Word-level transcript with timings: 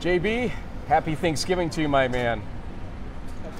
JB, 0.00 0.50
happy 0.88 1.14
Thanksgiving 1.14 1.70
to 1.70 1.80
you, 1.82 1.88
my 1.88 2.08
man. 2.08 2.42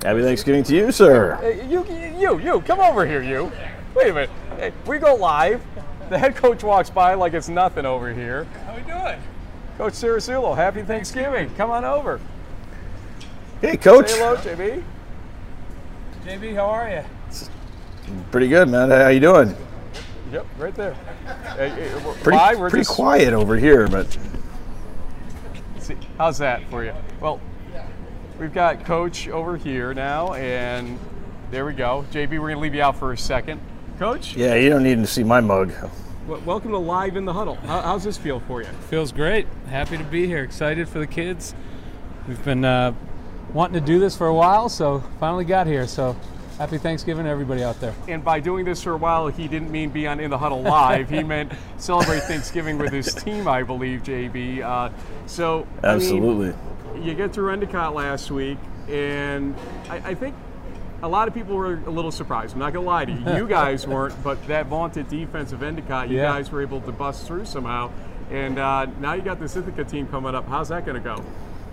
Happy 0.03 0.23
Thanksgiving 0.23 0.63
to 0.65 0.75
you, 0.77 0.93
sir. 0.93 1.37
Hey, 1.37 1.67
you, 1.69 1.85
you, 2.19 2.39
you, 2.39 2.61
come 2.61 2.81
over 2.81 3.07
here, 3.07 3.23
you. 3.23 3.51
Wait 3.95 4.11
a 4.11 4.15
minute. 4.15 4.31
Hey, 4.59 4.73
we 4.87 4.99
go 4.99 5.15
live. 5.15 5.63
The 6.11 6.19
head 6.19 6.37
coach 6.37 6.63
walks 6.63 6.91
by 6.91 7.15
like 7.15 7.33
it's 7.35 7.49
nothing 7.49 7.87
over 7.87 8.13
here. 8.13 8.45
How 8.67 8.77
we 8.77 8.83
doing? 8.83 9.21
Coach 9.79 9.95
Cirasulo, 9.95 10.55
happy 10.55 10.83
Thanksgiving. 10.83 11.53
Come 11.57 11.71
on 11.71 11.85
over. 11.85 12.21
Hey, 13.61 13.77
Coach. 13.77 14.11
Say 14.11 14.19
hello, 14.19 14.37
JB. 14.37 14.85
JB, 16.25 16.55
how 16.55 16.67
are 16.67 16.89
you? 16.91 17.03
Pretty 18.31 18.49
good, 18.49 18.69
man. 18.69 18.91
How 18.91 19.09
you 19.09 19.21
doing? 19.21 19.57
Yep, 20.33 20.47
right 20.59 20.75
there. 20.75 20.95
Hey, 21.57 21.69
hey, 21.71 21.91
Pretty, 22.23 22.37
why? 22.37 22.55
We're 22.55 22.69
pretty 22.71 22.85
just- 22.85 22.95
quiet 22.95 23.33
over 23.33 23.57
here, 23.57 23.89
but 23.89 24.17
See, 25.87 25.97
how's 26.19 26.39
that 26.39 26.69
for 26.69 26.83
you? 26.83 26.93
Well, 27.21 27.41
we've 28.41 28.53
got 28.53 28.85
Coach 28.85 29.29
over 29.29 29.57
here 29.57 29.95
now, 29.95 30.35
and 30.35 30.99
there 31.53 31.65
we 31.65 31.75
go. 31.75 32.05
JB, 32.11 32.31
we're 32.31 32.39
going 32.39 32.57
to 32.57 32.61
leave 32.61 32.75
you 32.75 32.83
out 32.83 32.97
for 32.97 33.13
a 33.13 33.17
second. 33.17 33.61
Coach, 33.97 34.35
yeah, 34.35 34.57
you 34.57 34.69
don't 34.69 34.83
need 34.83 34.97
to 34.97 35.07
see 35.07 35.23
my 35.23 35.41
mug. 35.41 35.73
welcome 36.45 36.73
to 36.73 36.79
Live 36.79 37.17
in 37.17 37.25
the 37.25 37.33
Huddle. 37.33 37.55
How's 37.55 38.03
this 38.03 38.19
feel 38.19 38.41
for 38.41 38.63
you? 38.63 38.69
Feels 38.91 39.13
great. 39.13 39.47
Happy 39.69 39.97
to 39.97 40.03
be 40.03 40.27
here. 40.27 40.43
Excited 40.43 40.89
for 40.89 40.99
the 40.99 41.07
kids. 41.07 41.55
We've 42.27 42.45
been 42.45 42.65
uh, 42.65 42.93
wanting 43.53 43.81
to 43.81 43.87
do 43.87 44.01
this 44.01 44.17
for 44.17 44.27
a 44.27 44.35
while, 44.35 44.69
so 44.69 45.05
finally 45.21 45.45
got 45.45 45.69
here. 45.69 45.87
So 45.87 46.17
happy 46.59 46.79
Thanksgiving 46.79 47.25
to 47.25 47.31
everybody 47.31 47.63
out 47.63 47.79
there. 47.81 47.95
And 48.09 48.25
by 48.25 48.41
doing 48.41 48.65
this 48.65 48.83
for 48.83 48.93
a 48.93 48.97
while, 48.97 49.29
he 49.29 49.47
didn't 49.49 49.71
mean 49.71 49.91
be 49.91 50.07
on 50.07 50.21
In 50.21 50.31
the 50.31 50.39
Huddle 50.39 50.63
Live. 50.63 51.11
he 51.11 51.23
meant 51.23 51.53
celebrate 51.77 52.21
Thanksgiving 52.23 52.79
with 52.79 52.93
his 52.93 53.15
team, 53.15 53.47
I 53.49 53.63
believe, 53.63 54.03
JB. 54.03 54.63
Uh, 54.63 54.91
so, 55.27 55.67
I 55.83 55.89
mean, 55.89 55.95
Absolutely. 55.97 56.55
you 57.03 57.15
get 57.15 57.33
through 57.33 57.51
Endicott 57.53 57.95
last 57.95 58.31
week, 58.31 58.59
and 58.89 59.55
I, 59.91 59.97
I 59.97 60.15
think 60.15 60.35
a 61.03 61.09
lot 61.09 61.29
of 61.29 61.35
people 61.35 61.57
were 61.57 61.75
a 61.75 61.91
little 61.91 62.11
surprised. 62.13 62.55
I'm 62.55 62.59
not 62.61 62.73
gonna 62.73 62.87
lie 62.87 63.05
to 63.05 63.13
you. 63.13 63.37
You 63.37 63.47
guys 63.49 63.87
weren't, 63.87 64.15
but 64.25 64.45
that 64.47 64.67
vaunted 64.67 65.09
defense 65.09 65.53
of 65.53 65.63
Endicott, 65.63 66.09
you 66.09 66.17
Yeah. 66.17 66.33
guys 66.33 66.51
were 66.51 66.63
able 66.63 66.81
to 66.83 66.93
bust 66.93 67.27
through 67.27 67.45
somehow. 67.45 67.91
And 68.31 68.59
uh, 68.59 68.87
now 68.99 69.13
you 69.13 69.23
got 69.23 69.39
this 69.39 69.55
Ithaca 69.57 69.85
team 69.85 70.09
coming 70.09 70.35
up. 70.35 70.49
How's 70.49 70.69
that 70.71 70.85
gonna 70.87 70.99
go? 71.01 71.23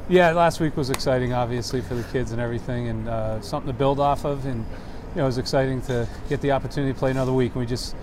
Yeah, 0.09 0.31
last 0.33 0.59
week 0.59 0.75
was 0.75 0.89
exciting, 0.89 1.31
obviously, 1.31 1.79
for 1.79 1.95
the 1.95 2.03
kids 2.03 2.33
and 2.33 2.41
everything, 2.41 2.89
and 2.89 3.07
uh, 3.07 3.39
something 3.39 3.71
to 3.71 3.77
build 3.77 4.01
off 4.01 4.25
of. 4.25 4.45
And 4.45 4.65
you 4.65 5.15
know, 5.15 5.23
it 5.23 5.27
was 5.27 5.37
exciting 5.37 5.81
to 5.83 6.09
get 6.27 6.41
the 6.41 6.51
opportunity 6.51 6.91
to 6.91 6.99
play 6.99 7.09
another 7.09 7.31
week. 7.31 7.55
We 7.55 7.65
just 7.65 7.95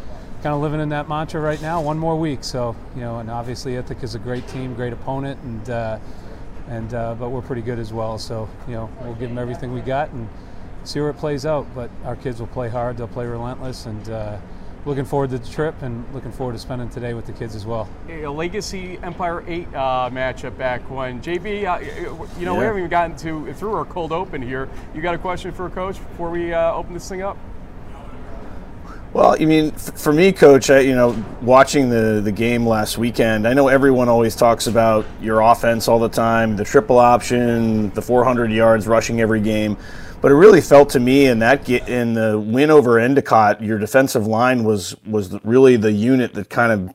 kind 0.43 0.55
of 0.55 0.63
living 0.63 0.81
in 0.81 0.89
that 0.89 1.11
mantra 1.11 1.43
right 1.43 1.61
now, 1.61 1.83
one 1.83 1.99
more 1.99 2.19
week. 2.19 2.43
So 2.43 2.75
you 2.95 3.03
know, 3.03 3.19
and 3.19 3.31
obviously 3.31 3.77
Ithaca 3.77 4.03
is 4.03 4.15
a 4.15 4.19
great 4.19 4.49
team, 4.49 4.75
great 4.75 4.95
opponent, 4.95 5.39
and 5.43 5.69
uh, 5.69 5.99
and 6.69 6.95
uh, 6.95 7.17
but 7.17 7.29
we're 7.29 7.43
pretty 7.43 7.63
good 7.63 7.79
as 7.79 7.93
well. 7.93 8.17
So 8.17 8.49
you 8.67 8.73
know, 8.73 8.91
we'll 9.03 9.15
give 9.17 9.29
them 9.29 9.39
everything 9.39 9.75
we 9.75 9.83
got 9.83 10.09
and 10.13 10.27
see 10.85 11.01
where 11.01 11.11
it 11.11 11.19
plays 11.19 11.45
out. 11.45 11.67
But 11.75 11.91
our 12.07 12.17
kids 12.17 12.41
will 12.41 12.47
play 12.47 12.71
hard, 12.71 12.97
they'll 12.97 13.09
play 13.09 13.27
relentless, 13.27 13.85
and 13.85 14.09
uh, 14.09 14.39
looking 14.85 15.05
forward 15.05 15.31
to 15.31 15.39
the 15.39 15.49
trip 15.49 15.75
and 15.83 16.05
looking 16.15 16.33
forward 16.33 16.53
to 16.53 16.59
spending 16.59 16.89
today 16.89 17.15
with 17.15 17.27
the 17.27 17.33
kids 17.33 17.55
as 17.55 17.67
well. 17.67 17.89
a 18.09 18.27
Legacy 18.27 18.99
Empire 19.03 19.45
8 19.47 19.69
uh, 19.69 20.11
matchup 20.11 20.57
back 20.57 20.89
when. 20.91 21.21
JB, 21.21 21.65
uh, 21.67 22.29
you 22.39 22.45
know, 22.45 22.55
we 22.55 22.65
haven't 22.65 22.79
even 22.79 22.91
gotten 22.91 23.17
to 23.19 23.53
through 23.55 23.75
our 23.75 23.85
cold 23.85 24.13
open 24.13 24.41
here. 24.41 24.69
You 24.95 25.03
got 25.03 25.15
a 25.15 25.19
question 25.19 25.53
for 25.53 25.67
a 25.67 25.71
coach 25.71 25.99
before 25.99 26.31
we 26.31 26.53
uh, 26.53 26.73
open 26.73 26.95
this 26.95 27.09
thing 27.09 27.23
up? 27.23 27.37
Well, 29.13 29.35
I 29.41 29.45
mean, 29.45 29.73
f- 29.75 29.99
for 29.99 30.13
me, 30.13 30.31
Coach, 30.31 30.71
I, 30.71 30.81
you 30.81 30.95
know, 30.95 31.21
watching 31.43 31.91
the 31.91 32.21
the 32.23 32.31
game 32.31 32.65
last 32.65 32.97
weekend, 32.97 33.47
I 33.47 33.55
know 33.55 33.67
everyone 33.67 34.09
always 34.09 34.37
talks 34.37 34.69
about 34.69 35.05
your 35.21 35.41
offense 35.41 35.89
all 35.89 35.99
the 35.99 36.09
time, 36.09 36.55
the 36.55 36.63
triple 36.63 36.99
option, 36.99 37.91
the 37.91 38.03
400 38.03 38.53
yards 38.53 38.87
rushing 38.87 39.21
every 39.21 39.41
game, 39.41 39.77
but 40.21 40.31
it 40.31 40.35
really 40.35 40.61
felt 40.61 40.91
to 40.91 41.01
me 41.01 41.27
in 41.27 41.39
that 41.41 41.65
ge- 41.65 41.89
in 41.89 42.15
the 42.15 42.39
win 42.39 42.71
over 42.71 42.99
Endicott, 42.99 43.63
your 43.63 43.79
defensive 43.79 44.27
line 44.27 44.65
was 44.65 44.97
was 45.05 45.43
really 45.45 45.77
the 45.77 45.93
unit 45.93 46.35
that 46.35 46.51
kind 46.51 46.73
of 46.73 46.95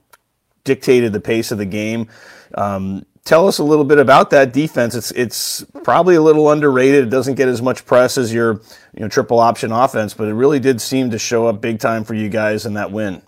dictated 0.64 1.14
the 1.14 1.20
pace 1.20 1.52
of 1.52 1.58
the 1.58 1.66
game. 1.66 2.08
Um, 2.56 3.06
tell 3.24 3.48
us 3.48 3.58
a 3.58 3.64
little 3.64 3.86
bit 3.86 3.98
about 3.98 4.30
that 4.30 4.54
defense. 4.54 4.96
It's 4.96 5.12
it's 5.12 5.66
probably 5.84 6.16
a 6.16 6.22
little 6.22 6.50
underrated. 6.52 7.06
It 7.06 7.10
doesn't 7.10 7.36
get 7.36 7.48
as 7.48 7.62
much 7.62 7.86
press 7.86 8.18
as 8.18 8.34
your 8.34 8.62
you 8.94 9.02
know 9.02 9.08
triple 9.08 9.40
option 9.40 9.72
offense, 9.72 10.14
but 10.14 10.28
it 10.28 10.34
really 10.34 10.60
did 10.60 10.80
seem 10.80 11.10
to 11.12 11.20
show 11.20 11.48
up 11.48 11.62
big 11.62 11.80
time 11.80 12.04
for 12.04 12.14
you 12.14 12.30
guys 12.30 12.66
in 12.66 12.74
that 12.76 12.92
win. 12.92 13.22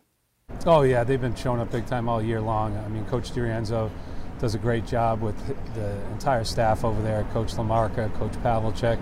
Oh 0.66 0.84
yeah, 0.84 1.04
they've 1.04 1.20
been 1.20 1.36
showing 1.36 1.60
up 1.60 1.72
big 1.72 1.86
time 1.86 2.08
all 2.08 2.22
year 2.22 2.40
long. 2.40 2.78
I 2.78 2.88
mean, 2.88 3.06
Coach 3.06 3.32
DiRienzo 3.32 3.90
does 4.40 4.56
a 4.56 4.60
great 4.60 4.86
job 4.86 5.22
with 5.22 5.36
the 5.74 6.00
entire 6.12 6.44
staff 6.44 6.86
over 6.86 7.02
there. 7.02 7.24
Coach 7.34 7.54
Lamarca, 7.54 8.14
Coach 8.16 8.34
Pavlicek, 8.44 9.00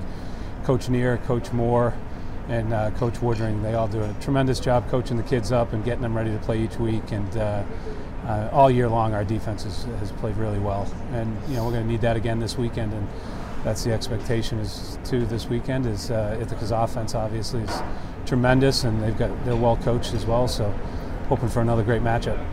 Coach 0.65 0.89
Neer, 0.89 1.17
Coach 1.25 1.51
Moore, 1.51 1.93
and 2.49 2.73
uh, 2.73 2.91
Coach 2.91 3.15
Woodring. 3.15 3.61
They 3.61 3.75
all 3.75 3.87
do 3.87 4.01
a 4.01 4.15
tremendous 4.19 4.59
job 4.59 4.89
coaching 4.89 5.15
the 5.15 5.23
kids 5.23 5.51
up 5.51 5.73
and 5.73 5.85
getting 5.85 6.01
them 6.01 6.17
ready 6.17 6.31
to 6.31 6.39
play 6.39 6.61
each 6.61 6.77
week. 6.77 7.11
And 7.11 7.37
uh, 7.37 7.63
uh, 8.25 8.49
all 8.51 8.71
year 8.71 8.89
long, 8.89 9.13
our 9.13 9.23
defense 9.23 9.63
has, 9.63 9.83
has 9.99 10.11
played 10.13 10.37
really 10.37 10.59
well. 10.59 10.91
And 11.13 11.37
you 11.47 11.55
know, 11.55 11.65
we're 11.65 11.71
going 11.71 11.83
to 11.83 11.91
need 11.91 12.01
that 12.01 12.17
again 12.17 12.39
this 12.39 12.57
weekend. 12.57 12.93
And 12.93 13.07
that's 13.63 13.83
the 13.83 13.93
expectation 13.93 14.59
is 14.59 14.97
to 15.05 15.25
this 15.25 15.47
weekend. 15.47 15.85
Is 15.85 16.09
uh, 16.09 16.37
Ithaca's 16.41 16.71
offense 16.71 17.15
obviously 17.15 17.61
is 17.61 17.81
tremendous, 18.25 18.83
and 18.83 19.03
they've 19.03 19.17
got 19.17 19.45
they're 19.45 19.55
well 19.55 19.77
coached 19.77 20.13
as 20.13 20.25
well. 20.25 20.47
So 20.47 20.71
hoping 21.29 21.49
for 21.49 21.61
another 21.61 21.83
great 21.83 22.01
matchup. 22.01 22.43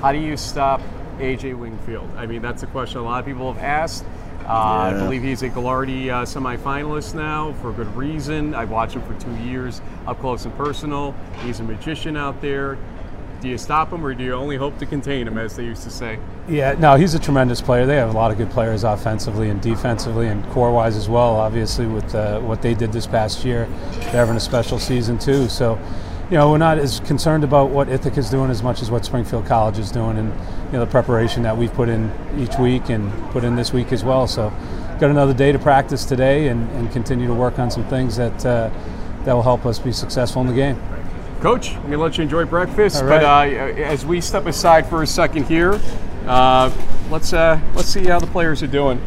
How 0.00 0.12
do 0.12 0.18
you 0.18 0.36
stop 0.36 0.80
AJ 1.18 1.56
Wingfield? 1.58 2.10
I 2.16 2.26
mean, 2.26 2.42
that's 2.42 2.64
a 2.64 2.66
question 2.66 2.98
a 2.98 3.04
lot 3.04 3.20
of 3.20 3.26
people 3.26 3.52
have 3.52 3.62
asked. 3.62 4.04
Uh, 4.46 4.52
I 4.52 4.92
believe 4.94 5.22
he's 5.22 5.42
a 5.42 5.48
Gagliardi 5.48 6.10
uh, 6.10 6.24
semifinalist 6.24 7.14
now 7.14 7.52
for 7.60 7.72
good 7.72 7.94
reason. 7.96 8.54
I've 8.54 8.70
watched 8.70 8.96
him 8.96 9.02
for 9.02 9.18
two 9.20 9.34
years 9.36 9.80
up 10.06 10.18
close 10.20 10.44
and 10.44 10.56
personal. 10.56 11.14
He's 11.44 11.60
a 11.60 11.62
magician 11.62 12.16
out 12.16 12.40
there. 12.40 12.76
Do 13.40 13.48
you 13.48 13.58
stop 13.58 13.92
him 13.92 14.06
or 14.06 14.14
do 14.14 14.22
you 14.22 14.34
only 14.34 14.56
hope 14.56 14.78
to 14.78 14.86
contain 14.86 15.26
him, 15.26 15.36
as 15.36 15.56
they 15.56 15.64
used 15.64 15.82
to 15.82 15.90
say? 15.90 16.18
Yeah, 16.48 16.74
no, 16.78 16.94
he's 16.94 17.14
a 17.14 17.18
tremendous 17.18 17.60
player. 17.60 17.86
They 17.86 17.96
have 17.96 18.10
a 18.10 18.16
lot 18.16 18.30
of 18.30 18.38
good 18.38 18.50
players 18.50 18.84
offensively 18.84 19.50
and 19.50 19.60
defensively 19.60 20.28
and 20.28 20.48
core-wise 20.50 20.96
as 20.96 21.08
well. 21.08 21.36
Obviously, 21.36 21.86
with 21.86 22.14
uh, 22.14 22.38
what 22.40 22.62
they 22.62 22.74
did 22.74 22.92
this 22.92 23.06
past 23.06 23.44
year, 23.44 23.66
they're 23.94 24.12
having 24.12 24.36
a 24.36 24.40
special 24.40 24.78
season 24.78 25.18
too. 25.18 25.48
So, 25.48 25.76
you 26.32 26.38
know, 26.38 26.50
we're 26.50 26.56
not 26.56 26.78
as 26.78 26.98
concerned 27.00 27.44
about 27.44 27.68
what 27.68 27.90
Ithaca's 27.90 28.30
doing 28.30 28.50
as 28.50 28.62
much 28.62 28.80
as 28.80 28.90
what 28.90 29.04
Springfield 29.04 29.44
College 29.44 29.78
is 29.78 29.90
doing, 29.90 30.16
and 30.16 30.32
you 30.68 30.72
know 30.72 30.80
the 30.80 30.90
preparation 30.90 31.42
that 31.42 31.54
we've 31.54 31.74
put 31.74 31.90
in 31.90 32.10
each 32.38 32.56
week 32.58 32.88
and 32.88 33.12
put 33.32 33.44
in 33.44 33.54
this 33.54 33.74
week 33.74 33.92
as 33.92 34.02
well. 34.02 34.26
So, 34.26 34.48
got 34.98 35.10
another 35.10 35.34
day 35.34 35.52
to 35.52 35.58
practice 35.58 36.06
today 36.06 36.48
and, 36.48 36.70
and 36.70 36.90
continue 36.90 37.26
to 37.26 37.34
work 37.34 37.58
on 37.58 37.70
some 37.70 37.84
things 37.84 38.16
that 38.16 38.46
uh, 38.46 38.70
that 39.26 39.34
will 39.34 39.42
help 39.42 39.66
us 39.66 39.78
be 39.78 39.92
successful 39.92 40.40
in 40.40 40.48
the 40.48 40.54
game. 40.54 40.82
Coach, 41.42 41.74
I'm 41.74 41.82
gonna 41.82 41.98
let 41.98 42.16
you 42.16 42.22
enjoy 42.22 42.46
breakfast, 42.46 43.02
All 43.02 43.08
but 43.10 43.22
uh, 43.22 43.42
as 43.82 44.06
we 44.06 44.22
step 44.22 44.46
aside 44.46 44.86
for 44.86 45.02
a 45.02 45.06
second 45.06 45.44
here, 45.44 45.78
uh, 46.26 46.72
let's 47.10 47.34
uh, 47.34 47.60
let's 47.74 47.88
see 47.88 48.06
how 48.06 48.18
the 48.18 48.26
players 48.26 48.62
are 48.62 48.68
doing. 48.68 48.98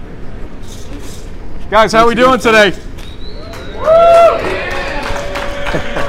Guys, 1.72 1.92
how 1.92 2.04
are 2.04 2.08
we 2.08 2.14
doing 2.14 2.40
today? 2.40 2.72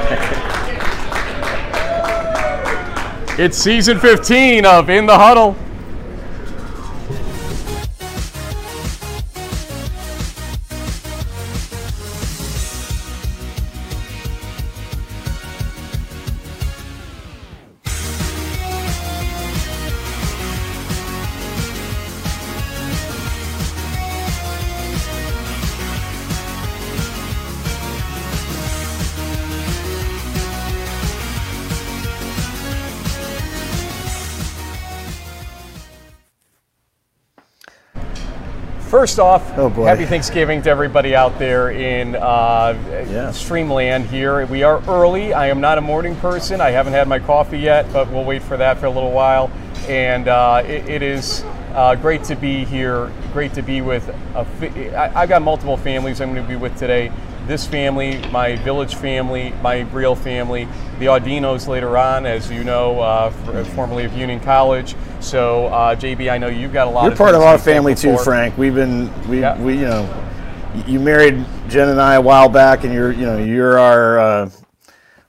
it's 3.39 3.57
season 3.57 3.99
15 3.99 4.65
of 4.65 4.89
In 4.89 5.05
the 5.05 5.15
Huddle. 5.15 5.55
First 39.07 39.19
off, 39.19 39.57
Oh, 39.57 39.69
happy 39.69 40.05
Thanksgiving 40.05 40.61
to 40.63 40.69
everybody 40.69 41.15
out 41.15 41.39
there 41.39 41.71
in 41.71 42.13
uh, 42.17 42.75
Yeah. 43.09 43.29
Streamland 43.29 44.07
here. 44.07 44.45
We 44.47 44.63
are 44.63 44.83
early. 44.85 45.31
I 45.33 45.47
am 45.47 45.61
not 45.61 45.77
a 45.77 45.81
morning 45.81 46.13
person. 46.17 46.59
I 46.59 46.71
haven't 46.71 46.91
had 46.91 47.07
my 47.07 47.17
coffee 47.17 47.57
yet, 47.59 47.85
but 47.93 48.11
we'll 48.11 48.25
wait 48.25 48.43
for 48.43 48.57
that 48.57 48.79
for 48.79 48.87
a 48.87 48.89
little 48.89 49.13
while. 49.13 49.49
And 49.87 50.27
uh, 50.27 50.61
it, 50.65 50.89
it 50.89 51.01
is 51.01 51.45
uh, 51.73 51.95
great 51.95 52.25
to 52.25 52.35
be 52.35 52.65
here. 52.65 53.09
Great 53.31 53.53
to 53.53 53.61
be 53.61 53.79
with. 53.79 54.09
A 54.35 54.43
fa- 54.43 54.97
I, 54.97 55.21
I've 55.21 55.29
got 55.29 55.41
multiple 55.41 55.77
families 55.77 56.19
I'm 56.19 56.33
going 56.33 56.43
to 56.43 56.49
be 56.49 56.57
with 56.57 56.75
today. 56.75 57.09
This 57.47 57.65
family, 57.65 58.17
my 58.31 58.57
village 58.57 58.95
family, 58.95 59.53
my 59.61 59.83
real 59.93 60.15
family, 60.15 60.67
the 60.99 61.05
Audinos 61.05 61.69
later 61.69 61.97
on, 61.97 62.25
as 62.25 62.51
you 62.51 62.65
know, 62.65 62.99
uh, 62.99 63.31
f- 63.53 63.67
formerly 63.73 64.03
of 64.03 64.11
Union 64.17 64.41
College. 64.41 64.97
So, 65.19 65.67
uh, 65.67 65.95
JB, 65.95 66.31
I 66.31 66.37
know 66.37 66.47
you've 66.47 66.73
got 66.73 66.87
a 66.87 66.91
lot. 66.91 67.01
Of. 67.01 67.03
You're 67.05 67.11
of 67.13 67.17
part 67.17 67.35
of 67.35 67.41
our 67.41 67.57
family 67.57 67.95
too. 67.95 68.17
Frank. 68.17 68.57
We've 68.57 68.75
been 68.75 69.11
we 69.27 69.41
Yeah. 69.41 69.59
we 69.61 69.73
you 69.73 69.85
know 69.85 70.23
you 70.85 70.99
married 70.99 71.43
Jen 71.69 71.89
and 71.89 72.01
I 72.01 72.15
a 72.15 72.21
while 72.21 72.49
back, 72.49 72.83
and 72.83 72.93
you're 72.93 73.11
you 73.11 73.25
know 73.25 73.37
you're 73.37 73.79
our. 73.79 74.19
Uh, 74.19 74.49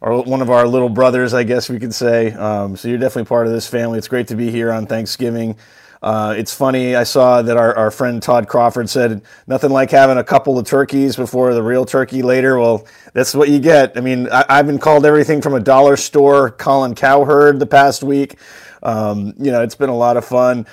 or 0.00 0.22
one 0.22 0.40
of 0.40 0.48
our 0.48 0.68
little 0.68 0.88
brothers, 0.88 1.34
I 1.34 1.42
guess 1.42 1.68
we 1.68 1.80
could 1.80 1.92
say. 1.92 2.32
Um, 2.32 2.76
so 2.76 2.86
you're 2.86 2.98
definitely 2.98 3.28
part 3.28 3.48
of 3.48 3.52
this 3.52 3.66
family. 3.66 3.98
It's 3.98 4.06
great 4.06 4.28
to 4.28 4.36
be 4.36 4.50
here 4.50 4.70
on 4.70 4.86
Thanksgiving. 4.86 5.56
Uh, 6.00 6.34
it's 6.38 6.54
funny. 6.54 6.94
I 6.94 7.02
saw 7.02 7.42
that 7.42 7.56
our, 7.56 7.74
our 7.76 7.90
friend 7.90 8.22
Todd 8.22 8.46
Crawford 8.46 8.88
said 8.88 9.22
nothing 9.48 9.70
like 9.70 9.90
having 9.90 10.16
a 10.16 10.22
couple 10.22 10.56
of 10.56 10.64
turkeys 10.64 11.16
before 11.16 11.52
the 11.54 11.62
real 11.62 11.84
turkey 11.84 12.22
later. 12.22 12.58
Well, 12.60 12.86
that's 13.12 13.34
what 13.34 13.48
you 13.48 13.58
get. 13.58 13.96
I 13.96 14.00
mean, 14.00 14.28
I, 14.30 14.44
I've 14.48 14.66
been 14.66 14.78
called 14.78 15.04
everything 15.04 15.42
from 15.42 15.54
a 15.54 15.60
dollar 15.60 15.96
store 15.96 16.52
Colin 16.52 16.94
Cowherd 16.94 17.58
the 17.58 17.66
past 17.66 18.04
week. 18.04 18.36
Um, 18.82 19.34
you 19.38 19.50
know, 19.50 19.62
it's 19.62 19.74
been 19.74 19.90
a 19.90 19.96
lot 19.96 20.16
of 20.16 20.24
fun. 20.24 20.66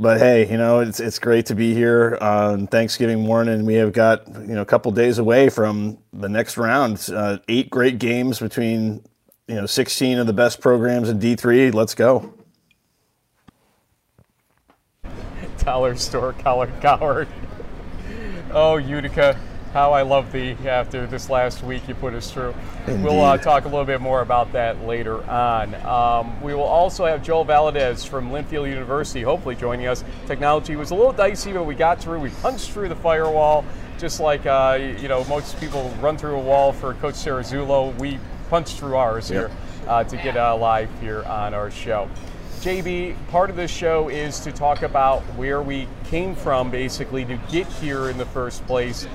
But 0.00 0.18
hey, 0.18 0.48
you 0.48 0.56
know, 0.56 0.78
it's 0.78 1.00
it's 1.00 1.18
great 1.18 1.46
to 1.46 1.56
be 1.56 1.74
here 1.74 2.16
on 2.20 2.68
Thanksgiving 2.68 3.20
morning. 3.20 3.66
We 3.66 3.74
have 3.74 3.92
got 3.92 4.28
you 4.28 4.54
know 4.54 4.62
a 4.62 4.66
couple 4.66 4.92
days 4.92 5.18
away 5.18 5.48
from 5.48 5.98
the 6.12 6.28
next 6.28 6.56
round. 6.56 7.08
Uh, 7.12 7.38
eight 7.48 7.68
great 7.68 7.98
games 7.98 8.38
between 8.38 9.04
you 9.48 9.56
know 9.56 9.66
16 9.66 10.18
of 10.18 10.28
the 10.28 10.32
best 10.32 10.60
programs 10.60 11.08
in 11.08 11.18
D3. 11.18 11.74
Let's 11.74 11.96
go. 11.96 12.32
dollar 15.68 15.96
store 15.96 16.32
Colin 16.32 16.72
Cowherd. 16.80 17.28
Oh, 18.52 18.78
Utica, 18.78 19.38
how 19.72 19.92
I 19.92 20.02
love 20.02 20.32
thee 20.32 20.56
after 20.66 21.06
this 21.06 21.28
last 21.28 21.62
week 21.62 21.86
you 21.88 21.94
put 21.94 22.14
us 22.14 22.30
through. 22.30 22.54
We'll 22.86 23.20
uh, 23.20 23.36
talk 23.36 23.64
a 23.64 23.68
little 23.68 23.84
bit 23.84 24.00
more 24.00 24.22
about 24.22 24.52
that 24.52 24.84
later 24.86 25.22
on. 25.30 25.74
Um, 25.86 26.40
we 26.40 26.54
will 26.54 26.62
also 26.62 27.04
have 27.04 27.22
Joel 27.22 27.44
Valadez 27.44 28.06
from 28.06 28.30
Linfield 28.30 28.68
University 28.68 29.22
hopefully 29.22 29.54
joining 29.54 29.86
us. 29.86 30.04
Technology 30.26 30.76
was 30.76 30.90
a 30.90 30.94
little 30.94 31.12
dicey, 31.12 31.52
but 31.52 31.64
we 31.64 31.74
got 31.74 32.00
through. 32.00 32.20
We 32.20 32.30
punched 32.30 32.70
through 32.70 32.88
the 32.88 32.96
firewall, 32.96 33.64
just 33.98 34.20
like 34.20 34.46
uh, 34.46 34.78
you 34.98 35.08
know 35.08 35.24
most 35.24 35.58
people 35.60 35.90
run 36.00 36.16
through 36.16 36.36
a 36.36 36.42
wall 36.42 36.72
for 36.72 36.94
Coach 36.94 37.14
Sarazulo. 37.14 37.96
We 37.98 38.18
punched 38.48 38.78
through 38.78 38.96
ours 38.96 39.28
here 39.28 39.50
uh, 39.86 40.04
to 40.04 40.16
get 40.16 40.36
uh, 40.36 40.56
live 40.56 40.88
here 41.00 41.24
on 41.24 41.52
our 41.52 41.70
show. 41.70 42.08
JB, 42.60 43.14
part 43.28 43.50
of 43.50 43.56
this 43.56 43.70
show 43.70 44.08
is 44.08 44.40
to 44.40 44.50
talk 44.50 44.82
about 44.82 45.22
where 45.36 45.62
we 45.62 45.86
came 46.06 46.34
from 46.34 46.72
basically 46.72 47.24
to 47.24 47.36
get 47.48 47.68
here 47.68 48.08
in 48.08 48.18
the 48.18 48.26
first 48.26 48.66
place. 48.66 49.06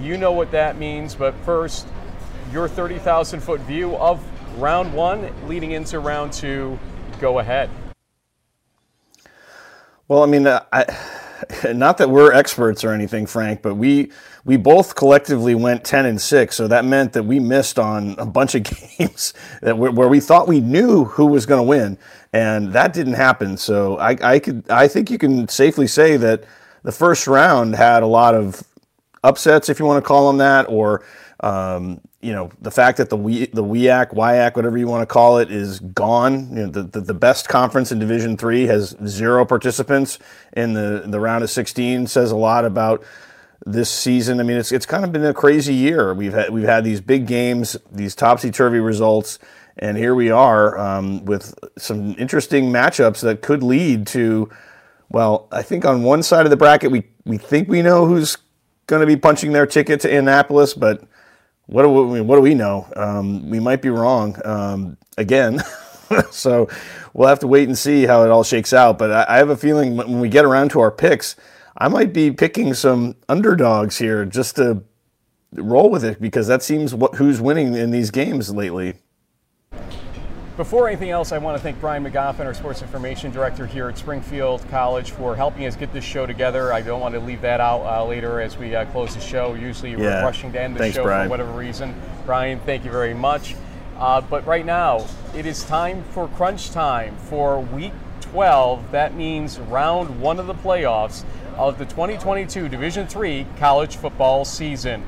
You 0.00 0.16
know 0.16 0.32
what 0.32 0.50
that 0.52 0.78
means, 0.78 1.14
but 1.14 1.34
first, 1.44 1.86
your 2.52 2.68
30,000 2.68 3.40
foot 3.40 3.60
view 3.60 3.96
of 3.96 4.24
round 4.58 4.92
one 4.94 5.30
leading 5.46 5.72
into 5.72 6.00
round 6.00 6.32
two. 6.32 6.78
Go 7.20 7.38
ahead. 7.38 7.68
Well, 10.08 10.22
I 10.22 10.26
mean, 10.26 10.46
uh, 10.46 10.64
I, 10.72 10.86
not 11.72 11.98
that 11.98 12.10
we're 12.10 12.32
experts 12.32 12.82
or 12.82 12.92
anything, 12.92 13.26
Frank, 13.26 13.62
but 13.62 13.74
we 13.74 14.10
we 14.44 14.56
both 14.56 14.94
collectively 14.94 15.54
went 15.54 15.84
ten 15.84 16.06
and 16.06 16.20
six, 16.20 16.56
so 16.56 16.66
that 16.68 16.84
meant 16.84 17.12
that 17.12 17.24
we 17.24 17.38
missed 17.38 17.78
on 17.78 18.14
a 18.18 18.26
bunch 18.26 18.54
of 18.54 18.62
games 18.98 19.34
that 19.60 19.76
where, 19.76 19.90
where 19.90 20.08
we 20.08 20.20
thought 20.20 20.48
we 20.48 20.60
knew 20.60 21.04
who 21.04 21.26
was 21.26 21.46
going 21.46 21.58
to 21.58 21.68
win, 21.68 21.98
and 22.32 22.72
that 22.72 22.92
didn't 22.92 23.14
happen. 23.14 23.56
So 23.56 23.98
I, 23.98 24.16
I 24.22 24.38
could 24.38 24.68
I 24.70 24.88
think 24.88 25.10
you 25.10 25.18
can 25.18 25.46
safely 25.48 25.86
say 25.86 26.16
that 26.16 26.44
the 26.82 26.92
first 26.92 27.26
round 27.26 27.76
had 27.76 28.02
a 28.02 28.06
lot 28.06 28.34
of 28.34 28.64
upsets, 29.22 29.68
if 29.68 29.78
you 29.78 29.84
want 29.84 30.02
to 30.02 30.06
call 30.06 30.26
them 30.26 30.38
that, 30.38 30.68
or 30.68 31.04
um, 31.40 32.00
you 32.20 32.32
know 32.32 32.50
the 32.60 32.70
fact 32.70 32.98
that 32.98 33.10
the 33.10 33.16
we, 33.16 33.46
the 33.46 33.64
WIAC, 33.64 34.14
WIAC, 34.14 34.56
whatever 34.56 34.76
you 34.76 34.86
want 34.86 35.02
to 35.02 35.12
call 35.12 35.38
it, 35.38 35.50
is 35.50 35.80
gone. 35.80 36.50
You 36.50 36.66
know 36.66 36.70
the, 36.70 36.82
the, 36.82 37.00
the 37.00 37.14
best 37.14 37.48
conference 37.48 37.92
in 37.92 37.98
Division 37.98 38.36
Three 38.36 38.66
has 38.66 38.96
zero 39.06 39.44
participants 39.44 40.18
in 40.52 40.74
the 40.74 41.04
the 41.06 41.20
round 41.20 41.44
of 41.44 41.50
16 41.50 42.06
says 42.06 42.30
a 42.30 42.36
lot 42.36 42.64
about 42.64 43.02
this 43.66 43.90
season. 43.90 44.40
I 44.40 44.42
mean, 44.42 44.56
it's 44.56 44.72
it's 44.72 44.86
kind 44.86 45.04
of 45.04 45.12
been 45.12 45.24
a 45.24 45.34
crazy 45.34 45.74
year. 45.74 46.14
We've 46.14 46.32
had 46.32 46.50
we've 46.50 46.64
had 46.64 46.84
these 46.84 47.00
big 47.00 47.26
games, 47.26 47.76
these 47.90 48.14
topsy 48.14 48.50
turvy 48.50 48.80
results, 48.80 49.38
and 49.78 49.96
here 49.96 50.14
we 50.14 50.30
are 50.30 50.78
um, 50.78 51.24
with 51.24 51.54
some 51.78 52.14
interesting 52.18 52.70
matchups 52.70 53.20
that 53.22 53.42
could 53.42 53.62
lead 53.62 54.06
to. 54.08 54.50
Well, 55.08 55.48
I 55.50 55.62
think 55.62 55.84
on 55.84 56.02
one 56.04 56.22
side 56.22 56.46
of 56.46 56.50
the 56.50 56.56
bracket, 56.56 56.92
we, 56.92 57.02
we 57.24 57.36
think 57.36 57.68
we 57.68 57.82
know 57.82 58.06
who's 58.06 58.38
going 58.90 59.00
to 59.00 59.06
be 59.06 59.16
punching 59.16 59.52
their 59.52 59.66
ticket 59.66 60.00
to 60.00 60.14
Annapolis, 60.14 60.74
but 60.74 61.02
what 61.66 61.82
do 61.82 61.88
we, 61.88 62.20
what 62.20 62.36
do 62.36 62.42
we 62.42 62.54
know? 62.54 62.86
Um, 62.96 63.48
we 63.48 63.60
might 63.60 63.80
be 63.80 63.88
wrong 63.88 64.36
um, 64.44 64.98
again. 65.16 65.62
so 66.30 66.68
we'll 67.14 67.28
have 67.28 67.38
to 67.38 67.46
wait 67.46 67.68
and 67.68 67.78
see 67.78 68.04
how 68.04 68.24
it 68.24 68.30
all 68.30 68.42
shakes 68.42 68.72
out. 68.72 68.98
But 68.98 69.12
I, 69.12 69.26
I 69.28 69.36
have 69.38 69.48
a 69.48 69.56
feeling 69.56 69.96
when 69.96 70.20
we 70.20 70.28
get 70.28 70.44
around 70.44 70.72
to 70.72 70.80
our 70.80 70.90
picks, 70.90 71.36
I 71.78 71.86
might 71.88 72.12
be 72.12 72.32
picking 72.32 72.74
some 72.74 73.14
underdogs 73.28 73.98
here 73.98 74.24
just 74.26 74.56
to 74.56 74.82
roll 75.52 75.88
with 75.88 76.04
it 76.04 76.20
because 76.20 76.48
that 76.48 76.62
seems 76.62 76.94
what 76.94 77.14
who's 77.14 77.40
winning 77.40 77.74
in 77.74 77.92
these 77.92 78.10
games 78.10 78.52
lately. 78.52 78.94
Before 80.60 80.88
anything 80.88 81.08
else, 81.08 81.32
I 81.32 81.38
want 81.38 81.56
to 81.56 81.62
thank 81.62 81.80
Brian 81.80 82.04
McGoffin, 82.04 82.44
our 82.44 82.52
sports 82.52 82.82
information 82.82 83.30
director 83.30 83.66
here 83.66 83.88
at 83.88 83.96
Springfield 83.96 84.62
College, 84.68 85.10
for 85.12 85.34
helping 85.34 85.64
us 85.64 85.74
get 85.74 85.90
this 85.94 86.04
show 86.04 86.26
together. 86.26 86.70
I 86.70 86.82
don't 86.82 87.00
want 87.00 87.14
to 87.14 87.20
leave 87.20 87.40
that 87.40 87.62
out 87.62 87.80
uh, 87.86 88.04
later 88.04 88.42
as 88.42 88.58
we 88.58 88.74
uh, 88.74 88.84
close 88.84 89.14
the 89.14 89.22
show. 89.22 89.54
Usually 89.54 89.96
we're 89.96 90.10
Yeah. 90.10 90.20
rushing 90.22 90.52
to 90.52 90.60
end 90.60 90.74
the 90.74 90.80
Thanks, 90.80 90.96
show 90.96 91.04
Brian. 91.04 91.28
for 91.28 91.30
whatever 91.30 91.52
reason. 91.52 91.94
Brian, 92.26 92.60
thank 92.66 92.84
you 92.84 92.90
very 92.90 93.14
much. 93.14 93.56
Uh, 93.98 94.20
but 94.20 94.46
right 94.46 94.66
now, 94.66 95.06
it 95.34 95.46
is 95.46 95.64
time 95.64 96.04
for 96.10 96.28
crunch 96.28 96.72
time 96.72 97.16
for 97.16 97.58
week 97.58 97.94
12. 98.20 98.90
That 98.90 99.14
means 99.14 99.58
round 99.58 100.20
one 100.20 100.38
of 100.38 100.46
the 100.46 100.52
playoffs 100.52 101.24
of 101.56 101.78
the 101.78 101.86
2022 101.86 102.68
Division 102.68 103.08
III 103.16 103.46
college 103.58 103.96
football 103.96 104.44
season. 104.44 105.04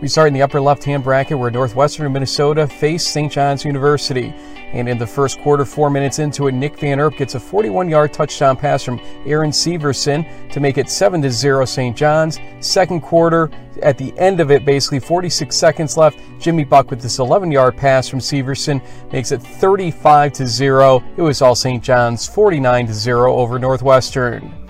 We 0.00 0.06
start 0.06 0.28
in 0.28 0.34
the 0.34 0.42
upper 0.42 0.60
left-hand 0.60 1.02
bracket 1.02 1.36
where 1.36 1.50
Northwestern 1.50 2.12
Minnesota 2.12 2.68
face 2.68 3.04
St. 3.04 3.32
John's 3.32 3.64
University. 3.64 4.32
And 4.72 4.88
in 4.88 4.96
the 4.96 5.06
first 5.06 5.40
quarter, 5.40 5.64
four 5.64 5.90
minutes 5.90 6.20
into 6.20 6.46
it, 6.46 6.52
Nick 6.52 6.78
Van 6.78 7.00
Erp 7.00 7.16
gets 7.16 7.34
a 7.34 7.40
41-yard 7.40 8.12
touchdown 8.12 8.56
pass 8.56 8.84
from 8.84 9.00
Aaron 9.26 9.50
Syverson 9.50 10.52
to 10.52 10.60
make 10.60 10.78
it 10.78 10.86
7-0 10.86 11.66
St. 11.66 11.96
John's. 11.96 12.38
Second 12.60 13.00
quarter, 13.00 13.50
at 13.82 13.98
the 13.98 14.16
end 14.18 14.38
of 14.38 14.52
it, 14.52 14.64
basically 14.64 15.00
46 15.00 15.56
seconds 15.56 15.96
left, 15.96 16.20
Jimmy 16.38 16.62
Buck 16.62 16.90
with 16.90 17.00
this 17.00 17.18
11-yard 17.18 17.76
pass 17.76 18.06
from 18.08 18.20
Syverson 18.20 18.80
makes 19.12 19.32
it 19.32 19.40
35-0. 19.40 21.02
It 21.16 21.22
was 21.22 21.42
all 21.42 21.56
St. 21.56 21.82
John's, 21.82 22.28
49-0 22.28 23.26
over 23.26 23.58
Northwestern. 23.58 24.67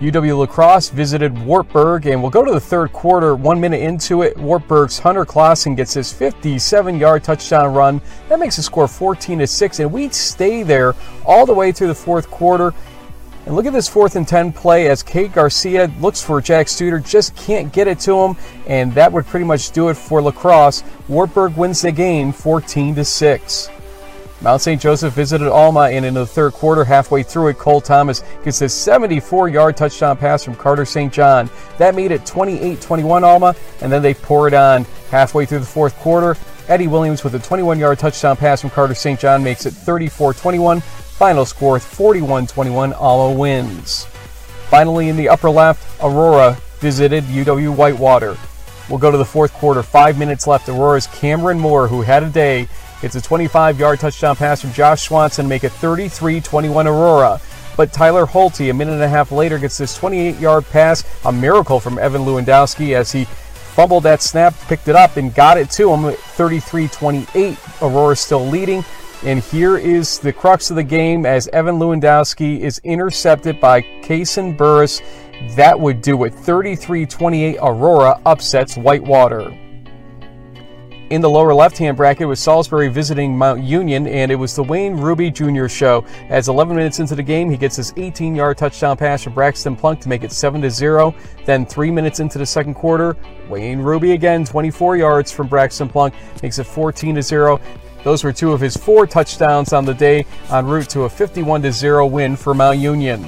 UW 0.00 0.38
La 0.38 0.46
Crosse 0.46 0.88
visited 0.88 1.38
Wartburg, 1.44 2.06
and 2.06 2.22
we'll 2.22 2.30
go 2.30 2.42
to 2.42 2.52
the 2.52 2.60
third 2.60 2.90
quarter. 2.90 3.36
One 3.36 3.60
minute 3.60 3.82
into 3.82 4.22
it, 4.22 4.34
Wartburg's 4.38 4.98
Hunter 4.98 5.26
Clausen 5.26 5.74
gets 5.74 5.92
his 5.92 6.10
57-yard 6.10 7.22
touchdown 7.22 7.74
run. 7.74 8.00
That 8.30 8.38
makes 8.38 8.56
the 8.56 8.62
score 8.62 8.88
14 8.88 9.40
to 9.40 9.46
six, 9.46 9.78
and 9.78 9.92
we 9.92 10.08
stay 10.08 10.62
there 10.62 10.94
all 11.26 11.44
the 11.44 11.52
way 11.52 11.70
through 11.70 11.88
the 11.88 11.94
fourth 11.94 12.30
quarter. 12.30 12.72
And 13.44 13.54
look 13.54 13.66
at 13.66 13.74
this 13.74 13.88
fourth 13.88 14.16
and 14.16 14.26
10 14.26 14.54
play 14.54 14.88
as 14.88 15.02
Kate 15.02 15.34
Garcia 15.34 15.92
looks 16.00 16.22
for 16.22 16.40
Jack 16.40 16.68
Studer, 16.68 17.06
just 17.06 17.36
can't 17.36 17.70
get 17.70 17.86
it 17.86 18.00
to 18.00 18.16
him, 18.16 18.36
and 18.66 18.94
that 18.94 19.12
would 19.12 19.26
pretty 19.26 19.44
much 19.44 19.70
do 19.70 19.90
it 19.90 19.98
for 19.98 20.22
La 20.22 20.30
Crosse. 20.30 20.82
Wartburg 21.08 21.58
wins 21.58 21.82
the 21.82 21.92
game 21.92 22.32
14 22.32 22.94
to 22.94 23.04
six. 23.04 23.68
Mount 24.42 24.62
St. 24.62 24.80
Joseph 24.80 25.12
visited 25.12 25.48
Alma, 25.48 25.90
and 25.90 26.04
in 26.04 26.14
the 26.14 26.26
third 26.26 26.54
quarter, 26.54 26.82
halfway 26.82 27.22
through 27.22 27.48
it, 27.48 27.58
Cole 27.58 27.80
Thomas 27.80 28.22
gets 28.42 28.62
a 28.62 28.68
74 28.68 29.50
yard 29.50 29.76
touchdown 29.76 30.16
pass 30.16 30.42
from 30.42 30.54
Carter 30.54 30.86
St. 30.86 31.12
John. 31.12 31.50
That 31.76 31.94
made 31.94 32.10
it 32.10 32.24
28 32.24 32.80
21 32.80 33.22
Alma, 33.22 33.54
and 33.82 33.92
then 33.92 34.00
they 34.00 34.14
pour 34.14 34.48
it 34.48 34.54
on 34.54 34.86
halfway 35.10 35.44
through 35.44 35.58
the 35.58 35.66
fourth 35.66 35.94
quarter. 35.96 36.36
Eddie 36.68 36.86
Williams 36.86 37.22
with 37.22 37.34
a 37.34 37.38
21 37.38 37.78
yard 37.78 37.98
touchdown 37.98 38.36
pass 38.36 38.62
from 38.62 38.70
Carter 38.70 38.94
St. 38.94 39.20
John 39.20 39.44
makes 39.44 39.66
it 39.66 39.72
34 39.72 40.32
21. 40.34 40.80
Final 40.80 41.44
score 41.44 41.78
41 41.78 42.46
21. 42.46 42.94
Alma 42.94 43.38
wins. 43.38 44.06
Finally, 44.70 45.08
in 45.10 45.16
the 45.16 45.28
upper 45.28 45.50
left, 45.50 45.84
Aurora 46.02 46.56
visited 46.78 47.24
UW 47.24 47.74
Whitewater. 47.74 48.38
We'll 48.88 48.98
go 48.98 49.10
to 49.10 49.18
the 49.18 49.24
fourth 49.24 49.52
quarter. 49.52 49.82
Five 49.82 50.18
minutes 50.18 50.46
left. 50.46 50.68
Aurora's 50.68 51.08
Cameron 51.08 51.60
Moore, 51.60 51.88
who 51.88 52.02
had 52.02 52.22
a 52.22 52.30
day, 52.30 52.68
gets 53.00 53.14
a 53.14 53.20
25 53.20 53.78
yard 53.78 54.00
touchdown 54.00 54.36
pass 54.36 54.60
from 54.60 54.72
Josh 54.72 55.02
Swanson, 55.02 55.48
make 55.48 55.64
it 55.64 55.72
33 55.72 56.40
21 56.40 56.86
Aurora. 56.86 57.40
But 57.76 57.92
Tyler 57.92 58.26
Holte, 58.26 58.70
a 58.70 58.74
minute 58.74 58.92
and 58.92 59.02
a 59.02 59.08
half 59.08 59.32
later, 59.32 59.58
gets 59.58 59.78
this 59.78 59.96
28 59.96 60.38
yard 60.38 60.64
pass, 60.66 61.04
a 61.24 61.32
miracle 61.32 61.80
from 61.80 61.98
Evan 61.98 62.22
Lewandowski 62.22 62.94
as 62.94 63.10
he 63.12 63.24
fumbled 63.24 64.02
that 64.02 64.20
snap, 64.20 64.54
picked 64.68 64.88
it 64.88 64.96
up, 64.96 65.16
and 65.16 65.34
got 65.34 65.56
it 65.56 65.70
to 65.70 65.92
him 65.92 66.12
33 66.12 66.88
28. 66.88 67.58
Aurora 67.80 68.16
still 68.16 68.46
leading. 68.46 68.84
And 69.22 69.40
here 69.40 69.76
is 69.76 70.18
the 70.18 70.32
crux 70.32 70.70
of 70.70 70.76
the 70.76 70.82
game 70.82 71.26
as 71.26 71.46
Evan 71.48 71.78
Lewandowski 71.78 72.60
is 72.60 72.80
intercepted 72.84 73.60
by 73.60 73.82
Kaysen 73.82 74.56
Burris. 74.56 75.02
That 75.56 75.78
would 75.78 76.00
do 76.02 76.24
it. 76.24 76.34
33 76.34 77.06
28 77.06 77.58
Aurora 77.60 78.20
upsets 78.24 78.76
Whitewater. 78.76 79.54
In 81.10 81.20
the 81.20 81.28
lower 81.28 81.52
left 81.52 81.76
hand 81.76 81.96
bracket 81.96 82.28
was 82.28 82.38
Salisbury 82.38 82.86
visiting 82.86 83.36
Mount 83.36 83.64
Union, 83.64 84.06
and 84.06 84.30
it 84.30 84.36
was 84.36 84.54
the 84.54 84.62
Wayne 84.62 84.94
Ruby 84.94 85.28
Jr. 85.28 85.66
show. 85.66 86.04
As 86.28 86.48
11 86.48 86.76
minutes 86.76 87.00
into 87.00 87.16
the 87.16 87.22
game, 87.22 87.50
he 87.50 87.56
gets 87.56 87.74
his 87.74 87.92
18 87.96 88.36
yard 88.36 88.56
touchdown 88.56 88.96
pass 88.96 89.24
from 89.24 89.34
Braxton 89.34 89.74
Plunk 89.74 89.98
to 90.02 90.08
make 90.08 90.22
it 90.22 90.30
7 90.30 90.70
0. 90.70 91.12
Then, 91.44 91.66
three 91.66 91.90
minutes 91.90 92.20
into 92.20 92.38
the 92.38 92.46
second 92.46 92.74
quarter, 92.74 93.16
Wayne 93.48 93.80
Ruby 93.80 94.12
again, 94.12 94.44
24 94.44 94.98
yards 94.98 95.32
from 95.32 95.48
Braxton 95.48 95.88
Plunk, 95.88 96.14
makes 96.44 96.60
it 96.60 96.64
14 96.64 97.20
0. 97.20 97.60
Those 98.04 98.22
were 98.22 98.32
two 98.32 98.52
of 98.52 98.60
his 98.60 98.76
four 98.76 99.04
touchdowns 99.04 99.72
on 99.72 99.84
the 99.84 99.94
day, 99.94 100.24
en 100.52 100.64
route 100.64 100.88
to 100.90 101.02
a 101.02 101.10
51 101.10 101.72
0 101.72 102.06
win 102.06 102.36
for 102.36 102.54
Mount 102.54 102.78
Union. 102.78 103.26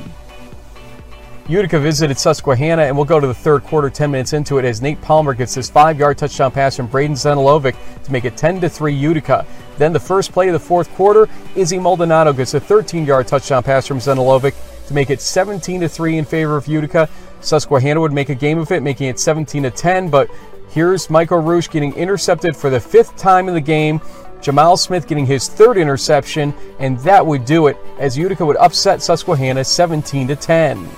Utica 1.48 1.80
visited 1.80 2.18
Susquehanna, 2.18 2.82
and 2.82 2.94
we'll 2.96 3.04
go 3.04 3.18
to 3.18 3.26
the 3.26 3.34
third 3.34 3.64
quarter, 3.64 3.90
10 3.90 4.12
minutes 4.12 4.32
into 4.32 4.58
it, 4.58 4.64
as 4.64 4.80
Nate 4.80 5.00
Palmer 5.02 5.34
gets 5.34 5.54
his 5.54 5.68
five 5.68 5.98
yard 5.98 6.16
touchdown 6.16 6.52
pass 6.52 6.76
from 6.76 6.86
Braden 6.86 7.16
Zenelovic 7.16 7.74
to 8.04 8.12
make 8.12 8.24
it 8.24 8.36
10 8.36 8.60
3 8.60 8.94
Utica. 8.94 9.44
Then 9.76 9.92
the 9.92 10.00
first 10.00 10.30
play 10.32 10.48
of 10.48 10.52
the 10.52 10.60
fourth 10.60 10.88
quarter, 10.94 11.28
Izzy 11.56 11.80
Maldonado 11.80 12.32
gets 12.32 12.54
a 12.54 12.60
13 12.60 13.04
yard 13.04 13.26
touchdown 13.26 13.64
pass 13.64 13.88
from 13.88 13.98
Zenelovic 13.98 14.54
to 14.86 14.94
make 14.94 15.10
it 15.10 15.20
17 15.20 15.88
3 15.88 16.18
in 16.18 16.24
favor 16.24 16.56
of 16.56 16.68
Utica. 16.68 17.08
Susquehanna 17.40 18.00
would 18.00 18.12
make 18.12 18.28
a 18.28 18.36
game 18.36 18.58
of 18.58 18.70
it, 18.70 18.82
making 18.82 19.08
it 19.08 19.18
17 19.18 19.68
10, 19.68 20.10
but 20.10 20.30
here's 20.70 21.10
Michael 21.10 21.38
Roosh 21.38 21.68
getting 21.68 21.92
intercepted 21.94 22.56
for 22.56 22.70
the 22.70 22.78
fifth 22.78 23.16
time 23.16 23.48
in 23.48 23.54
the 23.54 23.60
game. 23.60 24.00
Jamal 24.40 24.76
Smith 24.76 25.08
getting 25.08 25.26
his 25.26 25.48
third 25.48 25.76
interception, 25.76 26.54
and 26.78 26.98
that 27.00 27.24
would 27.24 27.44
do 27.44 27.66
it 27.66 27.76
as 27.98 28.16
Utica 28.16 28.46
would 28.46 28.56
upset 28.58 29.02
Susquehanna 29.02 29.64
17 29.64 30.36
10. 30.36 30.88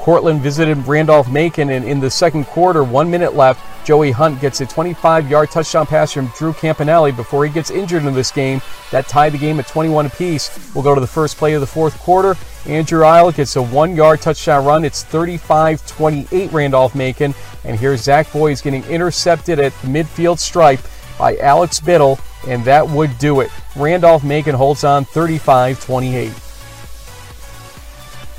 Cortland 0.00 0.40
visited 0.40 0.78
Randolph 0.86 1.30
Macon, 1.30 1.68
and 1.68 1.84
in 1.84 2.00
the 2.00 2.10
second 2.10 2.46
quarter, 2.46 2.82
one 2.82 3.10
minute 3.10 3.34
left, 3.34 3.60
Joey 3.84 4.10
Hunt 4.10 4.40
gets 4.40 4.62
a 4.62 4.66
25 4.66 5.30
yard 5.30 5.50
touchdown 5.50 5.86
pass 5.86 6.12
from 6.12 6.28
Drew 6.38 6.54
Campanelli 6.54 7.14
before 7.14 7.44
he 7.44 7.52
gets 7.52 7.70
injured 7.70 8.04
in 8.04 8.14
this 8.14 8.30
game. 8.30 8.62
That 8.92 9.08
tied 9.08 9.32
the 9.32 9.38
game 9.38 9.60
at 9.60 9.66
21 9.66 10.06
apiece. 10.06 10.72
We'll 10.74 10.84
go 10.84 10.94
to 10.94 11.00
the 11.02 11.06
first 11.06 11.36
play 11.36 11.52
of 11.52 11.60
the 11.60 11.66
fourth 11.66 11.98
quarter. 11.98 12.34
Andrew 12.66 13.04
Isle 13.04 13.32
gets 13.32 13.56
a 13.56 13.62
one 13.62 13.94
yard 13.94 14.22
touchdown 14.22 14.64
run. 14.64 14.84
It's 14.84 15.04
35 15.04 15.86
28 15.86 16.50
Randolph 16.50 16.94
Macon. 16.94 17.34
And 17.64 17.78
here's 17.78 18.02
Zach 18.02 18.32
Boys 18.32 18.62
getting 18.62 18.84
intercepted 18.84 19.58
at 19.58 19.72
the 19.82 19.88
midfield 19.88 20.38
stripe 20.38 20.80
by 21.18 21.36
Alex 21.36 21.78
Biddle, 21.78 22.18
and 22.48 22.64
that 22.64 22.88
would 22.88 23.18
do 23.18 23.40
it. 23.40 23.50
Randolph 23.76 24.24
Macon 24.24 24.54
holds 24.54 24.82
on 24.82 25.04
35 25.04 25.84
28. 25.84 26.32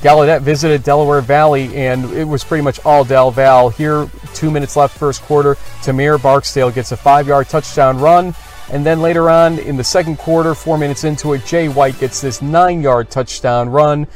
Gallaudet 0.01 0.41
visited 0.41 0.81
Delaware 0.81 1.21
Valley, 1.21 1.75
and 1.75 2.05
it 2.13 2.23
was 2.23 2.43
pretty 2.43 2.63
much 2.63 2.83
all 2.83 3.03
Del 3.03 3.29
Val. 3.29 3.69
Here, 3.69 4.09
two 4.33 4.49
minutes 4.49 4.75
left, 4.75 4.97
first 4.97 5.21
quarter. 5.21 5.55
Tamir 5.83 6.19
Barksdale 6.21 6.71
gets 6.71 6.91
a 6.91 6.97
five 6.97 7.27
yard 7.27 7.49
touchdown 7.49 7.99
run. 7.99 8.33
And 8.71 8.83
then 8.83 9.01
later 9.01 9.29
on 9.29 9.59
in 9.59 9.77
the 9.77 9.83
second 9.83 10.17
quarter, 10.17 10.55
four 10.55 10.77
minutes 10.77 11.03
into 11.03 11.33
it, 11.33 11.45
Jay 11.45 11.67
White 11.67 11.99
gets 11.99 12.19
this 12.19 12.41
nine 12.41 12.81
yard 12.81 13.11
touchdown 13.11 13.69
run. 13.69 14.07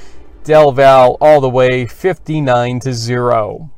Del 0.44 0.72
Val 0.72 1.18
all 1.22 1.40
the 1.40 1.50
way 1.50 1.86
59 1.86 2.80
to 2.80 2.94
0. 2.94 3.70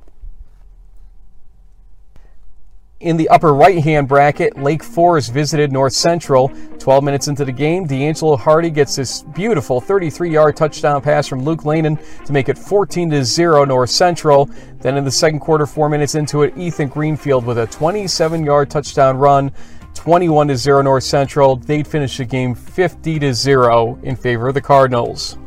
In 2.99 3.15
the 3.15 3.29
upper 3.29 3.53
right 3.53 3.77
hand 3.83 4.07
bracket, 4.07 4.57
Lake 4.57 4.81
Forest 4.81 5.31
visited 5.31 5.71
North 5.71 5.93
Central. 5.93 6.51
12 6.79 7.03
minutes 7.03 7.27
into 7.27 7.45
the 7.45 7.51
game, 7.51 7.85
D'Angelo 7.85 8.35
Hardy 8.35 8.71
gets 8.71 8.95
this 8.95 9.21
beautiful 9.21 9.79
33 9.79 10.31
yard 10.31 10.55
touchdown 10.55 10.99
pass 11.03 11.27
from 11.27 11.43
Luke 11.43 11.61
Lehnen 11.61 11.99
to 12.25 12.33
make 12.33 12.49
it 12.49 12.57
14 12.57 13.23
0 13.23 13.65
North 13.65 13.91
Central. 13.91 14.49
Then 14.79 14.97
in 14.97 15.05
the 15.05 15.11
second 15.11 15.41
quarter, 15.41 15.67
four 15.67 15.89
minutes 15.89 16.15
into 16.15 16.41
it, 16.41 16.57
Ethan 16.57 16.87
Greenfield 16.87 17.45
with 17.45 17.59
a 17.59 17.67
27 17.67 18.43
yard 18.43 18.71
touchdown 18.71 19.15
run. 19.17 19.51
21 19.93 20.55
0 20.57 20.81
North 20.81 21.03
Central. 21.03 21.55
They'd 21.55 21.85
finish 21.85 22.17
the 22.17 22.25
game 22.25 22.55
50 22.55 23.31
0 23.31 23.99
in 24.01 24.15
favor 24.15 24.47
of 24.47 24.55
the 24.55 24.61
Cardinals. 24.61 25.37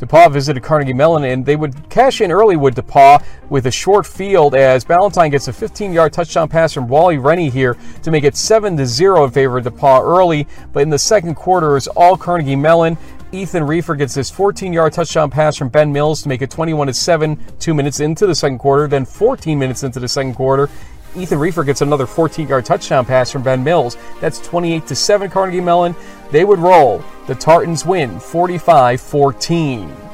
DePauw 0.00 0.32
visited 0.32 0.62
Carnegie 0.62 0.94
Mellon, 0.94 1.24
and 1.24 1.44
they 1.44 1.56
would 1.56 1.88
cash 1.90 2.22
in 2.22 2.32
early 2.32 2.56
with 2.56 2.74
DePauw 2.74 3.22
with 3.50 3.66
a 3.66 3.70
short 3.70 4.06
field 4.06 4.54
as 4.54 4.82
Ballantyne 4.82 5.30
gets 5.30 5.46
a 5.48 5.52
15-yard 5.52 6.10
touchdown 6.10 6.48
pass 6.48 6.72
from 6.72 6.88
Wally 6.88 7.18
Rennie 7.18 7.50
here 7.50 7.76
to 8.02 8.10
make 8.10 8.24
it 8.24 8.34
7 8.34 8.78
to 8.78 8.86
0 8.86 9.24
in 9.24 9.30
favor 9.30 9.58
of 9.58 9.64
DePauw 9.64 10.02
early. 10.02 10.46
But 10.72 10.84
in 10.84 10.90
the 10.90 10.98
second 10.98 11.34
quarter, 11.34 11.76
it's 11.76 11.86
all 11.86 12.16
Carnegie 12.16 12.56
Mellon. 12.56 12.96
Ethan 13.32 13.64
Reefer 13.64 13.94
gets 13.94 14.14
this 14.14 14.30
14-yard 14.30 14.92
touchdown 14.92 15.30
pass 15.30 15.56
from 15.56 15.68
Ben 15.68 15.92
Mills 15.92 16.22
to 16.22 16.28
make 16.28 16.40
it 16.40 16.50
21 16.50 16.86
to 16.86 16.94
7. 16.94 17.38
Two 17.58 17.74
minutes 17.74 18.00
into 18.00 18.26
the 18.26 18.34
second 18.34 18.58
quarter, 18.58 18.88
then 18.88 19.04
14 19.04 19.58
minutes 19.58 19.82
into 19.82 20.00
the 20.00 20.08
second 20.08 20.34
quarter, 20.34 20.70
Ethan 21.16 21.38
Reefer 21.38 21.64
gets 21.64 21.80
another 21.80 22.06
14-yard 22.06 22.64
touchdown 22.64 23.04
pass 23.04 23.30
from 23.30 23.42
Ben 23.42 23.64
Mills. 23.64 23.96
That's 24.20 24.38
28 24.40 24.86
to 24.86 24.94
7 24.94 25.30
Carnegie 25.30 25.60
Mellon. 25.60 25.96
They 26.30 26.44
would 26.44 26.58
roll. 26.58 27.04
The 27.26 27.34
Tartans 27.34 27.84
win 27.84 28.16
45-14. 28.16 30.10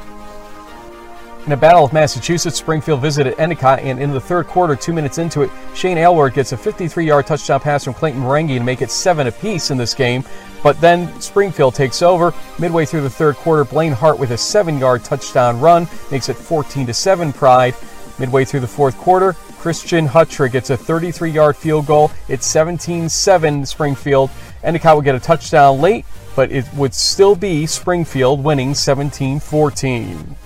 In 1.46 1.52
a 1.52 1.56
battle 1.56 1.84
of 1.84 1.92
Massachusetts, 1.92 2.56
Springfield 2.56 3.00
visited 3.00 3.38
Endicott, 3.38 3.78
and 3.78 4.00
in 4.00 4.10
the 4.10 4.20
third 4.20 4.48
quarter, 4.48 4.74
two 4.74 4.92
minutes 4.92 5.18
into 5.18 5.42
it, 5.42 5.50
Shane 5.76 5.96
Aylward 5.96 6.34
gets 6.34 6.50
a 6.50 6.56
53-yard 6.56 7.24
touchdown 7.24 7.60
pass 7.60 7.84
from 7.84 7.94
Clayton 7.94 8.20
Marengi 8.20 8.58
to 8.58 8.64
make 8.64 8.82
it 8.82 8.90
seven 8.90 9.28
apiece 9.28 9.70
in 9.70 9.78
this 9.78 9.94
game. 9.94 10.24
But 10.64 10.80
then 10.80 11.20
Springfield 11.20 11.76
takes 11.76 12.02
over. 12.02 12.34
Midway 12.58 12.84
through 12.84 13.02
the 13.02 13.10
third 13.10 13.36
quarter, 13.36 13.64
Blaine 13.64 13.92
Hart 13.92 14.18
with 14.18 14.32
a 14.32 14.36
seven-yard 14.36 15.04
touchdown 15.04 15.60
run 15.60 15.86
makes 16.10 16.28
it 16.28 16.34
14 16.34 16.86
to 16.86 16.94
7 16.94 17.32
Pride. 17.32 17.76
Midway 18.18 18.44
through 18.44 18.60
the 18.60 18.66
fourth 18.66 18.96
quarter, 18.96 19.36
Christian 19.58 20.06
Hutcher 20.06 20.50
gets 20.50 20.70
a 20.70 20.76
33 20.76 21.30
yard 21.30 21.56
field 21.56 21.86
goal. 21.86 22.10
It's 22.28 22.46
17 22.46 23.08
7 23.08 23.66
Springfield. 23.66 24.30
Endicott 24.62 24.96
would 24.96 25.04
get 25.04 25.14
a 25.14 25.20
touchdown 25.20 25.80
late, 25.80 26.04
but 26.34 26.52
it 26.52 26.64
would 26.74 26.94
still 26.94 27.34
be 27.34 27.66
Springfield 27.66 28.42
winning 28.42 28.74
17 28.74 29.40
14. 29.40 30.36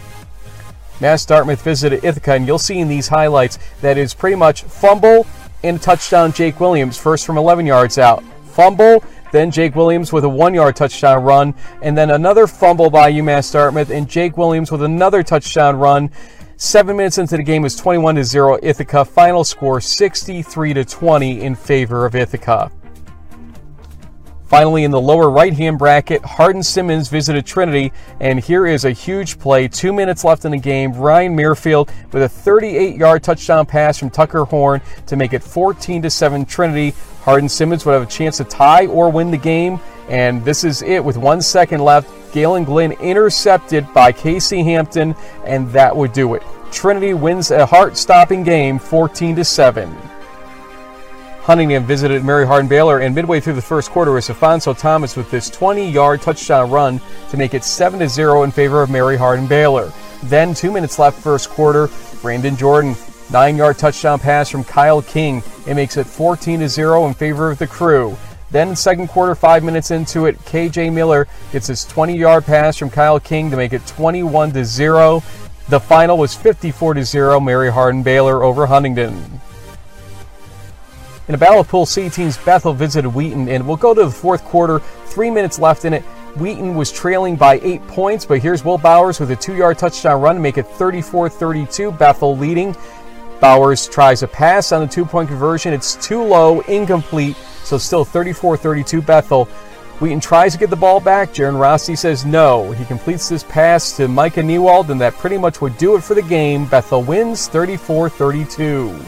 Mass 1.00 1.24
Dartmouth 1.24 1.62
visited 1.62 2.04
Ithaca, 2.04 2.34
and 2.34 2.46
you'll 2.46 2.58
see 2.58 2.78
in 2.78 2.88
these 2.88 3.08
highlights 3.08 3.58
that 3.80 3.96
is 3.96 4.12
pretty 4.12 4.36
much 4.36 4.62
fumble 4.64 5.26
and 5.62 5.80
touchdown 5.80 6.32
Jake 6.32 6.60
Williams, 6.60 6.98
first 6.98 7.26
from 7.26 7.38
11 7.38 7.66
yards 7.66 7.98
out. 7.98 8.22
Fumble, 8.52 9.02
then 9.32 9.50
Jake 9.50 9.74
Williams 9.74 10.12
with 10.12 10.24
a 10.24 10.28
one 10.28 10.54
yard 10.54 10.76
touchdown 10.76 11.22
run, 11.22 11.54
and 11.82 11.96
then 11.96 12.10
another 12.10 12.46
fumble 12.46 12.90
by 12.90 13.12
UMass 13.12 13.52
Dartmouth, 13.52 13.90
and 13.90 14.08
Jake 14.08 14.36
Williams 14.36 14.70
with 14.70 14.82
another 14.82 15.22
touchdown 15.22 15.76
run. 15.76 16.10
Seven 16.62 16.98
minutes 16.98 17.16
into 17.16 17.38
the 17.38 17.42
game 17.42 17.64
is 17.64 17.74
21 17.74 18.16
to 18.16 18.22
0 18.22 18.58
Ithaca. 18.62 19.02
Final 19.02 19.44
score 19.44 19.80
63 19.80 20.74
to 20.74 20.84
20 20.84 21.40
in 21.40 21.54
favor 21.54 22.04
of 22.04 22.14
Ithaca. 22.14 22.70
Finally, 24.44 24.84
in 24.84 24.90
the 24.90 25.00
lower 25.00 25.30
right 25.30 25.54
hand 25.54 25.78
bracket, 25.78 26.22
Hardin 26.22 26.62
Simmons 26.62 27.08
visited 27.08 27.46
Trinity, 27.46 27.94
and 28.20 28.38
here 28.38 28.66
is 28.66 28.84
a 28.84 28.90
huge 28.90 29.38
play. 29.38 29.68
Two 29.68 29.90
minutes 29.90 30.22
left 30.22 30.44
in 30.44 30.50
the 30.50 30.58
game. 30.58 30.92
Ryan 30.92 31.34
Muirfield 31.34 31.88
with 32.12 32.24
a 32.24 32.28
38 32.28 32.94
yard 32.94 33.22
touchdown 33.22 33.64
pass 33.64 33.96
from 33.96 34.10
Tucker 34.10 34.44
Horn 34.44 34.82
to 35.06 35.16
make 35.16 35.32
it 35.32 35.42
14 35.42 36.02
to 36.02 36.10
7 36.10 36.44
Trinity. 36.44 36.92
Hardin 37.22 37.48
Simmons 37.48 37.86
would 37.86 37.92
have 37.92 38.02
a 38.02 38.06
chance 38.06 38.36
to 38.36 38.44
tie 38.44 38.84
or 38.84 39.10
win 39.10 39.30
the 39.30 39.38
game, 39.38 39.80
and 40.10 40.44
this 40.44 40.64
is 40.64 40.82
it 40.82 41.02
with 41.02 41.16
one 41.16 41.40
second 41.40 41.82
left. 41.82 42.10
Galen 42.32 42.64
Glenn 42.64 42.92
intercepted 42.92 43.92
by 43.94 44.12
Casey 44.12 44.62
Hampton, 44.62 45.14
and 45.44 45.70
that 45.70 45.96
would 45.96 46.12
do 46.12 46.34
it. 46.34 46.42
Trinity 46.70 47.14
wins 47.14 47.50
a 47.50 47.64
heart-stopping 47.64 48.42
game 48.42 48.78
14 48.78 49.36
to 49.36 49.44
7. 49.44 49.88
Huntingdon 51.42 51.84
visited 51.84 52.24
Mary 52.24 52.46
Hardin 52.46 52.68
Baylor, 52.68 53.00
and 53.00 53.14
midway 53.14 53.40
through 53.40 53.54
the 53.54 53.62
first 53.62 53.90
quarter 53.90 54.12
was 54.12 54.28
Afonso 54.28 54.76
Thomas 54.76 55.16
with 55.16 55.30
this 55.30 55.48
20-yard 55.50 56.20
touchdown 56.20 56.70
run 56.70 57.00
to 57.30 57.36
make 57.36 57.54
it 57.54 57.64
7 57.64 57.98
to 58.00 58.08
0 58.08 58.42
in 58.42 58.50
favor 58.50 58.82
of 58.82 58.90
Mary 58.90 59.16
Hardin 59.16 59.46
Baylor. 59.46 59.92
Then, 60.24 60.54
two 60.54 60.70
minutes 60.70 60.98
left 60.98 61.20
first 61.20 61.50
quarter, 61.50 61.88
Brandon 62.20 62.56
Jordan 62.56 62.94
nine-yard 63.32 63.78
touchdown 63.78 64.18
pass 64.18 64.48
from 64.48 64.64
Kyle 64.64 65.02
King. 65.02 65.42
It 65.66 65.74
makes 65.74 65.96
it 65.96 66.06
14 66.06 66.60
to 66.60 66.68
0 66.68 67.06
in 67.06 67.14
favor 67.14 67.50
of 67.50 67.58
the 67.58 67.66
crew. 67.66 68.16
Then, 68.50 68.74
second 68.74 69.08
quarter, 69.08 69.34
five 69.34 69.62
minutes 69.62 69.90
into 69.90 70.26
it, 70.26 70.38
KJ 70.44 70.92
Miller 70.92 71.28
gets 71.52 71.68
his 71.68 71.84
20 71.84 72.16
yard 72.16 72.44
pass 72.44 72.76
from 72.76 72.90
Kyle 72.90 73.20
King 73.20 73.50
to 73.50 73.56
make 73.56 73.72
it 73.72 73.86
21 73.86 74.52
to 74.52 74.64
0. 74.64 75.22
The 75.68 75.78
final 75.78 76.18
was 76.18 76.34
54 76.34 76.94
to 76.94 77.04
0, 77.04 77.38
Mary 77.40 77.70
Hardin 77.70 78.02
Baylor 78.02 78.42
over 78.42 78.66
Huntingdon. 78.66 79.40
In 81.28 81.34
a 81.36 81.38
battle 81.38 81.60
of 81.60 81.68
Pool 81.68 81.86
C, 81.86 82.08
teams 82.10 82.36
Bethel 82.38 82.72
visited 82.72 83.08
Wheaton, 83.08 83.48
and 83.48 83.64
we'll 83.64 83.76
go 83.76 83.94
to 83.94 84.04
the 84.06 84.10
fourth 84.10 84.42
quarter, 84.42 84.80
three 85.06 85.30
minutes 85.30 85.60
left 85.60 85.84
in 85.84 85.92
it. 85.92 86.02
Wheaton 86.36 86.74
was 86.74 86.90
trailing 86.90 87.36
by 87.36 87.60
eight 87.62 87.86
points, 87.86 88.24
but 88.24 88.40
here's 88.40 88.64
Will 88.64 88.78
Bowers 88.78 89.20
with 89.20 89.30
a 89.30 89.36
two 89.36 89.54
yard 89.54 89.78
touchdown 89.78 90.20
run 90.20 90.34
to 90.34 90.40
make 90.40 90.58
it 90.58 90.66
34 90.66 91.28
32, 91.28 91.92
Bethel 91.92 92.36
leading. 92.36 92.74
Bowers 93.40 93.88
tries 93.88 94.24
a 94.24 94.28
pass 94.28 94.72
on 94.72 94.80
the 94.80 94.88
two 94.88 95.04
point 95.04 95.28
conversion. 95.28 95.72
It's 95.72 95.94
too 96.04 96.20
low, 96.20 96.62
incomplete, 96.62 97.36
so 97.70 97.78
still 97.78 98.04
34 98.04 98.56
32 98.56 99.00
Bethel. 99.00 99.44
Wheaton 100.00 100.20
tries 100.20 100.54
to 100.54 100.58
get 100.58 100.70
the 100.70 100.76
ball 100.76 100.98
back. 100.98 101.32
Jaron 101.32 101.60
Rossi 101.60 101.94
says 101.94 102.24
no. 102.24 102.72
He 102.72 102.84
completes 102.86 103.28
this 103.28 103.44
pass 103.44 103.96
to 103.96 104.08
Micah 104.08 104.42
Newald, 104.42 104.90
and 104.90 105.00
that 105.00 105.14
pretty 105.14 105.38
much 105.38 105.60
would 105.60 105.76
do 105.78 105.94
it 105.94 106.02
for 106.02 106.14
the 106.14 106.22
game. 106.22 106.66
Bethel 106.66 107.02
wins 107.02 107.48
34 107.48 108.08
32. 108.08 108.98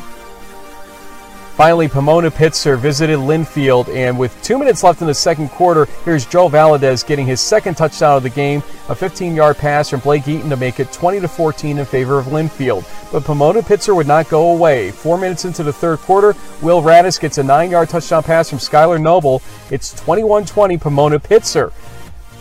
Finally, 1.56 1.86
Pomona 1.86 2.30
Pitzer 2.30 2.78
visited 2.78 3.18
Linfield, 3.18 3.94
and 3.94 4.18
with 4.18 4.34
two 4.42 4.56
minutes 4.56 4.82
left 4.82 5.02
in 5.02 5.06
the 5.06 5.14
second 5.14 5.50
quarter, 5.50 5.84
here's 6.02 6.24
Joe 6.24 6.48
Valadez 6.48 7.06
getting 7.06 7.26
his 7.26 7.42
second 7.42 7.76
touchdown 7.76 8.16
of 8.16 8.22
the 8.22 8.30
game, 8.30 8.60
a 8.88 8.94
15-yard 8.94 9.58
pass 9.58 9.90
from 9.90 10.00
Blake 10.00 10.26
Eaton 10.26 10.48
to 10.48 10.56
make 10.56 10.80
it 10.80 10.90
20 10.92 11.20
to 11.20 11.28
14 11.28 11.76
in 11.76 11.84
favor 11.84 12.18
of 12.18 12.26
Linfield. 12.26 12.86
But 13.12 13.24
Pomona 13.24 13.60
Pitzer 13.60 13.94
would 13.94 14.06
not 14.06 14.30
go 14.30 14.52
away. 14.52 14.92
Four 14.92 15.18
minutes 15.18 15.44
into 15.44 15.62
the 15.62 15.74
third 15.74 15.98
quarter, 15.98 16.34
Will 16.62 16.80
Radis 16.80 17.20
gets 17.20 17.36
a 17.36 17.42
nine-yard 17.42 17.90
touchdown 17.90 18.22
pass 18.22 18.48
from 18.48 18.58
Skylar 18.58 19.00
Noble. 19.00 19.42
It's 19.70 19.92
21-20 20.00 20.80
Pomona 20.80 21.20
Pitzer. 21.20 21.70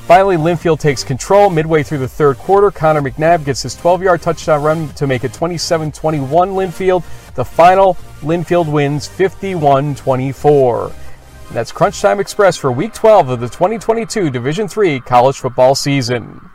Finally, 0.07 0.35
Linfield 0.35 0.79
takes 0.79 1.03
control 1.03 1.49
midway 1.49 1.83
through 1.83 1.99
the 1.99 2.07
third 2.07 2.37
quarter. 2.37 2.69
Connor 2.69 3.01
McNabb 3.01 3.45
gets 3.45 3.61
his 3.61 3.75
12 3.75 4.03
yard 4.03 4.21
touchdown 4.21 4.61
run 4.61 4.89
to 4.95 5.07
make 5.07 5.23
it 5.23 5.33
27 5.33 5.91
21 5.91 6.49
Linfield. 6.49 7.03
The 7.35 7.45
final, 7.45 7.95
Linfield 8.21 8.69
wins 8.71 9.07
51 9.07 9.95
24. 9.95 10.91
That's 11.51 11.71
Crunch 11.71 12.01
Time 12.01 12.19
Express 12.19 12.57
for 12.57 12.71
Week 12.71 12.93
12 12.93 13.29
of 13.29 13.39
the 13.39 13.47
2022 13.47 14.29
Division 14.29 14.67
III 14.75 15.01
college 15.01 15.37
football 15.37 15.75
season. 15.75 16.49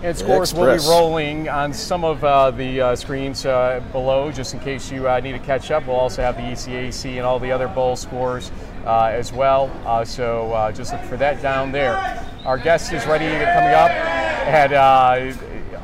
And 0.00 0.16
scores 0.16 0.54
will 0.54 0.76
be 0.76 0.82
rolling 0.88 1.48
on 1.48 1.72
some 1.72 2.04
of 2.04 2.22
uh, 2.22 2.52
the 2.52 2.80
uh, 2.80 2.96
screens 2.96 3.44
uh, 3.44 3.82
below, 3.90 4.30
just 4.30 4.54
in 4.54 4.60
case 4.60 4.92
you 4.92 5.08
uh, 5.08 5.18
need 5.18 5.32
to 5.32 5.40
catch 5.40 5.72
up. 5.72 5.88
We'll 5.88 5.96
also 5.96 6.22
have 6.22 6.36
the 6.36 6.42
ECAC 6.42 7.16
and 7.16 7.26
all 7.26 7.40
the 7.40 7.50
other 7.50 7.66
bowl 7.66 7.96
scores 7.96 8.52
uh, 8.86 9.06
as 9.06 9.32
well. 9.32 9.68
Uh, 9.84 10.04
so 10.04 10.52
uh, 10.52 10.70
just 10.70 10.92
look 10.92 11.02
for 11.02 11.16
that 11.16 11.42
down 11.42 11.72
there. 11.72 11.96
Our 12.44 12.58
guest 12.58 12.92
is 12.92 13.06
ready 13.06 13.24
to 13.26 13.44
coming 13.52 13.74
up 13.74 13.90
at 13.90 14.72
uh, 14.72 15.32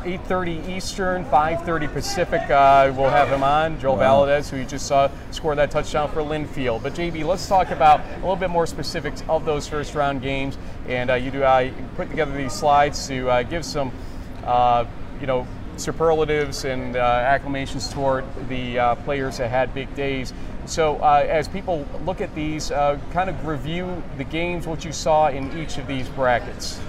8:30 0.05 0.69
Eastern, 0.69 1.25
5:30 1.27 1.93
Pacific. 1.93 2.43
Uh, 2.51 2.93
we'll 2.97 3.11
have 3.11 3.29
him 3.29 3.43
on, 3.43 3.79
Joel 3.81 3.97
Valadez, 3.97 4.49
who 4.49 4.59
you 4.59 4.65
just 4.65 4.87
saw 4.87 5.11
score 5.31 5.55
that 5.55 5.71
touchdown 5.71 6.11
for 6.11 6.21
Linfield. 6.21 6.83
But 6.83 6.95
JB, 6.95 7.25
let's 7.25 7.47
talk 7.49 7.71
about 7.71 8.01
a 8.01 8.15
little 8.17 8.37
bit 8.37 8.51
more 8.51 8.67
specifics 8.67 9.23
of 9.29 9.45
those 9.45 9.67
first 9.67 9.95
round 9.95 10.23
games. 10.23 10.59
And 10.89 11.11
uh, 11.11 11.15
you 11.15 11.31
do 11.31 11.43
uh, 11.43 11.71
put 11.97 12.11
together 12.11 12.33
these 12.37 12.53
slides 12.53 13.07
to 13.09 13.31
uh, 13.31 13.43
give 13.43 13.65
some, 13.65 13.93
uh, 14.45 14.85
you 15.21 15.27
know, 15.27 15.47
superlatives 15.77 16.65
and 16.65 16.97
uh, 16.97 17.01
acclamations 17.01 17.93
toward 17.93 18.25
the 18.49 18.79
uh, 18.79 18.95
players 18.97 19.39
that 19.39 19.51
had 19.51 19.75
big 19.75 19.95
days. 19.95 20.33
So, 20.67 20.97
uh, 20.97 21.27
as 21.29 21.49
people 21.49 21.87
look 22.05 22.21
at 22.21 22.35
these, 22.35 22.71
uh, 22.71 22.99
kind 23.13 23.29
of 23.29 23.47
review 23.47 24.03
the 24.17 24.25
games, 24.25 24.67
what 24.67 24.85
you 24.85 24.93
saw 24.93 25.29
in 25.29 25.57
each 25.59 25.77
of 25.79 25.87
these 25.87 26.09
brackets. 26.11 26.81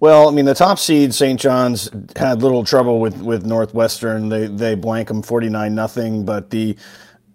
Well, 0.00 0.28
I 0.28 0.30
mean, 0.30 0.44
the 0.44 0.54
top 0.54 0.78
seed 0.78 1.12
St. 1.12 1.40
John's 1.40 1.90
had 2.14 2.40
little 2.40 2.64
trouble 2.64 3.00
with, 3.00 3.20
with 3.20 3.44
Northwestern. 3.44 4.28
They 4.28 4.46
they 4.46 4.74
blank 4.76 5.08
them 5.08 5.22
forty 5.22 5.48
nine 5.48 5.74
nothing. 5.74 6.24
But 6.24 6.50
the 6.50 6.76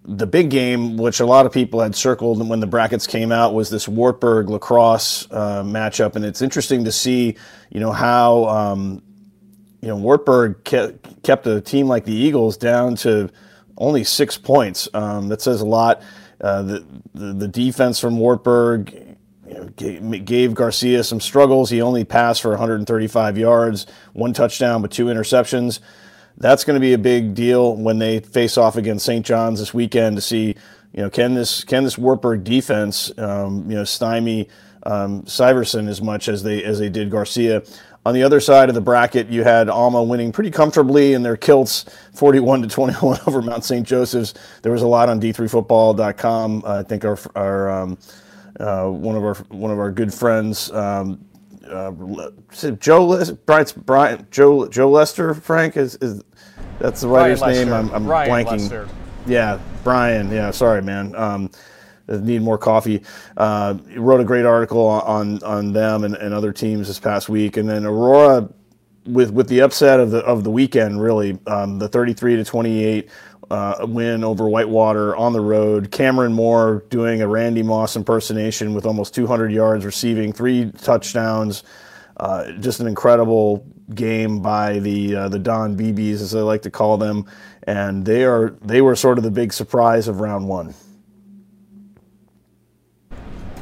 the 0.05 0.27
big 0.27 0.49
game, 0.49 0.95
which 0.97 1.19
a 1.19 1.25
lot 1.25 1.45
of 1.45 1.51
people 1.51 1.81
had 1.81 1.95
circled 1.95 2.47
when 2.47 2.61
the 2.61 2.67
brackets 2.67 3.05
came 3.05 3.31
out, 3.31 3.53
was 3.53 3.69
this 3.69 3.87
Wartburg 3.87 4.49
La 4.49 4.59
Crosse 4.59 5.27
uh, 5.31 5.63
matchup, 5.63 6.15
and 6.15 6.23
it's 6.23 6.41
interesting 6.41 6.85
to 6.85 6.91
see, 6.91 7.35
you 7.69 7.79
know, 7.81 7.91
how 7.91 8.45
um, 8.45 9.01
you 9.81 9.89
know 9.89 9.97
Wartburg 9.97 10.63
kept, 10.63 11.47
a 11.47 11.59
team 11.59 11.87
like 11.87 12.05
the 12.05 12.15
Eagles 12.15 12.55
down 12.55 12.95
to 12.97 13.29
only 13.77 14.05
six 14.05 14.37
points. 14.37 14.87
Um, 14.93 15.27
that 15.27 15.41
says 15.41 15.59
a 15.59 15.65
lot. 15.65 16.01
Uh, 16.39 16.61
the, 16.61 16.85
the 17.13 17.33
the 17.33 17.47
defense 17.47 17.99
from 17.99 18.19
Wartburg 18.19 19.12
gave, 19.75 20.53
Garcia 20.53 21.03
some 21.03 21.19
struggles. 21.19 21.69
He 21.69 21.81
only 21.81 22.03
passed 22.03 22.41
for 22.41 22.49
135 22.49 23.37
yards, 23.37 23.85
one 24.13 24.33
touchdown, 24.33 24.81
but 24.81 24.91
two 24.91 25.05
interceptions. 25.05 25.79
That's 26.37 26.63
going 26.63 26.75
to 26.75 26.79
be 26.79 26.93
a 26.93 26.97
big 26.97 27.35
deal 27.35 27.75
when 27.75 27.99
they 27.99 28.19
face 28.19 28.57
off 28.57 28.75
against 28.75 29.05
St. 29.05 29.25
John's 29.25 29.59
this 29.59 29.73
weekend 29.73 30.17
to 30.17 30.21
see, 30.21 30.55
you 30.91 31.03
know, 31.03 31.09
can 31.09 31.33
this 31.35 31.63
can 31.63 31.83
this 31.83 31.97
Wartburg 31.97 32.43
defense, 32.43 33.11
um, 33.19 33.69
you 33.69 33.77
know, 33.77 33.83
stymie 33.83 34.49
um, 34.83 35.23
Syverson 35.23 35.87
as 35.87 36.01
much 36.01 36.27
as 36.27 36.43
they 36.43 36.63
as 36.63 36.79
they 36.79 36.89
did 36.89 37.09
Garcia. 37.09 37.63
On 38.05 38.13
the 38.13 38.23
other 38.23 38.41
side 38.41 38.67
of 38.67 38.75
the 38.75 38.81
bracket, 38.81 39.29
you 39.29 39.43
had 39.43 39.69
Alma 39.69 40.03
winning 40.03 40.33
pretty 40.33 40.51
comfortably 40.51 41.13
in 41.13 41.23
their 41.23 41.37
kilts, 41.37 41.85
41 42.13 42.63
to 42.63 42.67
21 42.67 43.19
over 43.27 43.41
Mount 43.41 43.63
St. 43.63 43.87
Joseph's. 43.87 44.33
There 44.61 44.73
was 44.73 44.81
a 44.81 44.87
lot 44.87 45.07
on 45.07 45.21
d3football.com. 45.21 46.63
I 46.65 46.83
think 46.83 47.05
our 47.05 47.17
our 47.35 47.69
um, 47.69 47.97
uh, 48.59 48.87
one 48.87 49.15
of 49.15 49.23
our 49.23 49.35
one 49.49 49.71
of 49.71 49.79
our 49.79 49.91
good 49.91 50.13
friends, 50.13 50.71
um, 50.71 51.23
uh, 51.69 51.91
Joe 52.79 53.05
Les- 53.05 53.31
Brian, 53.31 53.65
Brian 53.77 54.27
Joe 54.31 54.67
Joe 54.67 54.89
Lester 54.89 55.33
Frank 55.33 55.77
is, 55.77 55.95
is 55.95 56.23
that's 56.79 57.01
the 57.01 57.07
writer's 57.07 57.41
name. 57.41 57.71
I'm, 57.71 57.89
I'm 57.91 58.05
blanking. 58.05 58.45
Lester. 58.45 58.89
Yeah, 59.25 59.59
Brian. 59.83 60.29
Yeah, 60.29 60.51
sorry, 60.51 60.81
man. 60.81 61.15
Um, 61.15 61.49
need 62.07 62.41
more 62.41 62.57
coffee. 62.57 63.03
Uh, 63.37 63.77
wrote 63.95 64.19
a 64.21 64.25
great 64.25 64.45
article 64.45 64.85
on 64.85 65.41
on 65.43 65.73
them 65.73 66.03
and, 66.03 66.15
and 66.15 66.33
other 66.33 66.51
teams 66.51 66.87
this 66.87 66.99
past 66.99 67.29
week, 67.29 67.57
and 67.57 67.69
then 67.69 67.85
Aurora 67.85 68.49
with 69.05 69.31
with 69.31 69.47
the 69.47 69.61
upset 69.61 69.99
of 69.99 70.11
the 70.11 70.19
of 70.19 70.43
the 70.43 70.51
weekend, 70.51 71.01
really, 71.01 71.39
um, 71.47 71.79
the 71.79 71.87
33 71.87 72.37
to 72.37 72.43
28 72.43 73.09
uh, 73.49 73.85
win 73.87 74.23
over 74.23 74.47
Whitewater 74.47 75.15
on 75.15 75.33
the 75.33 75.41
road. 75.41 75.91
Cameron 75.91 76.33
Moore 76.33 76.83
doing 76.89 77.21
a 77.21 77.27
Randy 77.27 77.63
Moss 77.63 77.95
impersonation 77.95 78.73
with 78.73 78.85
almost 78.85 79.13
200 79.13 79.51
yards 79.51 79.85
receiving, 79.85 80.33
three 80.33 80.71
touchdowns. 80.71 81.63
Uh, 82.17 82.51
just 82.53 82.79
an 82.79 82.87
incredible 82.87 83.65
game 83.93 84.39
by 84.39 84.79
the 84.79 85.15
uh, 85.15 85.29
the 85.29 85.39
Don 85.39 85.75
Beebes, 85.75 86.21
as 86.21 86.35
I 86.35 86.41
like 86.41 86.61
to 86.61 86.69
call 86.69 86.97
them, 86.97 87.25
and 87.63 88.05
they 88.05 88.23
are 88.23 88.51
they 88.61 88.81
were 88.81 88.95
sort 88.95 89.17
of 89.17 89.23
the 89.23 89.31
big 89.31 89.51
surprise 89.51 90.07
of 90.07 90.19
round 90.19 90.47
one. 90.47 90.75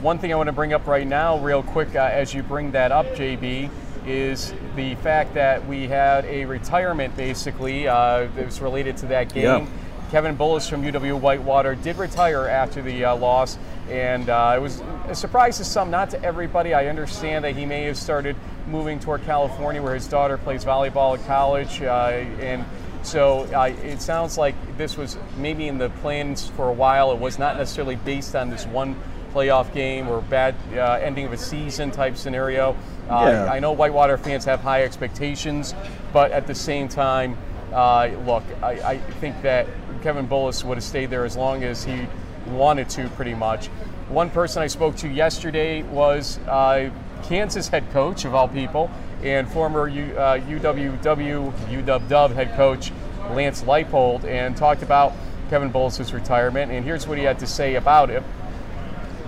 One 0.01 0.17
thing 0.17 0.33
I 0.33 0.35
want 0.35 0.47
to 0.47 0.53
bring 0.53 0.73
up 0.73 0.85
right 0.87 1.07
now, 1.07 1.37
real 1.39 1.63
quick, 1.63 1.95
uh, 1.95 2.09
as 2.11 2.33
you 2.33 2.43
bring 2.43 2.71
that 2.71 2.91
up, 2.91 3.05
JB, 3.07 3.69
is 4.05 4.53
the 4.75 4.95
fact 4.95 5.33
that 5.35 5.65
we 5.67 5.87
had 5.87 6.25
a 6.25 6.45
retirement 6.45 7.15
basically 7.15 7.87
uh, 7.87 8.27
that 8.35 8.45
was 8.45 8.61
related 8.61 8.97
to 8.97 9.05
that 9.07 9.33
game. 9.33 9.43
Yeah. 9.43 9.67
Kevin 10.11 10.37
Bullis 10.37 10.69
from 10.69 10.83
UW 10.83 11.19
Whitewater 11.19 11.73
did 11.75 11.97
retire 11.97 12.45
after 12.45 12.81
the 12.81 13.05
uh, 13.05 13.15
loss, 13.15 13.57
and 13.89 14.27
uh, 14.29 14.53
it 14.57 14.59
was 14.59 14.81
a 15.07 15.15
surprise 15.15 15.57
to 15.57 15.63
some, 15.63 15.89
not 15.89 16.09
to 16.09 16.21
everybody. 16.21 16.73
I 16.73 16.87
understand 16.87 17.45
that 17.45 17.55
he 17.55 17.65
may 17.65 17.83
have 17.83 17.97
started 17.97 18.35
moving 18.67 18.99
toward 18.99 19.23
California, 19.23 19.81
where 19.81 19.93
his 19.95 20.07
daughter 20.07 20.37
plays 20.37 20.65
volleyball 20.65 21.17
at 21.17 21.25
college, 21.25 21.81
uh, 21.81 22.25
and 22.41 22.65
so 23.03 23.47
uh, 23.53 23.73
it 23.83 24.01
sounds 24.01 24.37
like 24.37 24.55
this 24.77 24.97
was 24.97 25.17
maybe 25.37 25.67
in 25.69 25.77
the 25.77 25.89
plans 26.01 26.49
for 26.49 26.67
a 26.67 26.73
while. 26.73 27.13
It 27.13 27.19
was 27.19 27.39
not 27.39 27.55
necessarily 27.55 27.95
based 27.95 28.35
on 28.35 28.49
this 28.49 28.65
one 28.65 28.95
playoff 29.33 29.73
game 29.73 30.07
or 30.07 30.21
bad 30.21 30.55
uh, 30.73 30.99
ending 31.01 31.25
of 31.25 31.33
a 31.33 31.37
season 31.37 31.89
type 31.89 32.17
scenario. 32.17 32.75
Uh, 33.11 33.25
Yeah. 33.27 33.51
I 33.51 33.59
know 33.59 33.71
Whitewater 33.73 34.17
fans 34.17 34.45
have 34.45 34.61
high 34.61 34.83
expectations, 34.83 35.75
but 36.13 36.31
at 36.31 36.47
the 36.47 36.55
same 36.55 36.87
time, 36.87 37.37
uh, 37.73 38.09
look, 38.25 38.43
I, 38.61 38.71
I 38.81 38.97
think 39.19 39.41
that 39.41 39.67
Kevin 40.01 40.27
Bullis 40.27 40.63
would 40.63 40.77
have 40.77 40.83
stayed 40.83 41.09
there 41.09 41.25
as 41.25 41.35
long 41.35 41.63
as 41.63 41.83
he 41.83 42.07
wanted 42.47 42.89
to, 42.89 43.07
pretty 43.09 43.33
much. 43.33 43.67
One 44.09 44.29
person 44.29 44.61
I 44.61 44.67
spoke 44.67 44.95
to 44.97 45.07
yesterday 45.07 45.83
was 45.83 46.37
uh, 46.47 46.89
Kansas 47.23 47.67
head 47.69 47.89
coach, 47.91 48.25
of 48.25 48.35
all 48.35 48.47
people, 48.47 48.89
and 49.23 49.47
former 49.47 49.87
U, 49.87 50.03
uh, 50.17 50.39
UWW, 50.39 51.51
UW 51.51 52.33
head 52.33 52.55
coach 52.55 52.91
Lance 53.31 53.61
Leipold, 53.63 54.25
and 54.25 54.57
talked 54.57 54.81
about 54.83 55.13
Kevin 55.49 55.71
Bullis' 55.71 56.13
retirement. 56.13 56.71
And 56.71 56.83
here's 56.83 57.07
what 57.07 57.17
he 57.17 57.23
had 57.23 57.39
to 57.39 57.47
say 57.47 57.75
about 57.75 58.09
it. 58.09 58.23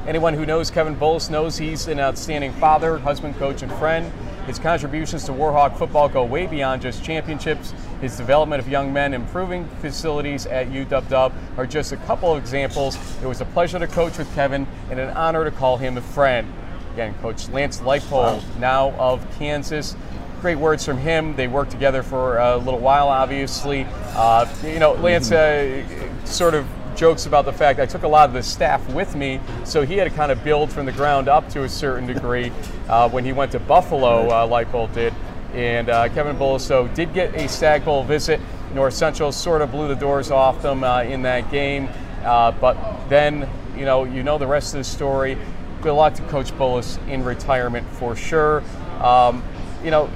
Anyone 0.06 0.34
who 0.34 0.46
knows 0.46 0.70
Kevin 0.70 0.98
Bullis 0.98 1.30
knows 1.30 1.58
he's 1.58 1.88
an 1.88 1.98
outstanding 1.98 2.52
father, 2.54 2.98
husband, 2.98 3.38
coach, 3.38 3.62
and 3.62 3.72
friend. 3.74 4.12
His 4.46 4.60
contributions 4.60 5.24
to 5.24 5.32
Warhawk 5.32 5.78
football 5.78 6.10
go 6.10 6.26
way 6.26 6.46
beyond 6.46 6.82
just 6.82 7.06
championships. 7.06 7.74
His 8.02 8.18
development 8.18 8.62
of 8.62 8.68
young 8.68 8.92
men, 8.92 9.14
improving 9.14 9.66
facilities 9.80 10.46
at 10.46 10.68
UW 10.68 11.32
are 11.56 11.66
just 11.66 11.94
a 11.94 11.98
couple 11.98 12.34
of 12.34 12.44
examples. 12.44 12.98
It 13.24 13.28
was 13.28 13.40
a 13.40 13.46
pleasure 13.46 13.80
to 13.80 13.88
coach 13.88 14.18
with 14.18 14.34
Kevin 14.36 14.68
and 14.90 15.00
an 15.00 15.16
honor 15.16 15.46
to 15.46 15.52
call 15.52 15.78
him 15.78 15.98
a 15.98 16.02
friend. 16.02 16.52
Again, 16.92 17.16
Coach 17.22 17.48
Lance 17.48 17.80
Leipold, 17.80 18.44
now 18.60 18.92
of 19.00 19.26
Kansas. 19.40 19.96
Great 20.42 20.58
words 20.58 20.84
from 20.84 20.98
him. 20.98 21.34
They 21.38 21.48
worked 21.48 21.72
together 21.72 22.04
for 22.04 22.40
a 22.40 22.58
little 22.58 22.82
while, 22.82 23.08
obviously. 23.08 23.88
Uh, 24.10 24.54
you 24.66 24.80
know, 24.80 24.96
Lance 24.96 25.32
uh, 25.32 25.82
sort 26.26 26.56
of 26.56 26.68
jokes 26.96 27.26
about 27.26 27.46
the 27.46 27.54
fact 27.54 27.80
I 27.80 27.86
took 27.86 28.04
a 28.04 28.08
lot 28.08 28.30
of 28.30 28.34
the 28.34 28.44
staff 28.44 28.88
with 28.94 29.16
me, 29.16 29.40
so 29.64 29.84
he 29.84 29.98
had 29.98 30.06
to 30.06 30.16
kind 30.16 30.32
of 30.32 30.44
build 30.44 30.72
from 30.72 30.86
the 30.86 30.92
ground 30.92 31.28
up 31.28 31.50
to 31.50 31.64
a 31.64 31.70
certain 31.70 32.08
degree. 32.08 32.52
Uh, 32.84 33.10
when 33.10 33.24
he 33.24 33.32
went 33.32 33.50
to 33.50 33.60
Buffalo, 33.60 34.28
uh, 34.28 34.46
Leipold 34.46 34.94
did. 34.94 35.14
And 35.54 35.90
uh, 35.90 36.10
Kevin 36.10 36.36
Bullis 36.36 36.94
did 36.94 37.14
get 37.14 37.34
a 37.34 37.48
Stag 37.48 37.86
Bowl 37.86 38.04
visit. 38.04 38.42
North 38.74 38.94
Central 38.94 39.32
sort 39.32 39.62
of 39.62 39.72
blew 39.72 39.88
the 39.88 39.96
doors 39.96 40.32
off 40.32 40.62
them 40.62 40.84
uh, 40.84 41.04
in 41.04 41.22
that 41.22 41.50
game. 41.50 41.88
Uh, 42.24 42.52
but 42.52 42.76
then, 43.08 43.50
you 43.76 43.86
know, 43.86 44.04
you 44.04 44.22
know 44.22 44.38
the 44.38 44.48
rest 44.48 44.74
of 44.74 44.80
the 44.80 44.84
story. 44.84 45.38
Good 45.82 45.94
luck 45.94 46.14
to 46.16 46.24
Coach 46.24 46.52
Bullis 46.54 46.98
in 47.08 47.24
retirement 47.24 47.88
for 47.88 48.16
sure. 48.16 48.64
Um, 49.00 49.44
you 49.84 49.92
know, 49.92 50.10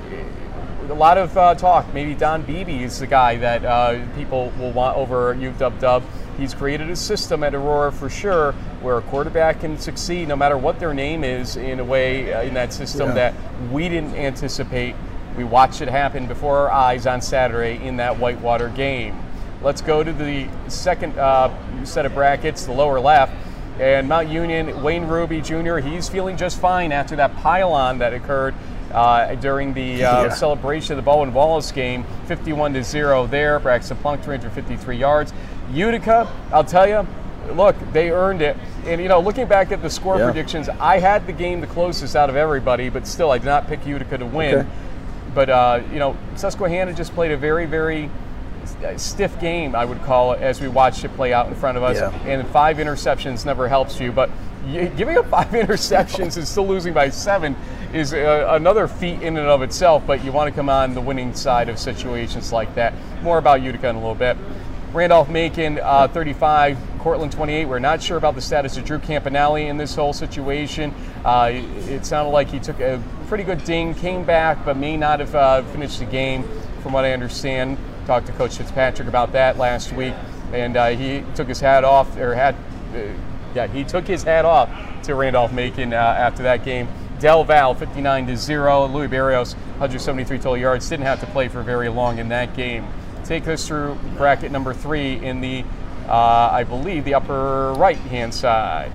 a 0.90 0.94
lot 0.94 1.18
of 1.18 1.38
uh, 1.38 1.56
talk. 1.56 1.94
Maybe 1.94 2.16
Don 2.16 2.42
Beebe 2.44 2.84
is 2.84 3.00
the 3.00 3.08
guy 3.08 3.36
that 3.38 3.66
uh, 3.66 4.06
people 4.16 4.52
will 4.58 4.72
want 4.72 4.98
over 4.98 5.36
UW. 5.36 6.04
He's 6.38 6.54
created 6.54 6.90
a 6.90 6.96
system 6.96 7.44
at 7.44 7.56
Aurora 7.56 7.92
for 7.92 8.10
sure 8.10 8.52
where 8.82 8.98
a 8.98 9.02
quarterback 9.02 9.62
can 9.62 9.78
succeed 9.80 10.28
no 10.28 10.36
matter 10.36 10.58
what 10.58 10.80
their 10.80 10.94
name 10.94 11.24
is 11.24 11.58
in 11.58 11.80
a 11.80 11.84
way 11.84 12.32
uh, 12.34 12.44
in 12.44 12.54
that 12.54 12.74
system 12.74 13.10
yeah. 13.10 13.16
that 13.16 13.72
we 13.72 13.90
didn't 13.90 14.14
anticipate. 14.14 14.96
We 15.36 15.44
watched 15.44 15.82
it 15.82 15.90
happen 15.90 16.28
before 16.28 16.58
our 16.58 16.72
eyes 16.72 17.08
on 17.08 17.22
Saturday 17.22 17.84
in 17.84 17.98
that 17.98 18.20
Whitewater 18.20 18.70
game. 18.70 19.20
Let's 19.64 19.82
go 19.82 20.04
to 20.04 20.14
the 20.14 20.48
second 20.68 21.18
uh, 21.18 21.52
set 21.84 22.06
of 22.06 22.14
brackets, 22.14 22.66
the 22.66 22.72
lower 22.72 23.00
left. 23.00 23.34
And 23.80 24.08
Mount 24.08 24.30
Union, 24.30 24.82
Wayne 24.82 25.06
Ruby 25.06 25.42
Jr., 25.42 25.78
he's 25.78 26.10
feeling 26.10 26.38
just 26.38 26.60
fine 26.60 26.92
after 26.92 27.16
that 27.16 27.36
pylon 27.38 28.00
that 28.00 28.14
occurred 28.14 28.56
uh, 28.92 29.36
during 29.36 29.74
the 29.74 30.04
uh, 30.04 30.24
yeah. 30.24 30.30
celebration 30.30 30.94
of 30.94 30.98
the 30.98 31.02
Baldwin 31.04 31.34
Wallace 31.34 31.72
game, 31.72 32.04
51 32.26 32.74
to 32.74 32.84
0 32.84 33.28
there. 33.28 33.60
Braxton 33.60 33.98
Plunk, 33.98 34.24
353 34.24 34.98
yards. 34.98 35.34
Utica, 35.72 36.32
I'll 36.52 36.64
tell 36.64 36.88
you, 36.88 37.06
look, 37.54 37.76
they 37.94 38.12
earned 38.12 38.42
it. 38.42 38.58
And, 38.86 39.02
you 39.02 39.08
know, 39.08 39.20
looking 39.20 39.48
back 39.48 39.72
at 39.72 39.82
the 39.82 39.90
score 39.90 40.18
yeah. 40.18 40.26
predictions, 40.26 40.70
I 40.70 41.00
had 41.00 41.28
the 41.28 41.34
game 41.34 41.62
the 41.62 41.68
closest 41.68 42.16
out 42.16 42.30
of 42.30 42.36
everybody, 42.36 42.90
but 42.90 43.08
still, 43.08 43.32
I 43.32 43.38
did 43.38 43.46
not 43.46 43.68
pick 43.68 43.86
Utica 43.86 44.18
to 44.18 44.26
win. 44.26 44.56
Okay. 44.56 44.70
But, 45.34 45.50
uh, 45.50 45.82
you 45.92 46.00
know, 46.00 46.18
Susquehanna 46.36 46.94
just 46.94 47.14
played 47.14 47.32
a 47.32 47.38
very, 47.38 47.66
very 47.66 48.10
stiff 48.98 49.40
game, 49.40 49.76
I 49.76 49.86
would 49.86 50.02
call 50.04 50.34
it, 50.34 50.42
as 50.42 50.62
we 50.62 50.68
watched 50.68 51.04
it 51.04 51.14
play 51.16 51.34
out 51.34 51.48
in 51.48 51.56
front 51.56 51.78
of 51.78 51.84
us. 51.84 51.98
Yeah. 51.98 52.12
And 52.26 52.48
five 52.50 52.78
interceptions 52.78 53.46
never 53.46 53.68
helps 53.68 54.00
you. 54.00 54.12
But 54.12 54.30
giving 54.72 55.18
up 55.18 55.28
five 55.30 55.48
interceptions 55.52 56.38
and 56.38 56.48
still 56.48 56.68
losing 56.68 56.94
by 56.94 57.10
seven 57.10 57.56
is 57.94 58.14
uh, 58.14 58.48
another 58.52 58.88
feat 58.88 59.22
in 59.22 59.38
and 59.38 59.48
of 59.48 59.62
itself. 59.62 60.04
But 60.06 60.24
you 60.24 60.32
want 60.32 60.54
to 60.54 60.56
come 60.56 60.70
on 60.70 60.94
the 60.94 61.02
winning 61.02 61.34
side 61.34 61.70
of 61.70 61.80
situations 61.80 62.52
like 62.52 62.74
that. 62.76 62.94
More 63.22 63.38
about 63.38 63.62
Utica 63.62 63.90
in 63.90 63.96
a 63.96 64.00
little 64.00 64.16
bit. 64.16 64.38
Randolph 64.94 65.30
Macon, 65.30 65.80
uh, 65.84 66.08
35, 66.08 66.78
Cortland, 67.00 67.32
28. 67.32 67.66
We're 67.66 67.80
not 67.80 68.02
sure 68.02 68.18
about 68.18 68.36
the 68.36 68.42
status 68.42 68.78
of 68.78 68.86
Drew 68.86 69.00
Campanelli 69.00 69.68
in 69.68 69.78
this 69.78 69.94
whole 69.94 70.14
situation. 70.14 70.94
Uh, 71.26 71.52
it 71.54 72.06
sounded 72.06 72.32
like 72.32 72.48
he 72.48 72.60
took 72.60 72.80
a 72.80 73.02
pretty 73.28 73.44
good 73.44 73.64
ding, 73.66 73.94
came 73.94 74.24
back, 74.24 74.64
but 74.64 74.78
may 74.78 74.96
not 74.96 75.20
have 75.20 75.36
uh, 75.36 75.64
finished 75.64 76.00
the 76.00 76.06
game, 76.06 76.44
from 76.82 76.94
what 76.94 77.04
I 77.04 77.12
understand. 77.12 77.78
Talked 78.06 78.28
to 78.28 78.32
Coach 78.34 78.56
Fitzpatrick 78.58 79.10
about 79.10 79.34
that 79.34 79.58
last 79.58 79.92
week, 79.92 80.14
and 80.54 80.78
uh, 80.78 80.88
he 80.88 81.24
took 81.36 81.50
his 81.50 81.60
hat 81.60 81.84
off, 81.84 82.16
or 82.18 82.34
had, 82.34 82.56
uh, 82.96 83.14
yeah, 83.54 83.68
he 83.68 83.84
took 83.84 84.08
his 84.08 84.24
hat 84.24 84.46
off 84.46 84.70
to 85.04 85.16
Randolph 85.16 85.52
Macon 85.52 85.94
uh, 85.94 85.98
after 85.98 86.44
that 86.44 86.64
game. 86.64 86.88
Del 87.20 87.44
Val 87.44 87.74
59 87.74 88.28
to 88.28 88.38
0. 88.38 88.86
Louis 88.88 89.08
Barrios 89.08 89.54
173 89.54 90.38
total 90.38 90.56
yards. 90.56 90.88
Didn't 90.88 91.06
have 91.06 91.20
to 91.20 91.26
play 91.28 91.50
for 91.50 91.62
very 91.64 91.90
long 91.90 92.20
in 92.20 92.30
that 92.30 92.56
game. 92.56 92.88
Take 93.28 93.48
us 93.50 93.68
through 93.68 93.98
bracket 94.16 94.54
number 94.54 94.74
three 94.74 95.16
in 95.24 95.42
the, 95.42 95.66
uh, 96.08 96.50
I 96.50 96.64
believe, 96.64 97.04
the 97.04 97.14
upper 97.14 97.74
right 97.74 97.98
hand 97.98 98.34
side. 98.34 98.94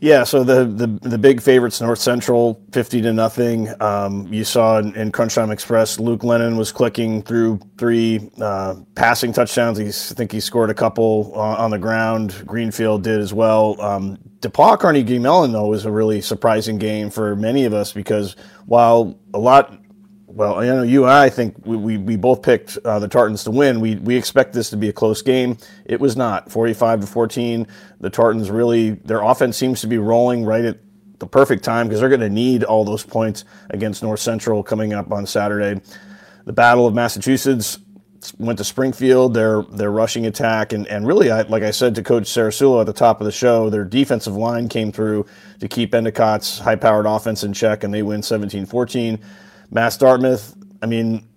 Yeah, 0.00 0.22
so 0.22 0.44
the, 0.44 0.64
the 0.64 0.86
the 1.08 1.18
big 1.18 1.42
favorites, 1.42 1.80
North 1.80 1.98
Central, 1.98 2.62
fifty 2.70 3.02
to 3.02 3.12
nothing. 3.12 3.68
Um, 3.82 4.32
you 4.32 4.44
saw 4.44 4.78
in, 4.78 4.94
in 4.94 5.10
Crunch 5.10 5.34
Time 5.34 5.50
Express, 5.50 5.98
Luke 5.98 6.20
Lehnen 6.20 6.56
was 6.56 6.70
clicking 6.70 7.22
through 7.22 7.58
three 7.76 8.30
uh, 8.40 8.76
passing 8.94 9.32
touchdowns. 9.32 9.76
He's, 9.76 10.12
I 10.12 10.14
think 10.14 10.30
he 10.30 10.38
scored 10.38 10.70
a 10.70 10.74
couple 10.74 11.32
on, 11.34 11.56
on 11.56 11.70
the 11.72 11.78
ground. 11.78 12.44
Greenfield 12.46 13.02
did 13.02 13.18
as 13.18 13.34
well. 13.34 13.80
Um, 13.80 14.16
DePauw 14.38 14.78
Carnegie 14.78 15.18
Mellon 15.18 15.50
though 15.50 15.66
was 15.66 15.84
a 15.84 15.90
really 15.90 16.20
surprising 16.20 16.78
game 16.78 17.10
for 17.10 17.34
many 17.34 17.64
of 17.64 17.74
us 17.74 17.92
because 17.92 18.36
while 18.66 19.18
a 19.34 19.38
lot 19.40 19.76
well, 20.38 20.64
you 20.64 20.72
know, 20.72 20.82
you 20.84 21.02
and 21.02 21.12
I 21.12 21.30
think 21.30 21.66
we, 21.66 21.76
we, 21.76 21.98
we 21.98 22.14
both 22.14 22.42
picked 22.42 22.78
uh, 22.84 23.00
the 23.00 23.08
Tartans 23.08 23.42
to 23.42 23.50
win. 23.50 23.80
We, 23.80 23.96
we 23.96 24.16
expect 24.16 24.52
this 24.52 24.70
to 24.70 24.76
be 24.76 24.88
a 24.88 24.92
close 24.92 25.20
game. 25.20 25.58
It 25.84 25.98
was 25.98 26.16
not. 26.16 26.48
45 26.48 27.00
to 27.00 27.06
14. 27.08 27.66
The 27.98 28.08
Tartans 28.08 28.48
really, 28.48 28.90
their 28.90 29.20
offense 29.20 29.56
seems 29.56 29.80
to 29.80 29.88
be 29.88 29.98
rolling 29.98 30.44
right 30.44 30.64
at 30.64 30.78
the 31.18 31.26
perfect 31.26 31.64
time 31.64 31.88
because 31.88 31.98
they're 31.98 32.08
going 32.08 32.20
to 32.20 32.30
need 32.30 32.62
all 32.62 32.84
those 32.84 33.04
points 33.04 33.44
against 33.70 34.04
North 34.04 34.20
Central 34.20 34.62
coming 34.62 34.92
up 34.92 35.10
on 35.10 35.26
Saturday. 35.26 35.80
The 36.44 36.52
Battle 36.52 36.86
of 36.86 36.94
Massachusetts 36.94 37.80
went 38.38 38.58
to 38.58 38.64
Springfield. 38.64 39.34
Their 39.34 39.62
their 39.62 39.90
rushing 39.90 40.26
attack 40.26 40.72
and 40.72 40.86
and 40.86 41.04
really, 41.04 41.32
I, 41.32 41.42
like 41.42 41.64
I 41.64 41.72
said 41.72 41.96
to 41.96 42.02
Coach 42.04 42.24
Sarasulo 42.24 42.80
at 42.80 42.86
the 42.86 42.92
top 42.92 43.20
of 43.20 43.24
the 43.24 43.32
show, 43.32 43.70
their 43.70 43.84
defensive 43.84 44.36
line 44.36 44.68
came 44.68 44.92
through 44.92 45.26
to 45.58 45.66
keep 45.66 45.90
Endicott's 45.90 46.60
high 46.60 46.76
powered 46.76 47.06
offense 47.06 47.42
in 47.42 47.52
check, 47.52 47.82
and 47.82 47.92
they 47.92 48.04
win 48.04 48.22
17 48.22 48.66
14. 48.66 49.18
Mass 49.70 49.96
Dartmouth, 49.96 50.54
I 50.82 50.86
mean, 50.86 51.28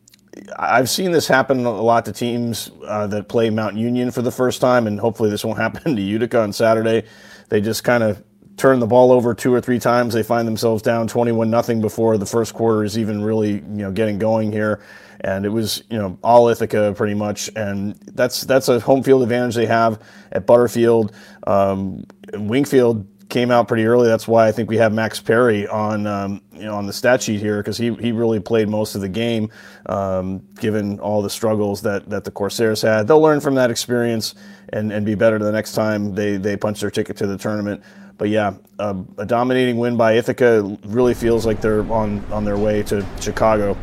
I've 0.57 0.89
seen 0.89 1.11
this 1.11 1.27
happen 1.27 1.65
a 1.65 1.81
lot 1.81 2.05
to 2.05 2.13
teams 2.13 2.71
uh, 2.85 3.07
that 3.07 3.27
play 3.27 3.49
Mount 3.49 3.75
Union 3.75 4.11
for 4.11 4.21
the 4.21 4.31
first 4.31 4.61
time, 4.61 4.87
and 4.87 4.99
hopefully 4.99 5.29
this 5.29 5.43
won't 5.43 5.59
happen 5.65 5.95
to 5.95 6.01
Utica 6.01 6.41
on 6.41 6.53
Saturday. 6.53 7.03
They 7.49 7.61
just 7.61 7.83
kind 7.83 8.03
of 8.03 8.23
turn 8.57 8.79
the 8.79 8.87
ball 8.87 9.11
over 9.11 9.33
two 9.33 9.53
or 9.53 9.59
three 9.59 9.79
times. 9.79 10.13
They 10.13 10.23
find 10.23 10.47
themselves 10.47 10.81
down 10.81 11.07
21 11.07 11.49
nothing 11.49 11.81
before 11.81 12.17
the 12.17 12.25
first 12.25 12.53
quarter 12.53 12.83
is 12.83 12.97
even 12.97 13.23
really 13.23 13.53
you 13.53 13.61
know 13.63 13.91
getting 13.91 14.19
going 14.19 14.51
here, 14.51 14.81
and 15.19 15.45
it 15.45 15.49
was 15.49 15.83
you 15.89 15.97
know 15.97 16.17
all 16.23 16.47
Ithaca 16.47 16.93
pretty 16.95 17.15
much, 17.15 17.49
and 17.55 17.95
that's 18.13 18.41
that's 18.41 18.69
a 18.69 18.79
home 18.79 19.03
field 19.03 19.23
advantage 19.23 19.55
they 19.55 19.65
have 19.65 20.01
at 20.31 20.45
Butterfield. 20.45 21.13
Um, 21.45 22.05
Wingfield 22.33 23.07
came 23.31 23.49
out 23.49 23.67
pretty 23.67 23.85
early. 23.85 24.07
That's 24.07 24.27
why 24.27 24.47
I 24.47 24.51
think 24.51 24.69
we 24.69 24.77
have 24.77 24.93
Max 24.93 25.19
Perry 25.19 25.65
on 25.67 26.05
um, 26.05 26.41
you 26.53 26.63
know 26.63 26.75
on 26.75 26.85
the 26.85 26.93
stat 26.93 27.23
sheet 27.23 27.39
here 27.39 27.57
because 27.57 27.77
he, 27.77 27.93
he 27.95 28.11
really 28.11 28.39
played 28.39 28.69
most 28.69 28.93
of 28.93 29.01
the 29.01 29.09
game, 29.09 29.49
um, 29.87 30.45
given 30.59 30.99
all 30.99 31.23
the 31.23 31.29
struggles 31.29 31.81
that, 31.81 32.07
that 32.09 32.25
the 32.25 32.31
Corsairs 32.31 32.83
had. 32.83 33.07
They'll 33.07 33.21
learn 33.21 33.39
from 33.39 33.55
that 33.55 33.71
experience 33.71 34.35
and, 34.69 34.91
and 34.91 35.05
be 35.05 35.15
better 35.15 35.39
the 35.39 35.51
next 35.51 35.73
time 35.73 36.13
they, 36.13 36.37
they 36.37 36.55
punch 36.55 36.81
their 36.81 36.91
ticket 36.91 37.17
to 37.17 37.27
the 37.27 37.37
tournament. 37.37 37.81
But 38.17 38.29
yeah, 38.29 38.53
uh, 38.77 39.01
a 39.17 39.25
dominating 39.25 39.77
win 39.77 39.97
by 39.97 40.13
Ithaca 40.13 40.77
really 40.83 41.15
feels 41.15 41.45
like 41.45 41.59
they're 41.61 41.89
on, 41.91 42.23
on 42.31 42.45
their 42.45 42.57
way 42.57 42.83
to 42.83 43.03
Chicago. 43.19 43.75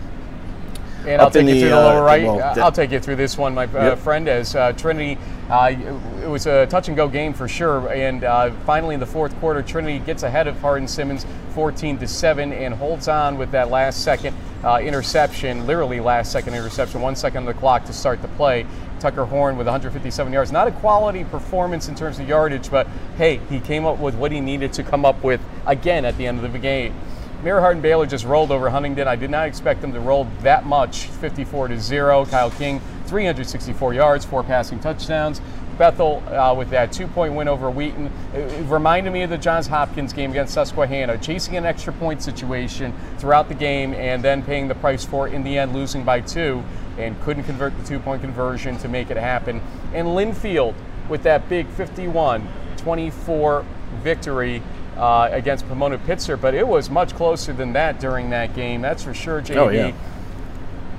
And 1.08 1.22
I'll 1.22 1.30
take 1.30 1.46
you 1.46 1.60
through 1.60 1.70
the 1.70 1.76
lower 1.76 2.02
uh, 2.02 2.04
right. 2.04 2.22
Well, 2.24 2.62
I'll 2.62 2.72
take 2.72 2.90
you 2.90 3.00
through 3.00 3.16
this 3.16 3.38
one, 3.38 3.54
my 3.54 3.64
uh, 3.64 3.90
yep. 3.90 3.98
friend, 3.98 4.28
as 4.28 4.54
uh, 4.54 4.72
Trinity. 4.72 5.18
Uh, 5.48 5.74
it 6.22 6.28
was 6.28 6.46
a 6.46 6.66
touch 6.66 6.88
and 6.88 6.96
go 6.96 7.08
game 7.08 7.32
for 7.32 7.48
sure. 7.48 7.90
And 7.90 8.24
uh, 8.24 8.50
finally, 8.66 8.92
in 8.92 9.00
the 9.00 9.06
fourth 9.06 9.34
quarter, 9.40 9.62
Trinity 9.62 10.00
gets 10.00 10.22
ahead 10.22 10.46
of 10.46 10.60
Hardin 10.60 10.86
Simmons, 10.86 11.24
14 11.54 11.98
to 11.98 12.06
seven, 12.06 12.52
and 12.52 12.74
holds 12.74 13.08
on 13.08 13.38
with 13.38 13.50
that 13.52 13.70
last 13.70 14.02
second 14.02 14.36
interception, 14.82 15.66
literally 15.66 16.00
last 16.00 16.30
second 16.30 16.52
interception, 16.52 17.00
one 17.00 17.16
second 17.16 17.38
on 17.38 17.46
the 17.46 17.54
clock 17.54 17.84
to 17.86 17.92
start 17.92 18.20
the 18.20 18.28
play. 18.28 18.66
Tucker 19.00 19.24
Horn 19.24 19.56
with 19.56 19.68
157 19.68 20.32
yards. 20.32 20.52
Not 20.52 20.66
a 20.66 20.72
quality 20.72 21.24
performance 21.24 21.88
in 21.88 21.94
terms 21.94 22.18
of 22.18 22.28
yardage, 22.28 22.68
but 22.68 22.86
hey, 23.16 23.40
he 23.48 23.60
came 23.60 23.86
up 23.86 23.98
with 23.98 24.16
what 24.16 24.32
he 24.32 24.40
needed 24.40 24.72
to 24.74 24.82
come 24.82 25.04
up 25.04 25.22
with 25.22 25.40
again 25.66 26.04
at 26.04 26.18
the 26.18 26.26
end 26.26 26.44
of 26.44 26.52
the 26.52 26.58
game. 26.58 26.94
Mary 27.42 27.60
Hardin 27.60 27.80
Baylor 27.80 28.04
just 28.04 28.24
rolled 28.24 28.50
over 28.50 28.68
Huntingdon. 28.68 29.06
I 29.06 29.14
did 29.14 29.30
not 29.30 29.46
expect 29.46 29.80
them 29.80 29.92
to 29.92 30.00
roll 30.00 30.26
that 30.40 30.66
much, 30.66 31.04
54 31.04 31.68
to 31.68 31.78
zero. 31.78 32.26
Kyle 32.26 32.50
King, 32.50 32.80
364 33.06 33.94
yards, 33.94 34.24
four 34.24 34.42
passing 34.42 34.80
touchdowns. 34.80 35.40
Bethel 35.78 36.20
uh, 36.28 36.52
with 36.52 36.70
that 36.70 36.90
two-point 36.90 37.34
win 37.34 37.46
over 37.46 37.70
Wheaton. 37.70 38.10
It, 38.34 38.64
reminded 38.68 39.12
me 39.12 39.22
of 39.22 39.30
the 39.30 39.38
Johns 39.38 39.68
Hopkins 39.68 40.12
game 40.12 40.32
against 40.32 40.52
Susquehanna, 40.52 41.16
chasing 41.18 41.56
an 41.56 41.64
extra 41.64 41.92
point 41.92 42.20
situation 42.20 42.92
throughout 43.18 43.48
the 43.48 43.54
game 43.54 43.94
and 43.94 44.20
then 44.24 44.42
paying 44.42 44.66
the 44.66 44.74
price 44.74 45.04
for 45.04 45.28
it 45.28 45.34
in 45.34 45.44
the 45.44 45.56
end, 45.56 45.72
losing 45.72 46.02
by 46.02 46.20
two, 46.20 46.64
and 46.98 47.20
couldn't 47.22 47.44
convert 47.44 47.78
the 47.78 47.84
two-point 47.84 48.20
conversion 48.20 48.76
to 48.78 48.88
make 48.88 49.12
it 49.12 49.16
happen. 49.16 49.62
And 49.94 50.08
Linfield 50.08 50.74
with 51.08 51.22
that 51.22 51.48
big 51.48 51.68
51-24 51.68 53.64
victory 54.02 54.60
uh, 54.98 55.28
against 55.32 55.66
Pomona 55.68 55.98
Pitzer, 55.98 56.38
but 56.40 56.54
it 56.54 56.66
was 56.66 56.90
much 56.90 57.14
closer 57.14 57.52
than 57.52 57.72
that 57.74 58.00
during 58.00 58.30
that 58.30 58.54
game. 58.54 58.82
That's 58.82 59.02
for 59.02 59.14
sure, 59.14 59.40
JB. 59.40 59.56
Oh, 59.56 59.68
yeah. 59.68 59.94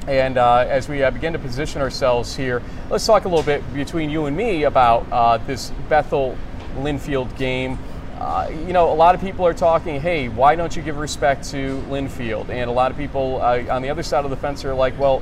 And 0.08 0.38
uh, 0.38 0.66
as 0.68 0.90
we 0.90 1.04
uh, 1.04 1.12
begin 1.12 1.34
to 1.34 1.40
position 1.40 1.82
ourselves 1.82 2.36
here, 2.36 2.64
let's 2.90 3.06
talk 3.06 3.26
a 3.26 3.28
little 3.28 3.44
bit 3.44 3.62
between 3.74 4.10
you 4.10 4.26
and 4.26 4.36
me 4.36 4.64
about 4.64 5.06
uh, 5.12 5.38
this 5.38 5.72
Bethel 5.90 6.36
Linfield 6.78 7.38
game. 7.38 7.78
Uh, 8.18 8.50
you 8.66 8.74
know, 8.74 8.92
a 8.92 8.96
lot 8.96 9.16
of 9.16 9.22
people 9.22 9.46
are 9.46 9.54
talking, 9.54 10.02
hey, 10.02 10.28
why 10.28 10.56
don't 10.56 10.76
you 10.76 10.82
give 10.82 10.98
respect 10.98 11.50
to 11.52 11.82
Linfield? 11.90 12.50
And 12.50 12.70
a 12.70 12.74
lot 12.74 12.92
of 12.92 12.98
people 12.98 13.40
uh, 13.42 13.64
on 13.70 13.82
the 13.82 13.90
other 13.90 14.04
side 14.04 14.24
of 14.26 14.32
the 14.32 14.38
fence 14.38 14.66
are 14.66 14.74
like, 14.74 14.98
well, 14.98 15.22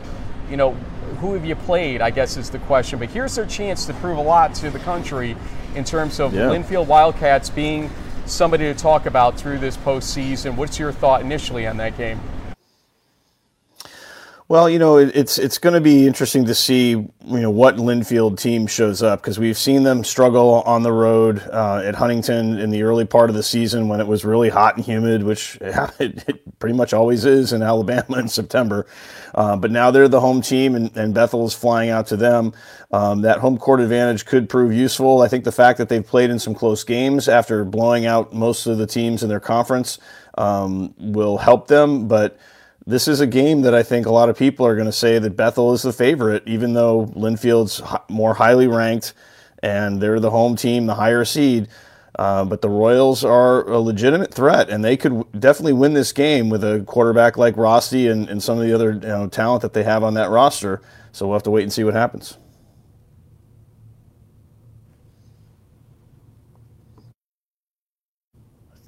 you 0.50 0.58
know, 0.58 0.72
who 1.20 1.34
have 1.34 1.46
you 1.46 1.56
played? 1.56 2.02
I 2.02 2.10
guess 2.10 2.38
is 2.38 2.50
the 2.50 2.60
question. 2.60 3.00
But 3.00 3.10
here's 3.10 3.36
their 3.36 3.46
chance 3.46 3.86
to 3.88 3.94
prove 3.96 4.18
a 4.18 4.22
lot 4.22 4.56
to 4.56 4.70
the 4.70 4.80
country 4.80 5.36
in 5.76 5.84
terms 5.84 6.20
of 6.20 6.34
yeah. 6.34 6.42
Linfield 6.42 6.88
Wildcats 6.88 7.50
being 7.50 7.90
somebody 8.30 8.66
to 8.66 8.74
talk 8.74 9.06
about 9.06 9.40
through 9.40 9.60
this 9.60 9.78
postseason. 9.78 10.56
What's 10.56 10.80
your 10.80 10.92
thought 10.92 11.22
initially 11.22 11.66
on 11.68 11.78
that 11.78 11.98
game? 11.98 12.20
Well, 14.50 14.70
you 14.70 14.80
know, 14.80 14.96
it's 14.96 15.38
it's 15.38 15.58
going 15.58 15.74
to 15.74 15.82
be 15.82 16.08
interesting 16.08 16.46
to 16.46 16.56
see 16.56 16.92
you 16.92 17.12
know 17.26 17.52
what 17.52 17.76
Linfield 17.76 18.40
team 18.40 18.66
shows 18.66 19.04
up 19.04 19.22
because 19.22 19.38
we've 19.38 19.58
seen 19.58 19.84
them 19.84 20.06
struggle 20.06 20.62
on 20.62 20.84
the 20.84 20.94
road 20.94 21.46
uh, 21.52 21.82
at 21.84 21.96
Huntingdon 21.96 22.58
in 22.58 22.70
the 22.70 22.84
early 22.84 23.04
part 23.04 23.30
of 23.30 23.36
the 23.36 23.44
season 23.44 23.90
when 23.90 24.00
it 24.00 24.08
was 24.08 24.24
really 24.24 24.48
hot 24.48 24.78
and 24.78 24.86
humid, 24.86 25.24
which 25.24 25.58
it, 25.62 26.60
pretty 26.60 26.78
much 26.78 26.94
always 26.94 27.26
is 27.26 27.52
in 27.52 27.62
Alabama 27.62 28.20
in 28.20 28.30
September. 28.30 28.88
Uh, 29.36 29.58
but 29.58 29.70
now 29.70 29.92
they're 29.92 30.08
the 30.08 30.22
home 30.22 30.42
team, 30.42 30.76
and, 30.76 30.96
and 30.96 31.14
Bethel 31.14 31.46
is 31.46 31.54
flying 31.54 31.90
out 31.90 32.08
to 32.08 32.16
them. 32.16 32.54
Um, 32.94 33.24
that 33.24 33.40
home 33.40 33.58
court 33.58 33.82
advantage 33.82 34.26
could 34.26 34.48
prove 34.48 34.72
useful. 34.72 35.24
I 35.24 35.28
think 35.28 35.44
the 35.44 35.52
fact 35.52 35.78
that 35.80 35.90
they've 35.90 36.08
played 36.08 36.30
in 36.30 36.40
some 36.40 36.56
close 36.56 36.86
games 36.86 37.28
after 37.28 37.66
blowing 37.66 38.06
out 38.06 38.32
most 38.32 38.66
of 38.66 38.78
the 38.78 38.88
teams 38.88 39.24
in 39.24 39.28
their 39.28 39.42
conference 39.42 40.00
um, 40.38 40.96
will 40.98 41.38
help 41.38 41.68
them, 41.68 42.08
but 42.08 42.40
this 42.88 43.10
is 43.10 43.20
a 43.20 43.28
game 43.28 43.62
that 43.64 43.76
I 43.76 43.84
think 43.84 44.06
a 44.06 44.12
lot 44.12 44.30
of 44.30 44.38
people 44.38 44.66
are 44.66 44.74
going 44.74 44.86
to 44.86 44.94
say 44.94 45.20
that 45.20 45.36
Bethel 45.36 45.74
is 45.74 45.82
the 45.82 45.92
favorite, 45.92 46.44
even 46.48 46.74
though 46.74 47.12
Linfield's 47.16 47.82
more 48.10 48.34
highly 48.34 48.68
ranked 48.68 49.14
and 49.62 50.02
they're 50.02 50.22
the 50.22 50.32
home 50.32 50.56
team, 50.56 50.86
the 50.86 50.96
higher 50.96 51.26
seed. 51.26 51.68
Uh, 52.18 52.46
but 52.46 52.62
the 52.62 52.70
Royals 52.70 53.26
are 53.26 53.70
a 53.70 53.78
legitimate 53.78 54.34
threat, 54.34 54.72
and 54.72 54.84
they 54.84 54.98
could 54.98 55.24
definitely 55.40 55.74
win 55.74 55.94
this 55.94 56.12
game 56.12 56.50
with 56.50 56.64
a 56.64 56.84
quarterback 56.88 57.38
like 57.38 57.56
Rosty 57.56 58.10
and, 58.10 58.28
and 58.28 58.42
some 58.42 58.58
of 58.58 58.66
the 58.66 58.74
other 58.74 58.94
you 58.94 59.00
know, 59.00 59.28
talent 59.28 59.62
that 59.62 59.74
they 59.74 59.84
have 59.84 60.04
on 60.04 60.16
that 60.16 60.32
roster. 60.32 60.82
So 61.12 61.28
we'll 61.28 61.36
have 61.36 61.44
to 61.44 61.52
wait 61.52 61.64
and 61.64 61.74
see 61.74 61.84
what 61.84 61.94
happens. 61.94 62.38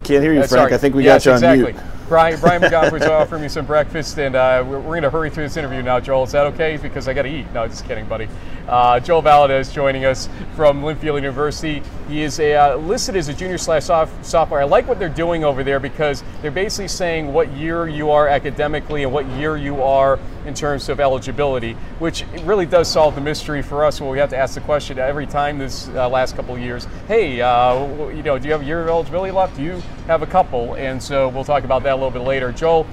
Can't 0.03 0.23
hear 0.23 0.33
you, 0.33 0.47
Frank. 0.47 0.71
I 0.71 0.77
think 0.77 0.95
we 0.95 1.03
yes, 1.03 1.25
got 1.25 1.29
you 1.29 1.35
exactly. 1.35 1.65
on 1.65 1.73
mute. 1.73 1.98
Brian, 2.09 2.39
Brian 2.39 2.59
McGoffrey's 2.59 3.05
offering 3.05 3.43
me 3.43 3.47
some 3.47 3.67
breakfast, 3.67 4.17
and 4.17 4.35
uh, 4.35 4.65
we're, 4.67 4.79
we're 4.79 4.99
going 4.99 5.03
to 5.03 5.11
hurry 5.11 5.29
through 5.29 5.43
this 5.43 5.57
interview 5.57 5.83
now, 5.83 5.99
Joel. 5.99 6.23
Is 6.23 6.31
that 6.31 6.47
okay? 6.47 6.75
Because 6.77 7.07
I 7.07 7.13
got 7.13 7.21
to 7.21 7.29
eat. 7.29 7.45
No, 7.53 7.67
just 7.67 7.85
kidding, 7.85 8.07
buddy. 8.07 8.27
Uh, 8.67 8.99
Joel 8.99 9.21
Valadez 9.21 9.71
joining 9.71 10.05
us 10.05 10.27
from 10.55 10.81
Linfield 10.81 11.17
University. 11.17 11.83
He 12.07 12.23
is 12.23 12.39
a, 12.39 12.55
uh, 12.55 12.77
listed 12.77 13.15
as 13.15 13.27
a 13.27 13.33
junior 13.35 13.59
slash 13.59 13.83
sophomore. 13.83 14.59
I 14.59 14.63
like 14.63 14.87
what 14.87 14.97
they're 14.97 15.07
doing 15.07 15.43
over 15.43 15.63
there 15.63 15.79
because 15.79 16.23
they're 16.41 16.49
basically 16.49 16.87
saying 16.87 17.31
what 17.31 17.51
year 17.51 17.87
you 17.87 18.09
are 18.09 18.27
academically 18.27 19.03
and 19.03 19.13
what 19.13 19.27
year 19.27 19.55
you 19.55 19.83
are 19.83 20.19
in 20.47 20.55
terms 20.55 20.89
of 20.89 20.99
eligibility, 20.99 21.73
which 21.99 22.25
really 22.41 22.65
does 22.65 22.87
solve 22.87 23.13
the 23.13 23.21
mystery 23.21 23.61
for 23.61 23.85
us 23.85 24.01
when 24.01 24.09
we 24.09 24.17
have 24.17 24.31
to 24.31 24.37
ask 24.37 24.55
the 24.55 24.61
question 24.61 24.97
every 24.97 25.27
time 25.27 25.59
this 25.59 25.87
uh, 25.89 26.09
last 26.09 26.35
couple 26.35 26.55
of 26.55 26.61
years. 26.61 26.87
Hey, 27.07 27.39
uh, 27.39 27.85
you 28.09 28.23
know, 28.23 28.39
do 28.39 28.47
you 28.47 28.51
have 28.53 28.61
a 28.61 28.65
year 28.65 28.81
of 28.81 28.87
eligibility 28.87 29.31
left? 29.31 29.55
Do 29.55 29.61
you 29.61 29.83
have 30.09 30.23
a 30.23 30.27
couple? 30.27 30.75
And 30.75 31.01
so 31.01 31.29
we'll 31.29 31.43
talk 31.43 31.63
about 31.63 31.83
that 31.83 31.93
a 31.93 31.95
little 31.95 32.09
bit 32.09 32.23
later. 32.23 32.51
Joel, 32.51 32.87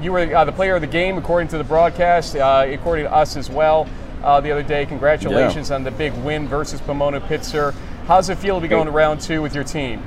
you 0.00 0.12
were 0.12 0.34
uh, 0.34 0.44
the 0.44 0.52
player 0.52 0.76
of 0.76 0.80
the 0.80 0.86
game 0.86 1.18
according 1.18 1.48
to 1.48 1.58
the 1.58 1.64
broadcast, 1.64 2.36
uh, 2.36 2.64
according 2.68 3.04
to 3.04 3.12
us 3.12 3.36
as 3.36 3.50
well. 3.50 3.88
Uh, 4.22 4.40
the 4.40 4.52
other 4.52 4.62
day, 4.62 4.86
congratulations 4.86 5.68
yeah. 5.70 5.74
on 5.74 5.82
the 5.82 5.90
big 5.90 6.12
win 6.18 6.46
versus 6.46 6.80
Pomona 6.80 7.20
Pitzer. 7.20 7.74
How's 8.06 8.28
it 8.28 8.38
feel 8.38 8.54
to 8.56 8.60
be 8.60 8.68
going 8.68 8.86
to 8.86 8.92
round 8.92 9.20
two 9.20 9.42
with 9.42 9.54
your 9.54 9.64
team? 9.64 10.02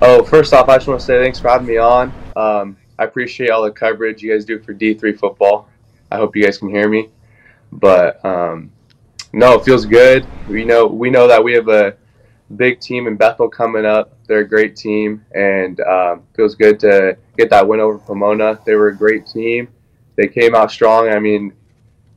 Oh, 0.00 0.24
first 0.24 0.54
off, 0.54 0.70
I 0.70 0.76
just 0.76 0.88
want 0.88 1.00
to 1.00 1.06
say 1.06 1.22
thanks 1.22 1.38
for 1.38 1.48
having 1.48 1.66
me 1.66 1.76
on. 1.76 2.12
Um, 2.36 2.78
I 2.98 3.04
appreciate 3.04 3.50
all 3.50 3.62
the 3.62 3.70
coverage 3.70 4.22
you 4.22 4.32
guys 4.32 4.46
do 4.46 4.58
for 4.58 4.72
D3 4.72 5.18
football. 5.18 5.68
I 6.10 6.16
hope 6.16 6.34
you 6.34 6.42
guys 6.42 6.56
can 6.56 6.70
hear 6.70 6.88
me. 6.88 7.10
But 7.72 8.24
um, 8.24 8.70
no, 9.34 9.58
it 9.58 9.64
feels 9.66 9.84
good. 9.84 10.26
We 10.48 10.64
know 10.64 10.86
we 10.86 11.10
know 11.10 11.28
that 11.28 11.44
we 11.44 11.52
have 11.52 11.68
a 11.68 11.96
big 12.56 12.80
team 12.80 13.06
in 13.06 13.16
Bethel 13.16 13.48
coming 13.48 13.84
up. 13.84 14.16
They're 14.26 14.40
a 14.40 14.48
great 14.48 14.76
team, 14.76 15.24
and 15.34 15.80
um, 15.80 16.22
feels 16.34 16.54
good 16.54 16.80
to 16.80 17.16
get 17.36 17.50
that 17.50 17.66
win 17.66 17.80
over 17.80 17.98
Pomona. 17.98 18.58
They 18.64 18.74
were 18.74 18.88
a 18.88 18.96
great 18.96 19.26
team. 19.26 19.68
They 20.16 20.28
came 20.28 20.54
out 20.54 20.70
strong. 20.70 21.08
I 21.08 21.18
mean, 21.18 21.54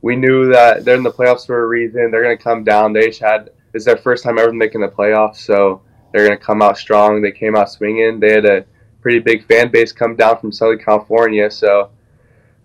we 0.01 0.15
knew 0.15 0.51
that 0.51 0.83
they're 0.83 0.97
in 0.97 1.03
the 1.03 1.11
playoffs 1.11 1.45
for 1.45 1.63
a 1.63 1.67
reason. 1.67 2.11
They're 2.11 2.23
going 2.23 2.37
to 2.37 2.43
come 2.43 2.63
down. 2.63 2.93
They 2.93 3.13
had 3.19 3.51
it's 3.73 3.85
their 3.85 3.97
first 3.97 4.23
time 4.23 4.37
ever 4.37 4.51
making 4.51 4.81
the 4.81 4.87
playoffs, 4.87 5.37
so 5.37 5.81
they're 6.11 6.27
going 6.27 6.37
to 6.37 6.43
come 6.43 6.61
out 6.61 6.77
strong. 6.77 7.21
They 7.21 7.31
came 7.31 7.55
out 7.55 7.71
swinging. 7.71 8.19
They 8.19 8.33
had 8.33 8.45
a 8.45 8.65
pretty 9.01 9.19
big 9.19 9.45
fan 9.47 9.71
base 9.71 9.91
come 9.91 10.15
down 10.15 10.39
from 10.39 10.51
Southern 10.51 10.79
California, 10.79 11.49
so 11.49 11.89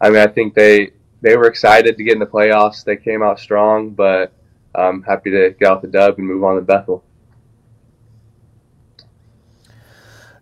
I 0.00 0.10
mean, 0.10 0.18
I 0.18 0.26
think 0.26 0.54
they 0.54 0.92
they 1.20 1.36
were 1.36 1.46
excited 1.46 1.96
to 1.96 2.04
get 2.04 2.14
in 2.14 2.20
the 2.20 2.26
playoffs. 2.26 2.84
They 2.84 2.96
came 2.96 3.22
out 3.22 3.40
strong, 3.40 3.90
but 3.90 4.32
I'm 4.74 5.02
happy 5.02 5.30
to 5.30 5.54
get 5.58 5.68
out 5.68 5.82
the 5.82 5.88
dub 5.88 6.18
and 6.18 6.26
move 6.26 6.44
on 6.44 6.56
to 6.56 6.62
Bethel. 6.62 7.02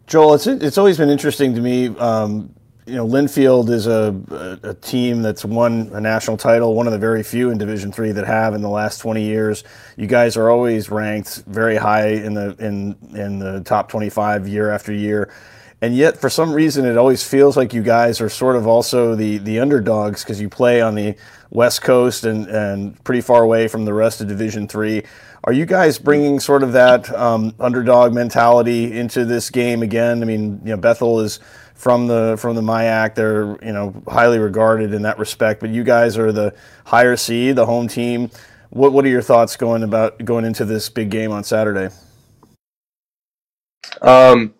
Joel, 0.06 0.34
it's 0.34 0.46
it's 0.46 0.78
always 0.78 0.98
been 0.98 1.10
interesting 1.10 1.54
to 1.54 1.60
me. 1.60 1.88
Um, 1.88 2.54
you 2.86 2.94
know, 2.94 3.06
Linfield 3.06 3.68
is 3.70 3.88
a, 3.88 4.14
a, 4.62 4.70
a, 4.70 4.74
team 4.74 5.20
that's 5.20 5.44
won 5.44 5.90
a 5.92 6.00
national 6.00 6.36
title, 6.36 6.74
one 6.74 6.86
of 6.86 6.92
the 6.92 6.98
very 7.00 7.24
few 7.24 7.50
in 7.50 7.58
Division 7.58 7.90
Three 7.90 8.12
that 8.12 8.24
have 8.24 8.54
in 8.54 8.62
the 8.62 8.68
last 8.68 8.98
20 8.98 9.24
years. 9.24 9.64
You 9.96 10.06
guys 10.06 10.36
are 10.36 10.48
always 10.48 10.88
ranked 10.88 11.42
very 11.48 11.76
high 11.76 12.10
in 12.10 12.34
the 12.34 12.54
in 12.60 12.96
in 13.16 13.40
the 13.40 13.62
top 13.62 13.88
25 13.88 14.46
year 14.46 14.70
after 14.70 14.92
year, 14.92 15.32
and 15.82 15.96
yet 15.96 16.16
for 16.16 16.30
some 16.30 16.52
reason 16.52 16.84
it 16.86 16.96
always 16.96 17.26
feels 17.26 17.56
like 17.56 17.74
you 17.74 17.82
guys 17.82 18.20
are 18.20 18.28
sort 18.28 18.54
of 18.54 18.68
also 18.68 19.16
the 19.16 19.38
the 19.38 19.58
underdogs 19.58 20.22
because 20.22 20.40
you 20.40 20.48
play 20.48 20.80
on 20.80 20.94
the 20.94 21.16
West 21.50 21.82
Coast 21.82 22.24
and 22.24 22.46
and 22.46 23.02
pretty 23.02 23.22
far 23.22 23.42
away 23.42 23.66
from 23.66 23.84
the 23.84 23.92
rest 23.92 24.20
of 24.20 24.28
Division 24.28 24.68
Three. 24.68 25.02
Are 25.46 25.52
you 25.52 25.64
guys 25.64 25.96
bringing 25.96 26.40
sort 26.40 26.64
of 26.64 26.72
that 26.72 27.08
um, 27.14 27.54
underdog 27.60 28.12
mentality 28.12 28.98
into 28.98 29.24
this 29.24 29.48
game 29.48 29.80
again? 29.84 30.20
I 30.20 30.26
mean, 30.26 30.60
you 30.64 30.70
know, 30.70 30.76
Bethel 30.76 31.20
is 31.20 31.38
from 31.76 32.08
the 32.08 32.36
from 32.36 32.56
the 32.56 32.62
MIAC. 32.62 33.14
They're 33.14 33.56
you 33.64 33.72
know 33.72 33.94
highly 34.08 34.40
regarded 34.40 34.92
in 34.92 35.02
that 35.02 35.20
respect. 35.20 35.60
But 35.60 35.70
you 35.70 35.84
guys 35.84 36.18
are 36.18 36.32
the 36.32 36.52
higher 36.84 37.16
seed, 37.16 37.54
the 37.54 37.66
home 37.66 37.86
team. 37.86 38.28
What 38.70 38.92
what 38.92 39.04
are 39.04 39.08
your 39.08 39.22
thoughts 39.22 39.56
going 39.56 39.84
about 39.84 40.24
going 40.24 40.44
into 40.44 40.64
this 40.64 40.88
big 40.88 41.10
game 41.10 41.30
on 41.30 41.44
Saturday? 41.44 41.94
Um, 44.02 44.52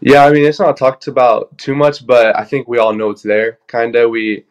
yeah, 0.00 0.24
I 0.24 0.32
mean 0.32 0.46
it's 0.46 0.58
not 0.58 0.78
talked 0.78 1.06
about 1.06 1.56
too 1.58 1.74
much, 1.74 2.06
but 2.06 2.34
I 2.34 2.44
think 2.44 2.66
we 2.66 2.78
all 2.78 2.94
know 2.94 3.10
it's 3.10 3.22
there. 3.22 3.58
Kinda, 3.68 4.08
we. 4.08 4.46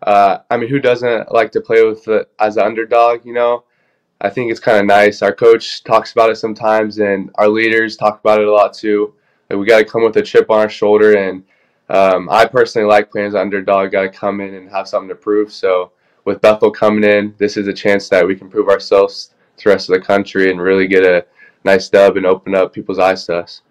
Uh, 0.00 0.38
I 0.48 0.56
mean, 0.56 0.70
who 0.70 0.78
doesn't 0.78 1.32
like 1.32 1.50
to 1.52 1.60
play 1.60 1.84
with 1.84 2.04
the, 2.04 2.28
as 2.38 2.56
an 2.56 2.64
underdog? 2.64 3.26
You 3.26 3.32
know, 3.34 3.64
I 4.20 4.30
think 4.30 4.50
it's 4.50 4.60
kind 4.60 4.78
of 4.78 4.86
nice. 4.86 5.22
Our 5.22 5.34
coach 5.34 5.84
talks 5.84 6.12
about 6.12 6.30
it 6.30 6.36
sometimes, 6.36 6.98
and 6.98 7.30
our 7.36 7.48
leaders 7.48 7.96
talk 7.96 8.20
about 8.20 8.40
it 8.40 8.48
a 8.48 8.52
lot 8.52 8.74
too. 8.74 9.14
Like 9.48 9.58
we 9.58 9.66
got 9.66 9.78
to 9.78 9.84
come 9.84 10.02
with 10.02 10.16
a 10.16 10.22
chip 10.22 10.50
on 10.50 10.58
our 10.58 10.68
shoulder, 10.68 11.16
and 11.16 11.44
um, 11.88 12.28
I 12.30 12.44
personally 12.46 12.88
like 12.88 13.10
playing 13.10 13.28
as 13.28 13.34
an 13.34 13.40
underdog. 13.40 13.92
Got 13.92 14.02
to 14.02 14.08
come 14.08 14.40
in 14.40 14.54
and 14.54 14.70
have 14.70 14.88
something 14.88 15.08
to 15.08 15.14
prove. 15.14 15.52
So 15.52 15.92
with 16.24 16.40
Bethel 16.40 16.70
coming 16.70 17.04
in, 17.04 17.34
this 17.38 17.56
is 17.56 17.68
a 17.68 17.72
chance 17.72 18.08
that 18.08 18.26
we 18.26 18.34
can 18.34 18.50
prove 18.50 18.68
ourselves 18.68 19.34
to 19.56 19.64
the 19.64 19.70
rest 19.70 19.88
of 19.88 19.94
the 19.94 20.04
country 20.04 20.50
and 20.50 20.60
really 20.60 20.86
get 20.86 21.04
a 21.04 21.24
nice 21.64 21.88
dub 21.88 22.16
and 22.16 22.26
open 22.26 22.54
up 22.54 22.72
people's 22.72 22.98
eyes 22.98 23.24
to 23.26 23.36
us 23.36 23.62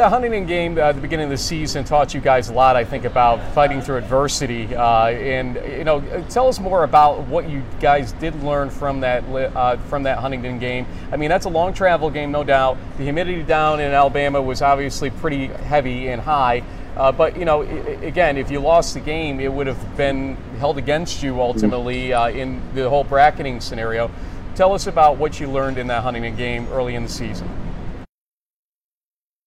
the 0.00 0.08
Huntingdon 0.08 0.46
game 0.46 0.78
uh, 0.78 0.80
at 0.80 0.94
the 0.94 1.00
beginning 1.02 1.24
of 1.24 1.30
the 1.30 1.36
season 1.36 1.84
taught 1.84 2.14
you 2.14 2.22
guys 2.22 2.48
a 2.48 2.54
lot, 2.54 2.74
I 2.74 2.84
think, 2.84 3.04
about 3.04 3.38
fighting 3.52 3.82
through 3.82 3.98
adversity. 3.98 4.74
Uh, 4.74 5.08
and 5.08 5.56
you 5.76 5.84
know, 5.84 6.00
tell 6.30 6.48
us 6.48 6.58
more 6.58 6.84
about 6.84 7.26
what 7.26 7.50
you 7.50 7.62
guys 7.82 8.12
did 8.12 8.42
learn 8.42 8.70
from 8.70 9.00
that 9.00 9.22
uh, 9.24 9.76
from 9.76 10.04
that 10.04 10.16
Huntingdon 10.16 10.58
game. 10.58 10.86
I 11.12 11.18
mean, 11.18 11.28
that's 11.28 11.44
a 11.44 11.50
long 11.50 11.74
travel 11.74 12.08
game, 12.08 12.32
no 12.32 12.42
doubt. 12.42 12.78
The 12.96 13.04
humidity 13.04 13.42
down 13.42 13.78
in 13.78 13.92
Alabama 13.92 14.40
was 14.40 14.62
obviously 14.62 15.10
pretty 15.10 15.48
heavy 15.48 16.08
and 16.08 16.22
high. 16.22 16.62
Uh, 16.96 17.12
but 17.12 17.36
you 17.36 17.44
know, 17.44 17.60
again, 17.60 18.38
if 18.38 18.50
you 18.50 18.58
lost 18.58 18.94
the 18.94 19.00
game, 19.00 19.38
it 19.38 19.52
would 19.52 19.66
have 19.66 19.96
been 19.98 20.34
held 20.60 20.78
against 20.78 21.22
you 21.22 21.42
ultimately 21.42 22.14
uh, 22.14 22.30
in 22.30 22.62
the 22.74 22.88
whole 22.88 23.04
bracketing 23.04 23.60
scenario. 23.60 24.10
Tell 24.54 24.72
us 24.72 24.86
about 24.86 25.18
what 25.18 25.38
you 25.38 25.50
learned 25.50 25.76
in 25.76 25.88
that 25.88 26.02
Huntingdon 26.02 26.36
game 26.36 26.68
early 26.68 26.94
in 26.94 27.02
the 27.02 27.08
season. 27.10 27.50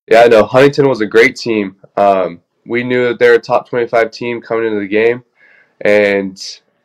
Yeah, 0.07 0.21
I 0.21 0.27
know. 0.27 0.43
Huntingdon 0.43 0.89
was 0.89 1.01
a 1.01 1.05
great 1.05 1.35
team. 1.35 1.77
Um, 1.95 2.41
we 2.65 2.83
knew 2.83 3.07
that 3.07 3.19
they're 3.19 3.35
a 3.35 3.39
top 3.39 3.69
25 3.69 4.11
team 4.11 4.41
coming 4.41 4.65
into 4.65 4.79
the 4.79 4.87
game. 4.87 5.23
And 5.81 6.41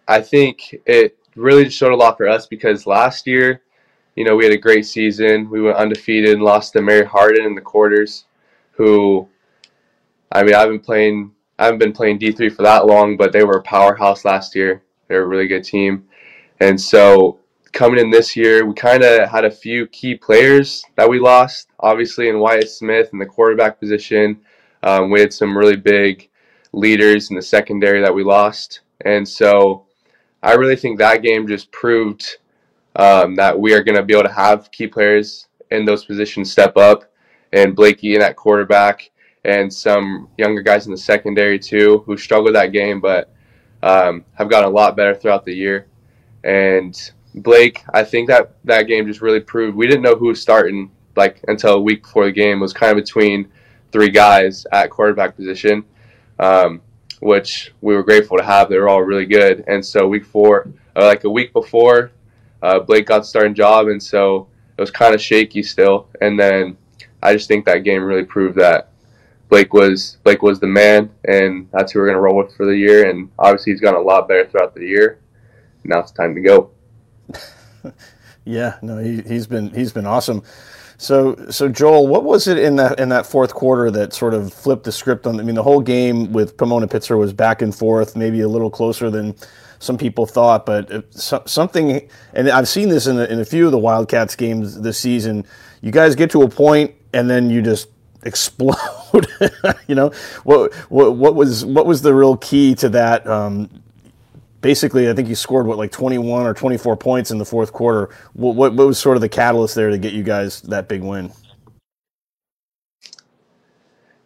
I 0.07 0.20
think 0.20 0.74
it 0.87 1.18
really 1.35 1.68
showed 1.68 1.92
a 1.92 1.96
lot 1.96 2.16
for 2.16 2.28
us 2.28 2.46
because 2.46 2.87
last 2.87 3.26
year, 3.26 3.62
you 4.16 4.24
know, 4.24 4.37
we 4.37 4.44
had 4.44 4.52
a 4.52 4.59
great 4.59 4.87
season. 4.87 5.50
We 5.50 5.62
went 5.62 5.76
undefeated 5.76 6.35
and 6.35 6.42
lost 6.42 6.72
to 6.72 6.83
Mary 6.83 7.04
Hardin 7.04 7.44
in 7.44 7.54
the 7.54 7.61
quarters, 7.61 8.24
who, 8.72 9.28
I 10.33 10.42
mean, 10.42 10.54
I've 10.54 10.68
been 10.68 10.81
playing, 10.81 11.33
I 11.59 11.64
haven't 11.66 11.78
been 11.78 11.92
playing 11.92 12.18
D3 12.18 12.54
for 12.54 12.62
that 12.62 12.87
long, 12.87 13.16
but 13.16 13.33
they 13.33 13.44
were 13.44 13.59
a 13.59 13.62
powerhouse 13.62 14.24
last 14.24 14.54
year. 14.54 14.83
They're 15.07 15.22
a 15.22 15.26
really 15.26 15.46
good 15.46 15.64
team. 15.64 16.09
And 16.61 16.81
so 16.81 17.38
coming 17.72 18.00
in 18.00 18.11
this 18.11 18.37
year, 18.37 18.64
we 18.64 18.74
kind 18.74 19.02
of 19.02 19.28
had 19.28 19.44
a 19.44 19.50
few 19.50 19.87
key 19.88 20.14
players 20.14 20.85
that 20.96 21.09
we 21.09 21.18
lost. 21.18 21.68
Obviously, 21.81 22.28
in 22.28 22.38
Wyatt 22.38 22.68
Smith 22.68 23.11
in 23.12 23.18
the 23.18 23.26
quarterback 23.26 23.78
position, 23.78 24.40
um, 24.83 25.11
we 25.11 25.20
had 25.20 25.33
some 25.33 25.57
really 25.57 25.76
big 25.76 26.28
leaders 26.72 27.31
in 27.31 27.37
the 27.37 27.42
secondary 27.42 28.00
that 28.00 28.14
we 28.14 28.22
lost, 28.22 28.81
and 29.04 29.26
so 29.26 29.87
I 30.42 30.54
really 30.54 30.76
think 30.76 30.98
that 30.98 31.22
game 31.22 31.48
just 31.48 31.70
proved 31.72 32.38
um, 32.96 33.35
that 33.37 33.59
we 33.59 33.74
are 33.74 33.83
going 33.83 33.96
to 33.96 34.02
be 34.02 34.14
able 34.14 34.28
to 34.28 34.35
have 34.35 34.70
key 34.70 34.87
players 34.87 35.48
in 35.70 35.85
those 35.85 36.04
positions 36.04 36.50
step 36.50 36.76
up, 36.76 37.04
and 37.52 37.74
Blakey 37.74 38.14
in 38.14 38.20
that 38.20 38.37
quarterback, 38.37 39.11
and 39.44 39.72
some 39.72 40.28
younger 40.37 40.62
guys 40.62 40.87
in 40.87 40.92
the 40.92 40.98
secondary 40.98 41.59
too 41.59 42.02
who 42.07 42.16
struggled 42.16 42.54
that 42.54 42.72
game, 42.72 43.00
but 43.00 43.33
um, 43.83 44.24
have 44.35 44.50
gotten 44.50 44.68
a 44.68 44.72
lot 44.72 44.96
better 44.96 45.14
throughout 45.14 45.44
the 45.44 45.54
year. 45.54 45.87
And 46.44 46.98
Blake, 47.34 47.84
I 47.92 48.04
think 48.04 48.28
that 48.28 48.52
that 48.64 48.82
game 48.84 49.06
just 49.06 49.20
really 49.20 49.40
proved 49.40 49.76
we 49.76 49.86
didn't 49.86 50.02
know 50.02 50.16
who 50.16 50.28
was 50.28 50.40
starting 50.40 50.90
like 51.16 51.42
until 51.48 51.74
a 51.74 51.80
week 51.80 52.02
before 52.02 52.26
the 52.26 52.32
game. 52.32 52.58
It 52.58 52.62
was 52.62 52.72
kind 52.72 52.96
of 52.96 53.04
between 53.04 53.50
three 53.92 54.10
guys 54.10 54.66
at 54.72 54.90
quarterback 54.90 55.36
position, 55.36 55.84
um, 56.38 56.80
which 57.20 57.72
we 57.80 57.94
were 57.94 58.02
grateful 58.02 58.38
to 58.38 58.44
have. 58.44 58.68
They 58.68 58.78
were 58.78 58.88
all 58.88 59.02
really 59.02 59.26
good. 59.26 59.64
And 59.66 59.84
so 59.84 60.06
week 60.06 60.24
four, 60.24 60.68
uh, 60.96 61.04
like 61.04 61.24
a 61.24 61.30
week 61.30 61.52
before, 61.52 62.12
uh, 62.62 62.80
Blake 62.80 63.06
got 63.06 63.20
the 63.20 63.24
starting 63.24 63.54
job, 63.54 63.88
and 63.88 64.02
so 64.02 64.48
it 64.76 64.80
was 64.80 64.90
kind 64.90 65.14
of 65.14 65.20
shaky 65.20 65.62
still. 65.62 66.08
And 66.20 66.38
then 66.38 66.76
I 67.22 67.32
just 67.32 67.48
think 67.48 67.64
that 67.66 67.84
game 67.84 68.02
really 68.02 68.24
proved 68.24 68.56
that 68.58 68.90
Blake 69.48 69.72
was 69.72 70.18
Blake 70.24 70.42
was 70.42 70.60
the 70.60 70.66
man, 70.66 71.10
and 71.24 71.68
that's 71.72 71.92
who 71.92 72.00
we're 72.00 72.06
gonna 72.06 72.20
roll 72.20 72.36
with 72.36 72.54
for 72.54 72.66
the 72.66 72.76
year. 72.76 73.08
And 73.10 73.30
obviously, 73.38 73.72
he's 73.72 73.80
gotten 73.80 74.00
a 74.00 74.04
lot 74.04 74.28
better 74.28 74.46
throughout 74.46 74.74
the 74.74 74.86
year. 74.86 75.20
Now 75.84 76.00
it's 76.00 76.12
time 76.12 76.34
to 76.34 76.40
go. 76.40 76.70
yeah, 78.44 78.78
no, 78.82 78.98
he, 78.98 79.22
he's 79.22 79.46
been 79.46 79.70
he's 79.70 79.92
been 79.92 80.06
awesome. 80.06 80.42
So, 81.00 81.36
so 81.48 81.68
Joel, 81.68 82.08
what 82.08 82.24
was 82.24 82.48
it 82.48 82.58
in 82.58 82.74
that 82.76 82.98
in 82.98 83.08
that 83.10 83.24
fourth 83.24 83.54
quarter 83.54 83.88
that 83.92 84.12
sort 84.12 84.34
of 84.34 84.52
flipped 84.52 84.82
the 84.82 84.90
script 84.90 85.28
on? 85.28 85.38
I 85.38 85.44
mean, 85.44 85.54
the 85.54 85.62
whole 85.62 85.80
game 85.80 86.32
with 86.32 86.56
Pomona 86.56 86.88
Pitzer 86.88 87.16
was 87.16 87.32
back 87.32 87.62
and 87.62 87.74
forth, 87.74 88.16
maybe 88.16 88.40
a 88.40 88.48
little 88.48 88.70
closer 88.70 89.08
than 89.08 89.36
some 89.78 89.96
people 89.96 90.26
thought, 90.26 90.66
but 90.66 91.04
something. 91.14 92.08
And 92.34 92.50
I've 92.50 92.68
seen 92.68 92.88
this 92.88 93.06
in 93.06 93.16
a, 93.16 93.24
in 93.24 93.38
a 93.38 93.44
few 93.44 93.66
of 93.66 93.70
the 93.70 93.78
Wildcats 93.78 94.34
games 94.34 94.80
this 94.80 94.98
season. 94.98 95.46
You 95.82 95.92
guys 95.92 96.16
get 96.16 96.32
to 96.32 96.42
a 96.42 96.48
point, 96.48 96.94
and 97.12 97.30
then 97.30 97.48
you 97.48 97.62
just 97.62 97.88
explode. 98.24 98.76
you 99.86 99.94
know, 99.94 100.10
what, 100.42 100.74
what 100.90 101.14
what 101.14 101.34
was 101.36 101.64
what 101.64 101.86
was 101.86 102.02
the 102.02 102.12
real 102.12 102.36
key 102.36 102.74
to 102.74 102.88
that? 102.88 103.24
Um, 103.24 103.70
basically, 104.60 105.08
I 105.08 105.14
think 105.14 105.28
you 105.28 105.34
scored 105.34 105.66
what 105.66 105.78
like 105.78 105.92
21 105.92 106.46
or 106.46 106.54
24 106.54 106.96
points 106.96 107.30
in 107.30 107.38
the 107.38 107.44
fourth 107.44 107.72
quarter. 107.72 108.10
What, 108.32 108.56
what, 108.56 108.74
what 108.74 108.86
was 108.86 108.98
sort 108.98 109.16
of 109.16 109.20
the 109.20 109.28
catalyst 109.28 109.74
there 109.74 109.90
to 109.90 109.98
get 109.98 110.12
you 110.12 110.22
guys 110.22 110.62
that 110.62 110.88
big 110.88 111.02
win? 111.02 111.32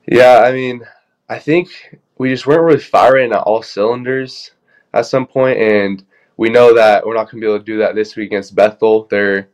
Yeah, 0.06 0.42
I 0.44 0.52
mean, 0.52 0.84
I 1.28 1.38
think 1.38 1.98
we 2.18 2.30
just 2.30 2.46
weren't 2.46 2.62
really 2.62 2.80
firing 2.80 3.32
at 3.32 3.38
all 3.38 3.62
cylinders 3.62 4.52
at 4.92 5.06
some 5.06 5.26
point, 5.26 5.58
and 5.58 6.04
we 6.36 6.50
know 6.50 6.74
that 6.74 7.06
we're 7.06 7.14
not 7.14 7.30
going 7.30 7.40
to 7.40 7.46
be 7.46 7.50
able 7.50 7.58
to 7.58 7.64
do 7.64 7.78
that 7.78 7.94
this 7.94 8.16
week 8.16 8.26
against 8.26 8.54
Bethel. 8.54 9.06
They're, 9.10 9.48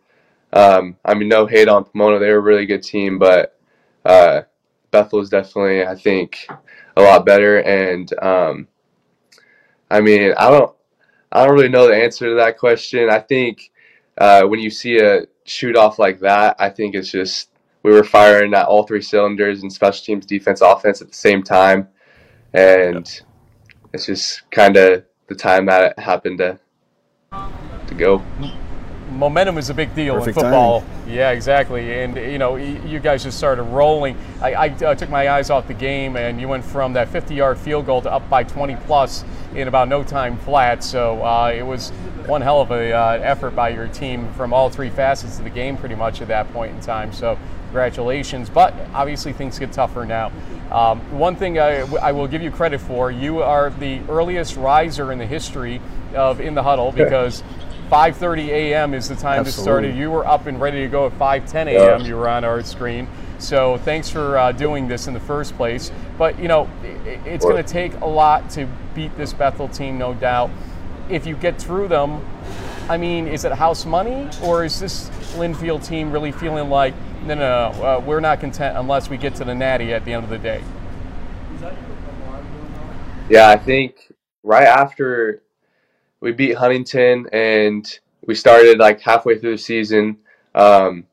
um, 0.52 0.96
I 1.04 1.14
mean, 1.14 1.28
no 1.28 1.46
hate 1.46 1.68
on 1.68 1.84
Pomona; 1.84 2.18
they're 2.18 2.38
a 2.38 2.40
really 2.40 2.66
good 2.66 2.82
team, 2.82 3.18
but 3.18 3.58
uh, 4.04 4.42
Bethel 4.90 5.20
is 5.20 5.28
definitely, 5.28 5.86
I 5.86 5.94
think, 5.94 6.48
a 6.96 7.02
lot 7.02 7.26
better, 7.26 7.58
and 7.58 8.10
um, 8.22 8.68
I 9.90 10.01
mean, 10.01 10.35
I 10.37 10.51
don't, 10.51 10.74
I 11.33 11.44
don't 11.44 11.55
really 11.55 11.68
know 11.68 11.87
the 11.88 11.96
answer 11.96 12.29
to 12.29 12.35
that 12.37 12.59
question. 12.59 13.11
I 13.11 13.20
think 13.20 13.70
uh, 14.18 14.42
when 14.42 14.61
you 14.61 14.70
see 14.70 14.98
a 14.98 15.27
shoot 15.44 15.77
off 15.77 15.98
like 15.98 16.20
that, 16.20 16.57
I 16.59 16.70
think 16.70 16.94
it's 16.94 17.11
just 17.11 17.51
we 17.83 17.92
were 17.92 18.05
firing 18.05 18.55
at 18.55 18.66
all 18.66 18.83
three 18.83 19.03
cylinders 19.03 19.62
in 19.62 19.70
special 19.70 20.05
teams, 20.05 20.27
defense, 20.27 20.61
offense 20.61 21.01
at 21.01 21.09
the 21.09 21.14
same 21.14 21.42
time, 21.42 21.88
and 22.53 22.94
yep. 22.94 23.27
it's 23.92 24.07
just 24.07 24.51
kind 24.51 24.77
of 24.77 25.05
the 25.29 25.35
time 25.35 25.66
that 25.66 25.92
it 25.92 25.98
happened 25.98 26.38
to 26.38 26.59
to 27.87 27.94
go 27.94 28.22
momentum 29.11 29.59
is 29.59 29.70
a 29.70 29.74
big 29.74 29.94
deal 29.94 30.14
Perfect 30.14 30.37
in 30.37 30.42
football. 30.44 30.81
Timing. 30.81 31.14
Yeah, 31.14 31.31
exactly. 31.31 32.03
And 32.03 32.16
you 32.16 32.38
know, 32.38 32.57
you 32.57 33.01
guys 33.01 33.24
just 33.24 33.37
started 33.37 33.64
rolling. 33.64 34.16
I, 34.40 34.55
I 34.55 34.68
uh, 34.68 34.94
took 34.94 35.11
my 35.11 35.31
eyes 35.31 35.51
off 35.51 35.66
the 35.66 35.74
game, 35.74 36.16
and 36.16 36.40
you 36.40 36.48
went 36.48 36.64
from 36.64 36.92
that 36.94 37.09
50-yard 37.09 37.59
field 37.59 37.87
goal 37.87 38.03
to 38.03 38.12
up 38.12 38.29
by 38.31 38.44
20 38.44 38.77
plus 38.87 39.24
in 39.54 39.68
about 39.68 39.88
no 39.88 40.02
time 40.02 40.37
flat. 40.38 40.84
So 40.84 41.24
uh, 41.24 41.52
it 41.54 41.62
was 41.62 41.90
one 42.26 42.40
hell 42.40 42.61
of 42.61 42.70
a 42.70 42.92
uh, 42.92 43.18
effort 43.22 43.52
by 43.52 43.70
your 43.70 43.88
team 43.88 44.32
from 44.34 44.52
all 44.52 44.70
three 44.70 44.90
facets 44.90 45.38
of 45.38 45.44
the 45.44 45.50
game, 45.50 45.76
pretty 45.76 45.94
much 45.94 46.20
at 46.20 46.28
that 46.28 46.52
point 46.52 46.74
in 46.74 46.80
time. 46.80 47.12
So 47.12 47.38
congratulations. 47.66 48.50
But 48.50 48.74
obviously, 48.92 49.32
things 49.32 49.58
get 49.58 49.72
tougher 49.72 50.04
now. 50.04 50.32
Um, 50.70 51.00
one 51.18 51.37
thing 51.37 51.58
I, 51.58 51.80
I, 51.96 52.12
will 52.12 52.26
give 52.26 52.42
you 52.42 52.50
credit 52.50 52.80
for: 52.80 53.11
you 53.11 53.42
are 53.42 53.70
the 53.70 54.00
earliest 54.08 54.56
riser 54.56 55.12
in 55.12 55.18
the 55.18 55.26
history 55.26 55.80
of 56.14 56.40
in 56.40 56.54
the 56.54 56.62
huddle 56.62 56.92
because. 56.92 57.42
5:30 57.90 58.48
a.m. 58.48 58.92
is 58.92 59.08
the 59.08 59.14
time 59.16 59.40
Absolutely. 59.40 59.50
to 59.50 59.62
start 59.62 59.84
it. 59.87 59.94
You 59.94 60.11
were 60.11 60.26
up 60.26 60.44
and 60.44 60.61
ready 60.61 60.82
to 60.82 60.88
go 60.88 61.06
at 61.06 61.18
5:10 61.18 61.68
a.m. 61.68 62.04
You 62.04 62.16
were 62.16 62.28
on 62.28 62.44
our 62.44 62.62
screen. 62.62 63.08
So 63.38 63.79
thanks 63.79 64.11
for 64.11 64.37
uh, 64.37 64.53
doing 64.53 64.88
this 64.88 65.07
in 65.07 65.14
the 65.14 65.20
first 65.20 65.57
place. 65.57 65.92
But 66.16 66.38
you 66.38 66.48
know, 66.48 66.68
it, 66.83 67.20
it's 67.27 67.44
going 67.44 67.62
to 67.62 67.68
take 67.68 67.94
a 68.01 68.07
lot 68.07 68.51
to 68.51 68.66
beat 68.94 69.16
this 69.16 69.33
Bethel 69.33 69.68
team, 69.68 69.98
no 69.98 70.14
doubt. 70.14 70.51
If 71.09 71.27
you 71.27 71.37
get 71.37 71.61
through 71.61 71.88
them, 71.88 72.24
I 72.88 72.96
mean, 72.96 73.29
is 73.29 73.44
it 73.44 73.53
house 73.53 73.85
money, 73.85 74.29
or 74.42 74.64
is 74.64 74.81
this 74.81 75.09
Linfield 75.37 75.87
team 75.87 76.11
really 76.11 76.33
feeling 76.33 76.68
like, 76.70 76.94
no, 77.22 77.35
no, 77.35 77.72
no, 77.72 77.83
uh, 77.83 78.03
we're 78.05 78.20
not 78.20 78.40
content 78.40 78.77
unless 78.77 79.11
we 79.11 79.16
get 79.16 79.35
to 79.37 79.44
the 79.44 79.55
Natty 79.55 79.92
at 79.92 80.05
the 80.05 80.12
end 80.12 80.24
of 80.24 80.31
the 80.31 80.38
day? 80.38 80.62
Yeah, 83.29 83.48
I 83.48 83.57
think 83.57 84.12
right 84.42 84.66
after 84.66 85.42
we 86.20 86.33
beat 86.33 86.57
Huntingdon 86.57 87.29
and 87.33 87.98
we 88.27 88.35
started 88.35 88.79
like 88.79 89.01
halfway 89.01 89.38
through 89.38 89.53
the 89.53 89.59
season. 89.59 90.18
Um, 90.55 91.07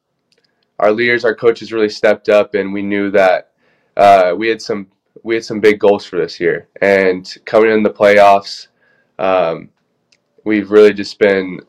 our 0.80 0.92
leaders, 0.92 1.26
our 1.26 1.36
coaches 1.36 1.72
really 1.72 1.90
stepped 1.90 2.30
up, 2.30 2.56
and 2.56 2.74
we 2.74 2.82
knew 2.82 3.12
that 3.12 3.52
uh, 3.98 4.34
we 4.38 4.48
had 4.48 4.62
some 4.62 4.88
we 5.24 5.36
had 5.36 5.46
some 5.46 5.60
big 5.60 5.80
goals 5.80 6.06
for 6.06 6.18
this 6.18 6.40
year. 6.40 6.68
And 6.82 7.34
coming 7.46 7.72
in 7.72 7.84
the 7.84 7.90
playoffs, 7.90 8.68
um, 9.18 9.70
we've 10.44 10.70
really 10.70 10.94
just 10.94 11.18
been 11.18 11.62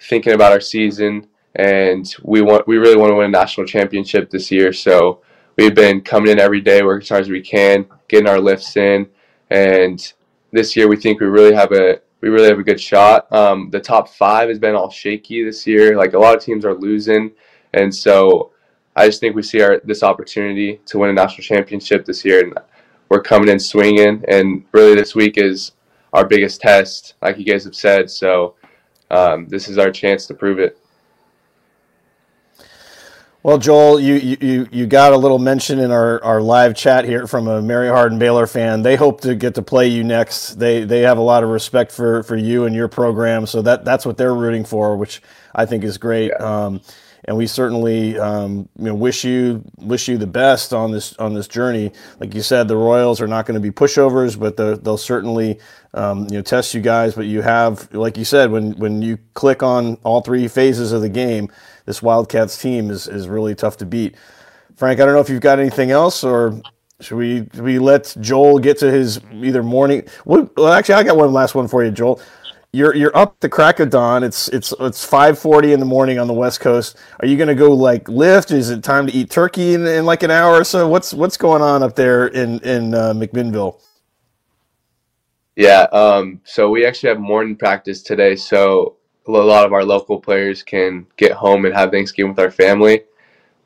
thinking 0.00 0.32
about 0.32 0.52
our 0.52 0.60
season, 0.60 1.28
and 1.54 2.14
we 2.22 2.42
want 2.42 2.66
we 2.66 2.78
really 2.78 2.96
want 2.96 3.10
to 3.10 3.16
win 3.16 3.26
a 3.26 3.28
national 3.28 3.66
championship 3.66 4.30
this 4.30 4.50
year. 4.50 4.72
So 4.72 5.22
we've 5.56 5.74
been 5.74 6.00
coming 6.00 6.32
in 6.32 6.38
every 6.38 6.60
day, 6.60 6.82
working 6.82 7.02
as 7.02 7.08
hard 7.08 7.22
as 7.22 7.30
we 7.30 7.42
can, 7.42 7.86
getting 8.08 8.28
our 8.28 8.40
lifts 8.40 8.76
in, 8.76 9.08
and 9.50 10.12
this 10.52 10.76
year 10.76 10.88
we 10.88 10.96
think 10.96 11.20
we 11.20 11.26
really 11.26 11.54
have 11.54 11.72
a 11.72 12.00
we 12.20 12.28
really 12.30 12.48
have 12.48 12.58
a 12.58 12.64
good 12.64 12.80
shot. 12.80 13.30
Um, 13.32 13.70
the 13.70 13.80
top 13.80 14.08
five 14.08 14.48
has 14.48 14.58
been 14.58 14.74
all 14.74 14.90
shaky 14.90 15.44
this 15.44 15.66
year. 15.66 15.96
Like 15.96 16.14
a 16.14 16.18
lot 16.18 16.34
of 16.34 16.42
teams 16.42 16.64
are 16.64 16.74
losing, 16.74 17.30
and 17.74 17.94
so 17.94 18.52
I 18.96 19.06
just 19.06 19.20
think 19.20 19.36
we 19.36 19.42
see 19.42 19.60
our 19.60 19.80
this 19.84 20.02
opportunity 20.02 20.80
to 20.86 20.98
win 20.98 21.10
a 21.10 21.12
national 21.12 21.44
championship 21.44 22.04
this 22.04 22.24
year, 22.24 22.44
and 22.44 22.54
we're 23.10 23.22
coming 23.22 23.48
in 23.48 23.60
swinging. 23.60 24.24
And 24.28 24.64
really, 24.72 24.94
this 24.94 25.14
week 25.14 25.36
is 25.36 25.72
our 26.12 26.24
biggest 26.24 26.60
test, 26.60 27.14
like 27.20 27.38
you 27.38 27.44
guys 27.44 27.64
have 27.64 27.74
said. 27.74 28.10
So 28.10 28.54
um, 29.10 29.48
this 29.48 29.68
is 29.68 29.76
our 29.78 29.90
chance 29.90 30.26
to 30.26 30.34
prove 30.34 30.58
it. 30.58 30.78
Well, 33.42 33.58
Joel, 33.58 34.00
you, 34.00 34.36
you, 34.40 34.68
you 34.72 34.86
got 34.86 35.12
a 35.12 35.16
little 35.16 35.38
mention 35.38 35.78
in 35.78 35.92
our, 35.92 36.20
our 36.24 36.40
live 36.40 36.74
chat 36.74 37.04
here 37.04 37.28
from 37.28 37.46
a 37.46 37.62
Mary 37.62 37.86
Hardin 37.86 38.18
Baylor 38.18 38.48
fan. 38.48 38.82
They 38.82 38.96
hope 38.96 39.20
to 39.20 39.36
get 39.36 39.54
to 39.54 39.62
play 39.62 39.86
you 39.86 40.02
next. 40.02 40.54
They 40.54 40.82
they 40.82 41.02
have 41.02 41.18
a 41.18 41.22
lot 41.22 41.44
of 41.44 41.50
respect 41.50 41.92
for, 41.92 42.24
for 42.24 42.34
you 42.34 42.64
and 42.64 42.74
your 42.74 42.88
program, 42.88 43.46
so 43.46 43.62
that 43.62 43.84
that's 43.84 44.04
what 44.04 44.16
they're 44.16 44.34
rooting 44.34 44.64
for, 44.64 44.96
which 44.96 45.22
I 45.54 45.64
think 45.64 45.84
is 45.84 45.96
great. 45.96 46.32
Yeah. 46.36 46.64
Um, 46.64 46.80
and 47.24 47.36
we 47.36 47.46
certainly 47.46 48.18
um, 48.18 48.68
you 48.78 48.86
know, 48.86 48.94
wish 48.94 49.24
you 49.24 49.64
wish 49.78 50.08
you 50.08 50.18
the 50.18 50.26
best 50.26 50.72
on 50.72 50.92
this 50.92 51.16
on 51.16 51.34
this 51.34 51.48
journey. 51.48 51.92
Like 52.20 52.34
you 52.34 52.42
said, 52.42 52.68
the 52.68 52.76
Royals 52.76 53.20
are 53.20 53.26
not 53.26 53.46
going 53.46 53.54
to 53.54 53.60
be 53.60 53.70
pushovers, 53.70 54.38
but 54.38 54.56
the, 54.56 54.76
they'll 54.76 54.98
certainly 54.98 55.58
um, 55.94 56.24
you 56.30 56.36
know 56.36 56.42
test 56.42 56.74
you 56.74 56.80
guys. 56.80 57.14
But 57.14 57.26
you 57.26 57.42
have, 57.42 57.92
like 57.94 58.16
you 58.16 58.24
said, 58.24 58.50
when 58.50 58.72
when 58.78 59.02
you 59.02 59.18
click 59.34 59.62
on 59.62 59.96
all 60.04 60.20
three 60.20 60.48
phases 60.48 60.92
of 60.92 61.00
the 61.00 61.08
game 61.08 61.50
this 61.86 62.02
Wildcats 62.02 62.60
team 62.60 62.90
is, 62.90 63.08
is 63.08 63.28
really 63.28 63.54
tough 63.54 63.78
to 63.78 63.86
beat. 63.86 64.16
Frank, 64.74 65.00
I 65.00 65.06
don't 65.06 65.14
know 65.14 65.20
if 65.20 65.30
you've 65.30 65.40
got 65.40 65.58
anything 65.58 65.90
else, 65.90 66.22
or 66.22 66.60
should 67.00 67.16
we 67.16 67.48
should 67.54 67.62
we 67.62 67.78
let 67.78 68.14
Joel 68.20 68.58
get 68.58 68.78
to 68.78 68.90
his 68.90 69.20
either 69.32 69.62
morning? 69.62 70.04
Well, 70.26 70.50
actually, 70.68 70.96
I 70.96 71.02
got 71.04 71.16
one 71.16 71.32
last 71.32 71.54
one 71.54 71.68
for 71.68 71.82
you, 71.82 71.90
Joel. 71.90 72.20
You're 72.76 72.94
you're 72.94 73.16
up 73.16 73.40
the 73.40 73.48
crack 73.48 73.80
of 73.80 73.88
dawn. 73.88 74.22
It's 74.22 74.48
it's 74.48 74.74
it's 74.78 75.02
five 75.02 75.38
forty 75.38 75.72
in 75.72 75.80
the 75.80 75.86
morning 75.86 76.18
on 76.18 76.26
the 76.26 76.34
West 76.34 76.60
Coast. 76.60 76.98
Are 77.20 77.26
you 77.26 77.38
going 77.38 77.48
to 77.48 77.54
go 77.54 77.72
like 77.72 78.06
lift? 78.06 78.50
Is 78.50 78.68
it 78.68 78.84
time 78.84 79.06
to 79.06 79.12
eat 79.14 79.30
turkey 79.30 79.72
in, 79.72 79.86
in 79.86 80.04
like 80.04 80.22
an 80.22 80.30
hour 80.30 80.60
or 80.60 80.64
so? 80.64 80.86
What's 80.86 81.14
what's 81.14 81.38
going 81.38 81.62
on 81.62 81.82
up 81.82 81.96
there 81.96 82.26
in 82.26 82.58
in 82.58 82.92
uh, 82.92 83.14
McMinnville? 83.14 83.80
Yeah, 85.56 85.86
um, 85.90 86.42
so 86.44 86.68
we 86.68 86.84
actually 86.84 87.08
have 87.08 87.18
morning 87.18 87.56
practice 87.56 88.02
today. 88.02 88.36
So 88.36 88.96
a 89.26 89.30
lot 89.30 89.64
of 89.64 89.72
our 89.72 89.82
local 89.82 90.20
players 90.20 90.62
can 90.62 91.06
get 91.16 91.32
home 91.32 91.64
and 91.64 91.74
have 91.74 91.90
Thanksgiving 91.90 92.32
with 92.32 92.40
our 92.40 92.50
family. 92.50 93.04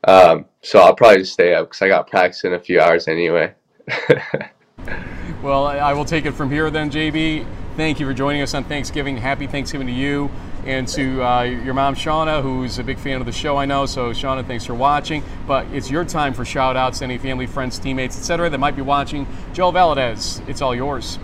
Um, 0.05 0.45
so 0.63 0.79
I'll 0.79 0.95
probably 0.95 1.23
just 1.23 1.33
stay 1.33 1.53
up 1.53 1.67
because 1.67 1.83
I 1.83 1.89
got 1.89 2.09
practice 2.09 2.45
in 2.45 2.53
a 2.53 2.61
few 2.61 2.81
hours 2.81 3.09
anyway. 3.09 3.55
well, 5.43 5.67
I 5.67 5.93
will 5.95 6.05
take 6.05 6.27
it 6.27 6.33
from 6.33 6.49
here 6.49 6.71
then, 6.71 6.93
JB. 6.93 7.45
Thank 7.81 7.99
you 7.99 8.05
for 8.05 8.13
joining 8.13 8.43
us 8.43 8.53
on 8.53 8.65
Thanksgiving. 8.65 9.17
Happy 9.17 9.47
Thanksgiving 9.47 9.87
to 9.87 9.93
you. 9.95 10.31
and 10.67 10.87
to 10.89 11.25
uh, 11.25 11.45
your 11.45 11.73
mom, 11.73 11.95
Shauna, 11.95 12.43
who's 12.43 12.79
a 12.79 12.85
big 12.85 12.99
fan 12.99 13.21
of 13.21 13.25
the 13.25 13.33
show, 13.33 13.57
I 13.57 13.65
know. 13.65 13.87
So, 13.87 14.11
Shauna, 14.11 14.47
thanks 14.47 14.67
for 14.67 14.75
watching. 14.75 15.25
But 15.47 15.67
it's 15.73 15.91
your 15.91 16.05
time 16.05 16.35
for 16.35 16.45
shout 16.45 16.77
outs, 16.77 17.01
any 17.01 17.17
family, 17.17 17.47
friends, 17.47 17.79
teammates, 17.79 18.19
etc., 18.19 18.51
that 18.51 18.59
might 18.59 18.77
be 18.77 18.83
watching. 18.83 19.27
Joel 19.55 19.73
Valadez, 19.73 20.47
it's 20.47 20.61
all 20.61 20.75
yours. 20.75 21.19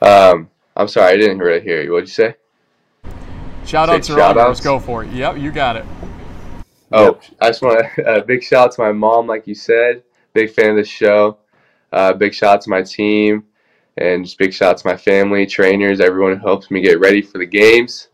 Um, 0.00 0.48
I'm 0.74 0.88
sorry, 0.88 1.12
I 1.12 1.16
didn't 1.18 1.40
really 1.40 1.60
hear 1.60 1.82
you. 1.82 1.92
What'd 1.92 2.08
you 2.08 2.14
say? 2.14 2.34
Shout 3.66 3.90
outs 3.90 4.08
are 4.08 4.18
all 4.22 4.34
yours. 4.34 4.62
Go 4.62 4.78
for 4.78 5.04
it. 5.04 5.12
Yep, 5.12 5.36
you 5.36 5.52
got 5.52 5.76
it. 5.76 5.84
Oh, 6.92 7.04
yep. 7.04 7.22
I 7.42 7.48
just 7.48 7.60
want 7.60 7.84
a 7.98 8.08
uh, 8.08 8.20
big 8.24 8.42
shout 8.42 8.68
out 8.68 8.72
to 8.76 8.80
my 8.80 8.92
mom, 8.92 9.26
like 9.26 9.46
you 9.46 9.54
said. 9.54 10.02
Big 10.36 10.50
fan 10.50 10.68
of 10.68 10.76
the 10.76 10.84
show. 10.84 11.38
Uh, 11.90 12.12
big 12.12 12.34
shout 12.34 12.56
out 12.56 12.60
to 12.60 12.68
my 12.68 12.82
team, 12.82 13.42
and 13.96 14.22
just 14.22 14.36
big 14.36 14.52
shout 14.52 14.72
out 14.72 14.76
to 14.76 14.86
my 14.86 14.94
family, 14.94 15.46
trainers, 15.46 15.98
everyone 15.98 16.36
who 16.36 16.46
helps 16.46 16.70
me 16.70 16.82
get 16.82 17.00
ready 17.00 17.22
for 17.22 17.38
the 17.38 17.46
games. 17.46 18.08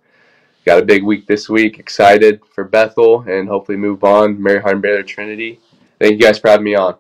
Got 0.64 0.80
a 0.80 0.84
big 0.84 1.02
week 1.02 1.26
this 1.26 1.48
week. 1.48 1.80
Excited 1.80 2.40
for 2.54 2.62
Bethel 2.62 3.22
and 3.22 3.48
hopefully 3.48 3.76
move 3.76 4.04
on. 4.04 4.40
Mary 4.40 4.60
Hardin 4.60 4.80
Baylor 4.80 5.02
Trinity. 5.02 5.58
Thank 5.98 6.12
you 6.12 6.20
guys 6.20 6.38
for 6.38 6.46
having 6.46 6.64
me 6.64 6.76
on. 6.76 6.94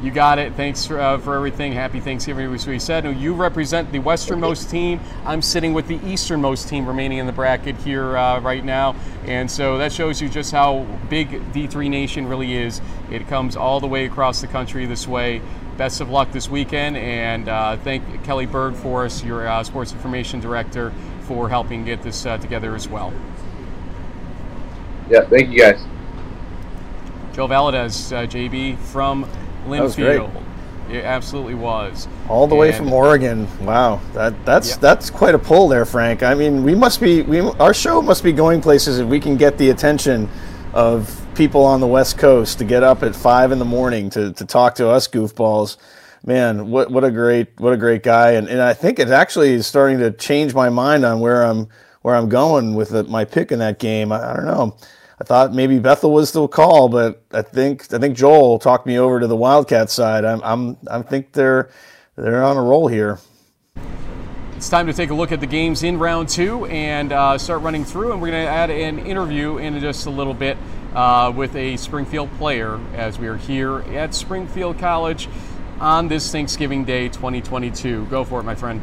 You 0.00 0.12
got 0.12 0.38
it. 0.38 0.54
Thanks 0.54 0.86
for, 0.86 1.00
uh, 1.00 1.18
for 1.18 1.34
everything. 1.34 1.72
Happy 1.72 1.98
Thanksgiving, 1.98 2.54
as 2.54 2.66
we 2.68 2.78
said. 2.78 3.04
You 3.18 3.34
represent 3.34 3.90
the 3.90 3.98
westernmost 3.98 4.70
team. 4.70 5.00
I'm 5.24 5.42
sitting 5.42 5.74
with 5.74 5.88
the 5.88 5.98
easternmost 6.06 6.68
team 6.68 6.86
remaining 6.86 7.18
in 7.18 7.26
the 7.26 7.32
bracket 7.32 7.76
here 7.78 8.16
uh, 8.16 8.38
right 8.38 8.64
now. 8.64 8.94
And 9.24 9.50
so 9.50 9.76
that 9.78 9.92
shows 9.92 10.22
you 10.22 10.28
just 10.28 10.52
how 10.52 10.86
big 11.10 11.30
D3 11.52 11.90
Nation 11.90 12.28
really 12.28 12.54
is. 12.54 12.80
It 13.10 13.26
comes 13.26 13.56
all 13.56 13.80
the 13.80 13.88
way 13.88 14.04
across 14.04 14.40
the 14.40 14.46
country 14.46 14.86
this 14.86 15.08
way. 15.08 15.42
Best 15.76 16.00
of 16.00 16.10
luck 16.10 16.30
this 16.30 16.48
weekend. 16.48 16.96
And 16.96 17.48
uh, 17.48 17.76
thank 17.78 18.22
Kelly 18.22 18.46
Bird 18.46 18.76
for 18.76 19.04
us, 19.04 19.24
your 19.24 19.48
uh, 19.48 19.64
sports 19.64 19.92
information 19.92 20.38
director, 20.38 20.92
for 21.22 21.48
helping 21.48 21.84
get 21.84 22.02
this 22.02 22.24
uh, 22.24 22.38
together 22.38 22.76
as 22.76 22.88
well. 22.88 23.12
Yeah, 25.10 25.22
thank 25.22 25.50
you 25.50 25.58
guys. 25.58 25.84
Joe 27.32 27.48
Valadez, 27.48 28.12
uh, 28.12 28.26
JB 28.26 28.78
from 28.78 29.28
Linfield. 29.66 30.44
It 30.90 31.04
absolutely 31.04 31.54
was. 31.54 32.08
All 32.28 32.46
the 32.46 32.54
and 32.54 32.60
way 32.60 32.72
from 32.72 32.92
Oregon. 32.92 33.46
Wow, 33.64 34.00
that 34.14 34.44
that's 34.46 34.70
yeah. 34.70 34.76
that's 34.76 35.10
quite 35.10 35.34
a 35.34 35.38
pull 35.38 35.68
there, 35.68 35.84
Frank. 35.84 36.22
I 36.22 36.34
mean, 36.34 36.64
we 36.64 36.74
must 36.74 37.00
be 37.00 37.22
we 37.22 37.40
our 37.40 37.74
show 37.74 38.00
must 38.00 38.24
be 38.24 38.32
going 38.32 38.62
places 38.62 38.98
if 38.98 39.06
we 39.06 39.20
can 39.20 39.36
get 39.36 39.58
the 39.58 39.68
attention 39.68 40.30
of 40.72 41.26
people 41.34 41.62
on 41.62 41.80
the 41.80 41.86
West 41.86 42.18
Coast 42.18 42.58
to 42.58 42.64
get 42.64 42.82
up 42.82 43.02
at 43.02 43.14
five 43.14 43.52
in 43.52 43.58
the 43.58 43.64
morning 43.64 44.10
to, 44.10 44.32
to 44.32 44.44
talk 44.44 44.74
to 44.76 44.88
us 44.88 45.06
goofballs. 45.06 45.76
Man, 46.24 46.70
what 46.70 46.90
what 46.90 47.04
a 47.04 47.10
great 47.10 47.48
what 47.60 47.74
a 47.74 47.76
great 47.76 48.02
guy, 48.02 48.32
and 48.32 48.48
and 48.48 48.62
I 48.62 48.72
think 48.72 48.98
it 48.98 49.08
actually 49.10 49.50
is 49.50 49.66
starting 49.66 49.98
to 49.98 50.10
change 50.10 50.54
my 50.54 50.70
mind 50.70 51.04
on 51.04 51.20
where 51.20 51.44
I'm 51.44 51.68
where 52.00 52.16
I'm 52.16 52.28
going 52.28 52.74
with 52.74 52.90
the, 52.90 53.04
my 53.04 53.24
pick 53.24 53.52
in 53.52 53.58
that 53.58 53.78
game. 53.78 54.10
I, 54.10 54.32
I 54.32 54.34
don't 54.34 54.46
know. 54.46 54.76
I 55.20 55.24
thought 55.24 55.52
maybe 55.52 55.78
Bethel 55.78 56.12
was 56.12 56.30
the 56.30 56.46
call, 56.46 56.88
but 56.88 57.22
I 57.32 57.42
think 57.42 57.92
I 57.92 57.98
think 57.98 58.16
Joel 58.16 58.58
talked 58.58 58.86
me 58.86 58.98
over 58.98 59.18
to 59.18 59.26
the 59.26 59.36
Wildcat 59.36 59.90
side. 59.90 60.24
I'm 60.24 60.40
I'm 60.42 60.76
I 60.88 61.02
think 61.02 61.32
they're 61.32 61.70
they're 62.16 62.44
on 62.44 62.56
a 62.56 62.62
roll 62.62 62.86
here. 62.86 63.18
It's 64.56 64.68
time 64.68 64.88
to 64.88 64.92
take 64.92 65.10
a 65.10 65.14
look 65.14 65.30
at 65.30 65.38
the 65.38 65.46
games 65.46 65.84
in 65.84 66.00
round 66.00 66.28
two 66.28 66.66
and 66.66 67.12
uh, 67.12 67.38
start 67.38 67.62
running 67.62 67.84
through. 67.84 68.10
And 68.10 68.20
we're 68.20 68.32
going 68.32 68.44
to 68.44 68.50
add 68.50 68.70
an 68.70 68.98
interview 68.98 69.58
in 69.58 69.78
just 69.78 70.06
a 70.06 70.10
little 70.10 70.34
bit 70.34 70.56
uh, 70.94 71.32
with 71.34 71.54
a 71.54 71.76
Springfield 71.76 72.28
player 72.38 72.80
as 72.94 73.20
we 73.20 73.28
are 73.28 73.36
here 73.36 73.78
at 73.96 74.16
Springfield 74.16 74.80
College 74.80 75.28
on 75.78 76.08
this 76.08 76.32
Thanksgiving 76.32 76.84
Day 76.84 77.08
2022. 77.08 78.06
Go 78.06 78.24
for 78.24 78.40
it, 78.40 78.42
my 78.42 78.56
friend. 78.56 78.82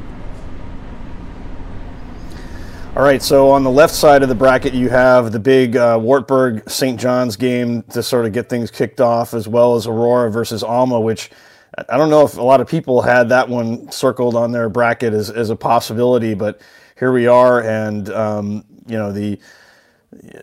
All 2.96 3.04
right, 3.04 3.22
so 3.22 3.50
on 3.50 3.66
the 3.66 3.72
left 3.72 3.93
side 3.93 4.24
of 4.24 4.30
the 4.30 4.36
bracket, 4.36 4.74
you 4.74 4.88
have 4.88 5.34
the 5.34 5.39
big 5.39 5.76
uh, 5.76 6.00
Wartburg 6.02 6.70
St. 6.70 6.98
John's 6.98 7.36
game 7.36 7.84
to 7.89 8.02
sort 8.02 8.26
of 8.26 8.32
get 8.32 8.48
things 8.48 8.72
kicked 8.72 9.02
off, 9.02 9.34
as 9.34 9.50
well 9.50 9.76
as 9.76 9.86
Aurora 9.86 10.32
versus 10.32 10.64
Alma, 10.64 10.98
which 11.02 11.30
I 11.89 11.98
don't 11.98 12.10
know 12.10 12.24
if 12.24 12.38
a 12.38 12.41
lot 12.41 12.62
of 12.62 12.70
people 12.70 13.02
had 13.02 13.28
that 13.28 13.50
one 13.50 13.91
circled 13.91 14.34
on 14.34 14.54
their 14.54 14.70
bracket 14.70 15.12
as, 15.12 15.30
as 15.30 15.50
a 15.50 15.58
possibility, 15.58 16.36
but 16.36 16.62
here 16.98 17.12
we 17.12 17.28
are, 17.28 17.62
and 17.64 18.10
um, 18.12 18.64
you 18.88 18.98
know 18.98 19.12
the 19.12 19.39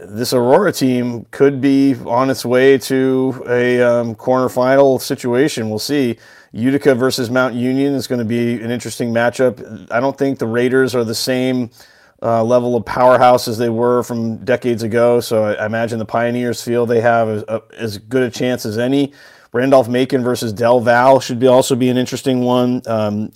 this 0.03 0.35
Aurora 0.35 0.73
team 0.73 1.25
could 1.31 1.59
be 1.59 1.97
on 2.05 2.29
its 2.29 2.45
way 2.45 2.77
to 2.77 3.43
a 3.49 3.81
um, 3.81 4.15
quarterfinal 4.15 5.01
situation. 5.01 5.71
We'll 5.71 5.79
see. 5.79 6.19
Utica 6.53 6.95
versus 6.95 7.31
Mount 7.31 7.55
Union 7.55 7.95
is 7.95 8.07
going 8.07 8.19
to 8.19 8.27
be 8.27 8.63
an 8.63 8.71
interesting 8.71 9.11
matchup. 9.11 9.91
I 9.91 10.01
don't 10.01 10.19
think 10.19 10.39
the 10.39 10.47
Raiders 10.47 10.95
are 10.95 11.03
the 11.03 11.15
same 11.15 11.71
uh, 12.23 12.43
level 12.45 12.77
of 12.77 12.85
powerhouse 12.85 13.49
as 13.49 13.59
they 13.59 13.69
were 13.69 14.03
from 14.03 14.37
decades 14.45 14.83
ago. 14.83 15.21
So 15.21 15.45
I, 15.45 15.55
I 15.55 15.67
imagine 15.67 15.99
the 15.99 16.05
Pioneers 16.05 16.63
feel 16.63 16.87
they 16.87 17.01
have 17.01 17.29
a, 17.29 17.45
a, 17.49 17.63
as 17.77 17.99
good 17.99 18.23
a 18.23 18.31
chance 18.31 18.65
as 18.65 18.79
any. 18.79 19.13
Randolph 19.53 19.89
Macon 19.89 20.23
versus 20.23 20.53
Del 20.53 20.81
Val 20.81 21.21
should 21.21 21.39
be 21.39 21.47
also 21.47 21.77
be 21.77 21.89
an 21.89 21.99
interesting 21.99 22.41
one. 22.41 22.81
Um, 22.87 23.33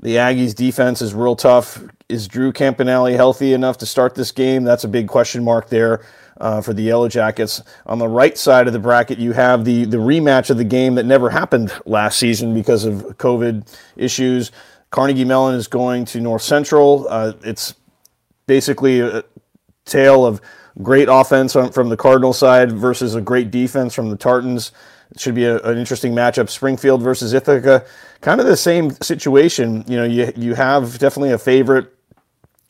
the 0.00 0.16
Aggies 0.16 0.54
defense 0.54 1.02
is 1.02 1.14
real 1.14 1.36
tough. 1.36 1.82
Is 2.08 2.26
Drew 2.26 2.52
Campanelli 2.52 3.16
healthy 3.16 3.52
enough 3.52 3.78
to 3.78 3.86
start 3.86 4.14
this 4.14 4.32
game? 4.32 4.64
That's 4.64 4.84
a 4.84 4.88
big 4.88 5.08
question 5.08 5.44
mark 5.44 5.68
there 5.68 6.04
uh, 6.40 6.60
for 6.60 6.72
the 6.72 6.82
Yellow 6.82 7.08
Jackets. 7.08 7.62
On 7.86 7.98
the 7.98 8.08
right 8.08 8.36
side 8.36 8.66
of 8.66 8.72
the 8.72 8.78
bracket, 8.78 9.18
you 9.18 9.32
have 9.32 9.64
the, 9.64 9.84
the 9.84 9.98
rematch 9.98 10.50
of 10.50 10.56
the 10.56 10.64
game 10.64 10.94
that 10.96 11.06
never 11.06 11.30
happened 11.30 11.72
last 11.86 12.18
season 12.18 12.54
because 12.54 12.84
of 12.84 13.02
COVID 13.18 13.72
issues. 13.96 14.50
Carnegie 14.90 15.24
Mellon 15.24 15.54
is 15.54 15.68
going 15.68 16.04
to 16.06 16.20
North 16.20 16.42
Central. 16.42 17.06
Uh, 17.08 17.32
it's 17.44 17.74
basically 18.46 19.00
a 19.00 19.24
tale 19.84 20.24
of 20.24 20.40
great 20.82 21.08
offense 21.10 21.52
from 21.52 21.88
the 21.88 21.96
Cardinal 21.96 22.32
side 22.32 22.72
versus 22.72 23.14
a 23.14 23.20
great 23.20 23.50
defense 23.50 23.94
from 23.94 24.10
the 24.10 24.16
Tartans. 24.16 24.72
It 25.10 25.20
should 25.20 25.34
be 25.34 25.44
a, 25.44 25.58
an 25.60 25.76
interesting 25.76 26.14
matchup. 26.14 26.48
Springfield 26.48 27.02
versus 27.02 27.32
Ithaca, 27.32 27.84
kind 28.20 28.40
of 28.40 28.46
the 28.46 28.56
same 28.56 28.90
situation. 29.02 29.84
You 29.86 29.96
know, 29.96 30.04
you 30.04 30.32
you 30.36 30.54
have 30.54 30.98
definitely 30.98 31.32
a 31.32 31.38
favorite 31.38 31.92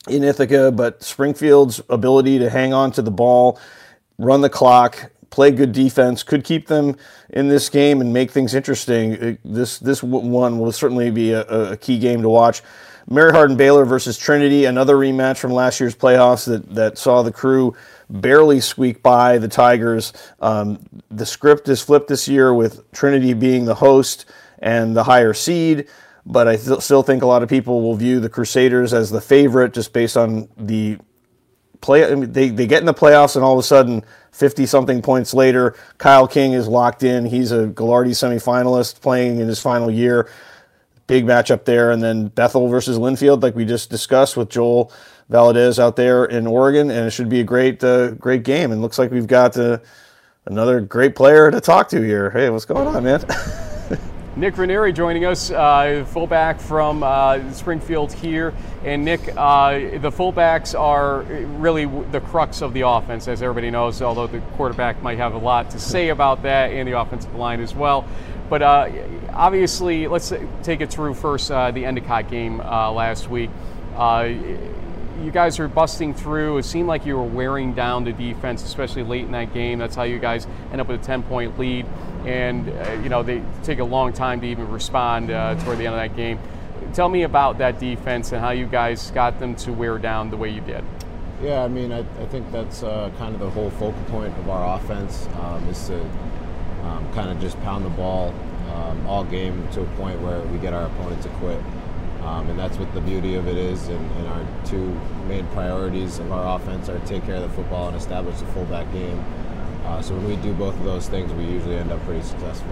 in 0.09 0.23
Ithaca, 0.23 0.71
but 0.71 1.01
Springfield's 1.01 1.81
ability 1.89 2.39
to 2.39 2.49
hang 2.49 2.73
on 2.73 2.91
to 2.93 3.01
the 3.01 3.11
ball, 3.11 3.57
run 4.17 4.41
the 4.41 4.49
clock, 4.49 5.11
play 5.33 5.49
good 5.49 5.71
defense 5.71 6.21
could 6.21 6.43
keep 6.43 6.67
them 6.67 6.95
in 7.31 7.47
this 7.47 7.67
game 7.67 8.01
and 8.01 8.13
make 8.13 8.29
things 8.29 8.53
interesting. 8.53 9.39
This 9.43 9.79
this 9.79 10.03
one 10.03 10.59
will 10.59 10.71
certainly 10.71 11.09
be 11.09 11.31
a, 11.31 11.41
a 11.71 11.77
key 11.77 11.97
game 11.97 12.21
to 12.21 12.29
watch. 12.29 12.61
Mary 13.09 13.31
Hardin 13.31 13.57
Baylor 13.57 13.85
versus 13.85 14.17
Trinity, 14.17 14.65
another 14.65 14.95
rematch 14.95 15.37
from 15.37 15.51
last 15.51 15.79
year's 15.79 15.95
playoffs 15.95 16.45
that, 16.47 16.73
that 16.73 16.97
saw 16.97 17.21
the 17.21 17.31
crew 17.31 17.75
barely 18.09 18.59
squeak 18.59 19.03
by 19.03 19.37
the 19.37 19.47
Tigers. 19.47 20.13
Um, 20.39 20.79
the 21.09 21.25
script 21.25 21.67
is 21.67 21.81
flipped 21.81 22.07
this 22.07 22.27
year 22.27 22.53
with 22.53 22.89
Trinity 22.91 23.33
being 23.33 23.65
the 23.65 23.75
host 23.75 24.25
and 24.59 24.95
the 24.95 25.03
higher 25.03 25.33
seed, 25.33 25.87
but 26.25 26.47
I 26.47 26.55
th- 26.55 26.79
still 26.79 27.03
think 27.03 27.23
a 27.23 27.25
lot 27.25 27.43
of 27.43 27.49
people 27.49 27.81
will 27.81 27.95
view 27.95 28.19
the 28.19 28.29
Crusaders 28.29 28.93
as 28.93 29.09
the 29.09 29.21
favorite 29.21 29.73
just 29.73 29.91
based 29.91 30.15
on 30.15 30.47
the 30.57 30.97
play. 31.81 32.05
I 32.05 32.15
mean, 32.15 32.31
they, 32.31 32.49
they 32.49 32.67
get 32.67 32.79
in 32.79 32.85
the 32.85 32.93
playoffs 32.93 33.35
and 33.35 33.43
all 33.43 33.53
of 33.53 33.59
a 33.59 33.63
sudden, 33.63 34.03
50 34.31 34.65
something 34.65 35.01
points 35.03 35.33
later, 35.33 35.75
Kyle 35.99 36.27
King 36.27 36.53
is 36.53 36.67
locked 36.67 37.03
in. 37.03 37.25
He's 37.25 37.51
a 37.51 37.67
Gagliardi 37.67 38.11
semifinalist 38.11 38.99
playing 38.99 39.39
in 39.39 39.47
his 39.47 39.59
final 39.59 39.91
year 39.91 40.27
big 41.07 41.25
matchup 41.25 41.65
there. 41.65 41.91
And 41.91 42.01
then 42.01 42.27
Bethel 42.27 42.67
versus 42.67 42.97
Linfield, 42.97 43.43
like 43.43 43.55
we 43.55 43.65
just 43.65 43.89
discussed 43.89 44.37
with 44.37 44.49
Joel 44.49 44.91
Valadez 45.31 45.79
out 45.79 45.95
there 45.95 46.25
in 46.25 46.47
Oregon, 46.47 46.89
and 46.89 47.07
it 47.07 47.11
should 47.11 47.29
be 47.29 47.39
a 47.39 47.43
great, 47.43 47.83
uh, 47.83 48.11
great 48.11 48.43
game. 48.43 48.71
And 48.71 48.81
looks 48.81 48.99
like 48.99 49.11
we've 49.11 49.27
got 49.27 49.57
uh, 49.57 49.79
another 50.45 50.81
great 50.81 51.15
player 51.15 51.49
to 51.51 51.61
talk 51.61 51.89
to 51.89 52.01
here. 52.01 52.29
Hey, 52.29 52.49
what's 52.49 52.65
going 52.65 52.87
on, 52.87 53.03
man? 53.03 53.25
Nick 54.35 54.57
Ranieri 54.57 54.91
joining 54.91 55.25
us, 55.25 55.51
uh, 55.51 56.03
fullback 56.07 56.59
from 56.59 57.03
uh, 57.03 57.51
Springfield 57.51 58.11
here. 58.11 58.51
And 58.83 59.05
Nick, 59.05 59.21
uh, 59.37 59.73
the 59.99 60.11
fullbacks 60.11 60.77
are 60.77 61.21
really 61.59 61.85
the 62.11 62.19
crux 62.19 62.63
of 62.63 62.73
the 62.73 62.81
offense, 62.81 63.27
as 63.27 63.43
everybody 63.43 63.69
knows, 63.69 64.01
although 64.01 64.25
the 64.25 64.39
quarterback 64.57 65.03
might 65.03 65.19
have 65.19 65.35
a 65.35 65.37
lot 65.37 65.69
to 65.69 65.79
say 65.79 66.09
about 66.09 66.41
that 66.43 66.71
and 66.71 66.87
the 66.87 66.99
offensive 66.99 67.35
line 67.35 67.61
as 67.61 67.75
well. 67.75 68.07
But 68.49 68.63
uh, 68.63 68.89
obviously, 69.33 70.07
let's 70.07 70.33
take 70.63 70.81
it 70.81 70.89
through 70.89 71.13
first 71.13 71.51
uh, 71.51 71.69
the 71.69 71.85
Endicott 71.85 72.27
game 72.27 72.59
uh, 72.59 72.91
last 72.91 73.29
week. 73.29 73.51
You 75.21 75.31
guys 75.31 75.59
are 75.59 75.67
busting 75.67 76.15
through. 76.15 76.57
It 76.57 76.63
seemed 76.63 76.87
like 76.87 77.05
you 77.05 77.15
were 77.15 77.23
wearing 77.23 77.73
down 77.73 78.03
the 78.03 78.11
defense, 78.11 78.63
especially 78.63 79.03
late 79.03 79.23
in 79.23 79.31
that 79.31 79.53
game. 79.53 79.79
That's 79.79 79.95
how 79.95 80.03
you 80.03 80.19
guys 80.19 80.47
end 80.71 80.81
up 80.81 80.87
with 80.87 81.01
a 81.01 81.03
10 81.03 81.23
point 81.23 81.57
lead. 81.57 81.85
And, 82.25 82.69
uh, 82.69 82.91
you 83.03 83.09
know, 83.09 83.23
they 83.23 83.43
take 83.63 83.79
a 83.79 83.83
long 83.83 84.13
time 84.13 84.41
to 84.41 84.47
even 84.47 84.69
respond 84.69 85.31
uh, 85.31 85.55
toward 85.63 85.77
the 85.77 85.87
end 85.87 85.95
of 85.95 86.01
that 86.01 86.15
game. 86.15 86.39
Tell 86.93 87.09
me 87.09 87.23
about 87.23 87.57
that 87.57 87.79
defense 87.79 88.31
and 88.31 88.41
how 88.41 88.51
you 88.51 88.65
guys 88.65 89.11
got 89.11 89.39
them 89.39 89.55
to 89.57 89.71
wear 89.71 89.97
down 89.97 90.29
the 90.29 90.37
way 90.37 90.49
you 90.49 90.61
did. 90.61 90.83
Yeah, 91.41 91.63
I 91.63 91.67
mean, 91.67 91.91
I, 91.91 91.99
I 91.99 92.25
think 92.27 92.51
that's 92.51 92.81
kind 92.81 93.33
of 93.33 93.39
the 93.39 93.49
whole 93.49 93.69
focal 93.71 94.03
point 94.05 94.37
of 94.37 94.49
our 94.49 94.77
offense 94.77 95.27
um, 95.41 95.67
is 95.67 95.87
to 95.87 95.99
um, 96.83 97.11
kind 97.13 97.29
of 97.29 97.39
just 97.39 97.59
pound 97.61 97.85
the 97.85 97.89
ball 97.89 98.33
um, 98.73 99.05
all 99.07 99.23
game 99.23 99.67
to 99.71 99.81
a 99.81 99.85
point 99.97 100.19
where 100.21 100.41
we 100.41 100.57
get 100.59 100.73
our 100.73 100.85
opponent 100.85 101.21
to 101.23 101.29
quit. 101.29 101.59
Um, 102.21 102.49
and 102.49 102.57
that's 102.57 102.77
what 102.77 102.93
the 102.93 103.01
beauty 103.01 103.35
of 103.35 103.47
it 103.47 103.57
is. 103.57 103.87
And, 103.89 104.11
and, 104.17 104.27
our 104.27 104.45
two 104.65 104.99
main 105.27 105.45
priorities 105.47 106.19
of 106.19 106.31
our 106.31 106.55
offense 106.55 106.87
are 106.87 106.97
take 106.99 107.25
care 107.25 107.35
of 107.35 107.41
the 107.41 107.49
football 107.49 107.89
and 107.89 107.97
establish 107.97 108.39
the 108.39 108.45
fullback 108.47 108.91
game. 108.93 109.23
Uh, 109.85 110.01
so 110.01 110.15
when 110.15 110.27
we 110.27 110.35
do 110.37 110.53
both 110.53 110.75
of 110.75 110.83
those 110.83 111.09
things, 111.09 111.31
we 111.33 111.45
usually 111.45 111.75
end 111.75 111.91
up 111.91 112.03
pretty 112.05 112.23
successful. 112.23 112.71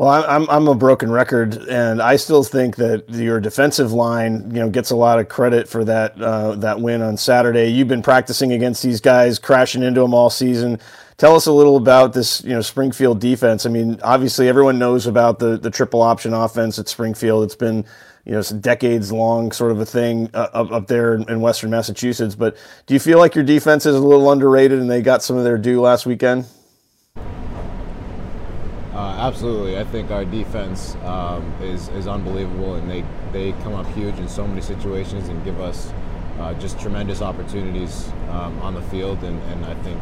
Well, 0.00 0.08
I'm 0.08 0.48
I'm 0.48 0.66
a 0.66 0.74
broken 0.74 1.10
record, 1.10 1.56
and 1.68 2.00
I 2.00 2.16
still 2.16 2.42
think 2.42 2.76
that 2.76 3.10
your 3.10 3.38
defensive 3.38 3.92
line, 3.92 4.50
you 4.50 4.60
know, 4.60 4.70
gets 4.70 4.90
a 4.90 4.96
lot 4.96 5.18
of 5.18 5.28
credit 5.28 5.68
for 5.68 5.84
that 5.84 6.18
uh, 6.18 6.54
that 6.56 6.80
win 6.80 7.02
on 7.02 7.18
Saturday. 7.18 7.68
You've 7.68 7.88
been 7.88 8.00
practicing 8.00 8.50
against 8.52 8.82
these 8.82 9.02
guys, 9.02 9.38
crashing 9.38 9.82
into 9.82 10.00
them 10.00 10.14
all 10.14 10.30
season. 10.30 10.78
Tell 11.18 11.36
us 11.36 11.44
a 11.44 11.52
little 11.52 11.76
about 11.76 12.14
this, 12.14 12.42
you 12.42 12.54
know, 12.54 12.62
Springfield 12.62 13.20
defense. 13.20 13.66
I 13.66 13.68
mean, 13.68 14.00
obviously 14.02 14.48
everyone 14.48 14.78
knows 14.78 15.06
about 15.06 15.38
the 15.38 15.58
the 15.58 15.70
triple 15.70 16.00
option 16.00 16.32
offense 16.32 16.78
at 16.78 16.88
Springfield. 16.88 17.44
It's 17.44 17.54
been 17.54 17.84
you 18.30 18.36
know, 18.36 18.38
it's 18.38 18.50
decades 18.50 19.10
long 19.10 19.50
sort 19.50 19.72
of 19.72 19.80
a 19.80 19.84
thing 19.84 20.30
uh, 20.34 20.46
up, 20.52 20.70
up 20.70 20.86
there 20.86 21.14
in 21.14 21.40
Western 21.40 21.68
Massachusetts. 21.68 22.36
But 22.36 22.56
do 22.86 22.94
you 22.94 23.00
feel 23.00 23.18
like 23.18 23.34
your 23.34 23.42
defense 23.42 23.86
is 23.86 23.96
a 23.96 23.98
little 23.98 24.30
underrated 24.30 24.78
and 24.78 24.88
they 24.88 25.02
got 25.02 25.24
some 25.24 25.36
of 25.36 25.42
their 25.42 25.58
due 25.58 25.80
last 25.80 26.06
weekend? 26.06 26.46
Uh, 27.16 29.16
absolutely, 29.18 29.80
I 29.80 29.82
think 29.82 30.12
our 30.12 30.24
defense 30.24 30.94
um, 31.02 31.52
is 31.60 31.88
is 31.88 32.06
unbelievable, 32.06 32.76
and 32.76 32.88
they 32.88 33.04
they 33.32 33.50
come 33.64 33.74
up 33.74 33.86
huge 33.94 34.16
in 34.20 34.28
so 34.28 34.46
many 34.46 34.60
situations 34.60 35.28
and 35.28 35.44
give 35.44 35.60
us 35.60 35.92
uh, 36.38 36.54
just 36.54 36.78
tremendous 36.78 37.22
opportunities 37.22 38.08
um, 38.30 38.56
on 38.60 38.74
the 38.74 38.82
field. 38.82 39.24
And, 39.24 39.42
and 39.50 39.64
I 39.64 39.74
think, 39.82 39.98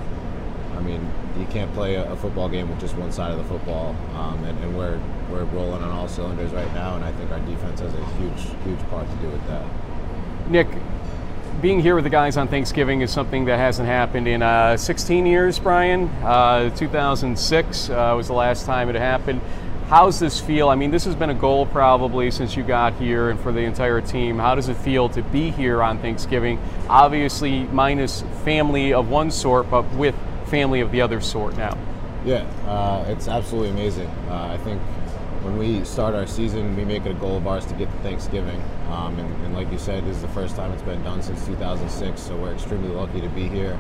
I 0.77 0.81
mean, 0.81 1.01
you 1.39 1.47
can't 1.47 1.73
play 1.73 1.95
a, 1.95 2.13
a 2.13 2.17
football 2.17 2.51
game 2.51 2.69
with 2.69 2.79
just 2.79 2.95
one 2.97 3.11
side 3.11 3.31
of 3.31 3.39
the 3.39 3.45
football, 3.45 3.97
um, 4.17 4.45
and, 4.45 4.65
and 4.65 4.77
we're 4.77 5.01
we're 5.31 5.45
rolling 5.45 5.83
on 5.83 5.91
all 5.91 6.09
cylinders 6.09 6.53
right 6.53 6.73
now. 6.75 6.97
And 6.97 7.05
I 7.05 7.13
think 7.13 7.31
our 7.31 7.41
defense 7.41 7.81
has 7.81 7.93
a 7.93 8.07
huge 8.17 8.43
huge 8.65 8.81
part 8.91 9.09
to 9.09 9.17
do 9.17 9.29
with 9.29 9.47
that. 9.49 9.67
Nick, 10.49 10.69
being 11.61 11.81
here 11.81 11.95
with 11.95 12.05
the 12.05 12.11
guys 12.11 12.37
on 12.37 12.49
Thanksgiving 12.49 13.01
is 13.01 13.11
something 13.11 13.45
that 13.47 13.59
hasn't 13.59 13.89
happened 13.89 14.29
in 14.29 14.43
uh, 14.43 14.77
16 14.77 15.27
years, 15.27 15.59
Brian. 15.59 16.05
Uh, 16.23 16.71
2006 16.77 17.91
uh, 17.91 18.15
was 18.17 18.29
the 18.29 18.33
last 18.33 18.65
time 18.65 18.89
it 18.89 18.95
happened. 18.95 19.41
How's 19.89 20.21
this 20.21 20.39
feel? 20.39 20.69
I 20.69 20.75
mean, 20.75 20.91
this 20.91 21.05
has 21.07 21.15
been 21.15 21.31
a 21.31 21.35
goal 21.35 21.65
probably 21.65 22.31
since 22.31 22.55
you 22.57 22.63
got 22.63 22.93
here 22.95 23.31
and 23.31 23.41
for 23.41 23.53
the 23.53 23.63
entire 23.63 24.03
team. 24.03 24.39
How 24.39 24.55
does 24.55 24.69
it 24.69 24.77
feel 24.77 25.09
to 25.09 25.23
be 25.23 25.51
here 25.51 25.83
on 25.83 25.99
Thanksgiving? 25.99 26.61
Obviously, 26.91 27.65
minus 27.65 28.23
family 28.45 28.93
of 28.93 29.09
one 29.09 29.31
sort, 29.31 29.71
but 29.71 29.91
with 29.95 30.15
family 30.47 30.81
of 30.81 30.93
the 30.93 31.01
other 31.01 31.21
sort 31.21 31.57
now. 31.57 31.77
Yeah, 32.25 32.43
uh, 32.67 33.07
it's 33.09 33.29
absolutely 33.29 33.71
amazing. 33.71 34.09
Uh, 34.29 34.51
I 34.53 34.59
think 34.59 34.83
when 35.49 35.59
we 35.59 35.85
start 35.85 36.15
our 36.15 36.27
season, 36.27 36.77
we 36.77 36.85
make 36.85 37.07
it 37.07 37.11
a 37.11 37.15
goal 37.15 37.37
of 37.37 37.47
ours 37.47 37.65
to 37.67 37.75
get 37.75 37.91
to 37.91 37.99
Thanksgiving. 37.99 38.63
Um, 38.91 39.19
and, 39.19 39.45
and, 39.47 39.55
like 39.55 39.71
you 39.73 39.79
said, 39.79 40.05
this 40.05 40.17
is 40.17 40.23
the 40.23 40.29
first 40.29 40.57
time 40.57 40.73
it's 40.73 40.83
been 40.83 41.03
done 41.03 41.23
since 41.23 41.45
2006, 41.47 42.21
so 42.21 42.37
we're 42.37 42.53
extremely 42.53 42.91
lucky 42.91 43.21
to 43.21 43.29
be 43.31 43.49
here. 43.49 43.79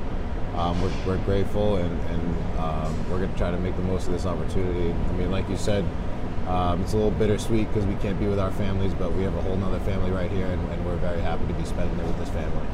Um, 0.56 0.80
we're, 0.80 0.92
we're, 1.06 1.24
grateful 1.24 1.76
and, 1.76 2.00
and 2.10 2.58
um, 2.58 3.10
we're 3.10 3.18
going 3.18 3.30
to 3.30 3.38
try 3.38 3.50
to 3.50 3.58
make 3.58 3.76
the 3.76 3.82
most 3.82 4.06
of 4.06 4.12
this 4.12 4.26
opportunity. 4.26 4.90
I 4.90 5.12
mean, 5.12 5.30
like 5.30 5.48
you 5.48 5.56
said, 5.56 5.84
um, 6.48 6.80
it's 6.82 6.94
a 6.94 6.96
little 6.96 7.12
bittersweet 7.12 7.68
because 7.68 7.86
we 7.86 7.94
can't 7.96 8.18
be 8.18 8.26
with 8.26 8.40
our 8.40 8.50
families, 8.52 8.94
but 8.94 9.12
we 9.12 9.22
have 9.22 9.36
a 9.36 9.42
whole 9.42 9.56
nother 9.56 9.78
family 9.80 10.10
right 10.10 10.30
here, 10.30 10.46
and, 10.46 10.72
and 10.72 10.84
we're 10.86 10.96
very 10.96 11.20
happy 11.20 11.46
to 11.46 11.52
be 11.52 11.64
spending 11.64 11.98
it 12.00 12.06
with 12.06 12.18
this 12.18 12.30
family. 12.30 12.66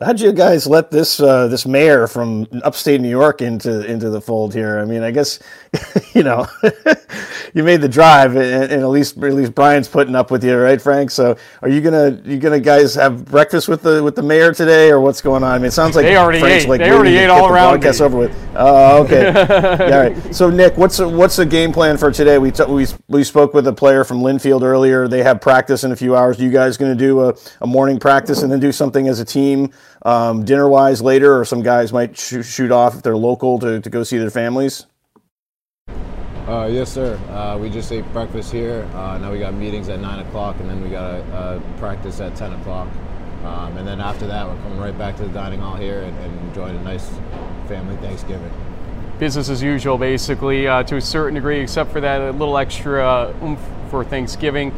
How'd 0.00 0.20
you 0.20 0.32
guys 0.32 0.66
let 0.66 0.90
this 0.90 1.20
uh, 1.20 1.46
this 1.46 1.66
mayor 1.66 2.08
from 2.08 2.48
upstate 2.64 3.00
New 3.00 3.08
York 3.08 3.40
into 3.40 3.84
into 3.88 4.10
the 4.10 4.20
fold 4.20 4.52
here? 4.52 4.80
I 4.80 4.84
mean, 4.84 5.04
I 5.04 5.12
guess 5.12 5.38
you 6.14 6.24
know 6.24 6.48
you 7.54 7.62
made 7.62 7.80
the 7.80 7.88
drive, 7.88 8.34
and, 8.34 8.72
and, 8.72 8.82
at 8.82 8.88
least 8.88 9.16
at 9.18 9.32
least 9.32 9.54
Brian's 9.54 9.86
putting 9.86 10.16
up 10.16 10.32
with 10.32 10.42
you, 10.42 10.56
right, 10.56 10.82
Frank? 10.82 11.12
So, 11.12 11.36
are 11.62 11.68
you 11.68 11.80
gonna 11.80 12.20
you 12.24 12.38
gonna 12.38 12.58
guys 12.58 12.96
have 12.96 13.24
breakfast 13.24 13.68
with 13.68 13.82
the 13.82 14.02
with 14.02 14.16
the 14.16 14.22
mayor 14.22 14.52
today, 14.52 14.90
or 14.90 14.98
what's 14.98 15.22
going 15.22 15.44
on? 15.44 15.52
I 15.52 15.58
mean, 15.58 15.66
it 15.66 15.72
sounds 15.72 15.94
like 15.94 16.06
they 16.06 16.16
already 16.16 16.40
Frank's 16.40 16.64
ate. 16.64 16.70
Like 16.70 16.80
they 16.80 16.90
already 16.90 17.16
ate 17.16 17.30
all 17.30 17.48
around. 17.48 17.78
Podcast 17.78 18.00
me. 18.00 18.06
over 18.06 18.18
with. 18.18 18.36
Oh, 18.56 18.98
uh, 18.98 19.04
okay. 19.04 19.32
yeah, 19.32 19.78
all 19.96 20.10
right. 20.10 20.34
So, 20.34 20.50
Nick, 20.50 20.76
what's 20.76 20.98
what's 20.98 21.36
the 21.36 21.46
game 21.46 21.72
plan 21.72 21.98
for 21.98 22.10
today? 22.10 22.38
We 22.38 22.50
t- 22.50 22.64
we 22.64 22.88
we 23.06 23.22
spoke 23.22 23.54
with 23.54 23.68
a 23.68 23.72
player 23.72 24.02
from 24.02 24.22
Linfield 24.22 24.62
earlier. 24.62 25.06
They 25.06 25.22
have 25.22 25.40
practice 25.40 25.84
in 25.84 25.92
a 25.92 25.96
few 25.96 26.16
hours. 26.16 26.40
Are 26.40 26.42
you 26.42 26.50
guys 26.50 26.76
going 26.76 26.90
to 26.90 26.98
do 26.98 27.20
a, 27.28 27.36
a 27.60 27.66
morning 27.66 28.00
practice 28.00 28.42
and 28.42 28.50
then 28.50 28.58
do 28.58 28.72
something 28.72 29.06
as 29.06 29.20
a 29.20 29.24
team? 29.24 29.70
Um, 30.04 30.44
dinner 30.44 30.68
wise 30.68 31.00
later, 31.00 31.38
or 31.38 31.44
some 31.44 31.62
guys 31.62 31.92
might 31.92 32.16
sh- 32.16 32.44
shoot 32.44 32.70
off 32.70 32.94
if 32.94 33.02
they're 33.02 33.16
local 33.16 33.58
to, 33.60 33.80
to 33.80 33.90
go 33.90 34.02
see 34.02 34.18
their 34.18 34.30
families? 34.30 34.86
Uh, 36.46 36.68
yes, 36.70 36.92
sir. 36.92 37.16
Uh, 37.30 37.56
we 37.56 37.70
just 37.70 37.90
ate 37.90 38.04
breakfast 38.12 38.52
here. 38.52 38.86
Uh, 38.94 39.16
now 39.16 39.32
we 39.32 39.38
got 39.38 39.54
meetings 39.54 39.88
at 39.88 39.98
9 39.98 40.26
o'clock, 40.26 40.56
and 40.60 40.68
then 40.68 40.82
we 40.82 40.90
got 40.90 41.14
a, 41.14 41.56
a 41.56 41.78
practice 41.78 42.20
at 42.20 42.36
10 42.36 42.52
o'clock. 42.52 42.88
Um, 43.44 43.76
and 43.78 43.86
then 43.86 44.00
after 44.00 44.26
that, 44.26 44.46
we're 44.46 44.56
coming 44.56 44.78
right 44.78 44.96
back 44.96 45.16
to 45.16 45.22
the 45.22 45.32
dining 45.32 45.60
hall 45.60 45.76
here 45.76 46.02
and, 46.02 46.18
and 46.18 46.48
enjoying 46.48 46.76
a 46.76 46.82
nice 46.82 47.08
family 47.66 47.96
Thanksgiving. 47.96 48.50
Business 49.18 49.48
as 49.48 49.62
usual, 49.62 49.96
basically, 49.96 50.66
uh, 50.66 50.82
to 50.82 50.96
a 50.96 51.00
certain 51.00 51.34
degree, 51.34 51.60
except 51.60 51.92
for 51.92 52.00
that 52.00 52.34
little 52.36 52.58
extra 52.58 53.34
oomph 53.42 53.60
for 53.88 54.04
Thanksgiving. 54.04 54.70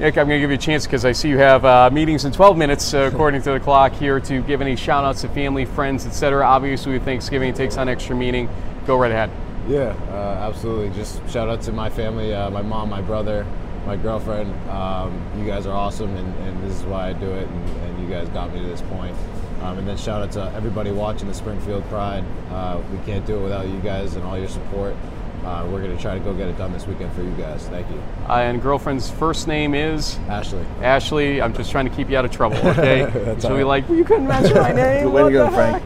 Nick, 0.00 0.16
I'm 0.16 0.28
going 0.28 0.38
to 0.38 0.40
give 0.40 0.48
you 0.48 0.54
a 0.54 0.58
chance 0.58 0.86
because 0.86 1.04
I 1.04 1.12
see 1.12 1.28
you 1.28 1.36
have 1.36 1.62
uh, 1.66 1.90
meetings 1.92 2.24
in 2.24 2.32
12 2.32 2.56
minutes, 2.56 2.94
uh, 2.94 3.10
according 3.12 3.42
to 3.42 3.50
the 3.50 3.60
clock 3.60 3.92
here, 3.92 4.18
to 4.18 4.40
give 4.44 4.62
any 4.62 4.74
shout 4.74 5.04
outs 5.04 5.20
to 5.20 5.28
family, 5.28 5.66
friends, 5.66 6.06
etc. 6.06 6.42
Obviously, 6.42 6.92
with 6.92 7.04
Thanksgiving, 7.04 7.52
takes 7.52 7.76
on 7.76 7.86
extra 7.86 8.16
meaning. 8.16 8.48
Go 8.86 8.96
right 8.96 9.10
ahead. 9.10 9.30
Yeah, 9.68 9.94
uh, 10.08 10.48
absolutely. 10.48 10.88
Just 10.96 11.20
shout 11.28 11.50
out 11.50 11.60
to 11.62 11.72
my 11.72 11.90
family, 11.90 12.32
uh, 12.32 12.48
my 12.48 12.62
mom, 12.62 12.88
my 12.88 13.02
brother, 13.02 13.44
my 13.84 13.98
girlfriend. 13.98 14.50
Um, 14.70 15.22
you 15.36 15.44
guys 15.44 15.66
are 15.66 15.76
awesome, 15.76 16.16
and, 16.16 16.34
and, 16.44 16.64
this 16.64 16.78
is 16.78 16.84
why 16.84 17.10
I 17.10 17.12
do 17.12 17.30
it, 17.32 17.46
and, 17.46 17.68
and 17.82 18.02
you 18.02 18.08
guys 18.08 18.26
got 18.30 18.54
me 18.54 18.60
to 18.60 18.66
this 18.66 18.80
point. 18.80 19.14
Um, 19.60 19.76
and 19.76 19.86
then 19.86 19.98
shout 19.98 20.22
out 20.22 20.32
to 20.32 20.50
everybody 20.56 20.92
watching 20.92 21.28
the 21.28 21.34
Springfield 21.34 21.84
Pride. 21.90 22.24
Uh, 22.50 22.80
we 22.90 22.96
can't 23.04 23.26
do 23.26 23.38
it 23.38 23.42
without 23.42 23.68
you 23.68 23.78
guys 23.80 24.14
and 24.14 24.24
all 24.24 24.38
your 24.38 24.48
support 24.48 24.96
uh, 25.44 25.66
we're 25.70 25.80
going 25.82 25.96
to 25.96 26.02
try 26.02 26.14
to 26.18 26.20
go 26.24 26.34
get 26.34 26.48
it 26.48 26.58
done 26.58 26.72
this 26.72 26.86
weekend 26.86 27.12
for 27.12 27.22
you 27.22 27.30
guys. 27.32 27.66
Thank 27.68 27.88
you. 27.90 28.02
Uh, 28.28 28.38
and 28.38 28.60
girlfriend's 28.60 29.10
first 29.10 29.48
name 29.48 29.74
is 29.74 30.18
Ashley. 30.28 30.64
Ashley, 30.82 31.40
I'm 31.40 31.54
just 31.54 31.70
trying 31.70 31.88
to 31.88 31.94
keep 31.94 32.10
you 32.10 32.16
out 32.16 32.24
of 32.24 32.30
trouble. 32.30 32.58
Okay. 32.70 33.36
so 33.40 33.56
we 33.56 33.64
like, 33.64 33.88
well, 33.88 33.98
you 33.98 34.04
couldn't 34.04 34.28
mention 34.28 34.54
my 34.56 34.72
name. 34.72 35.04
Good 35.04 35.12
way 35.12 35.22
to 35.24 35.30
go, 35.30 35.50
Frank. 35.50 35.84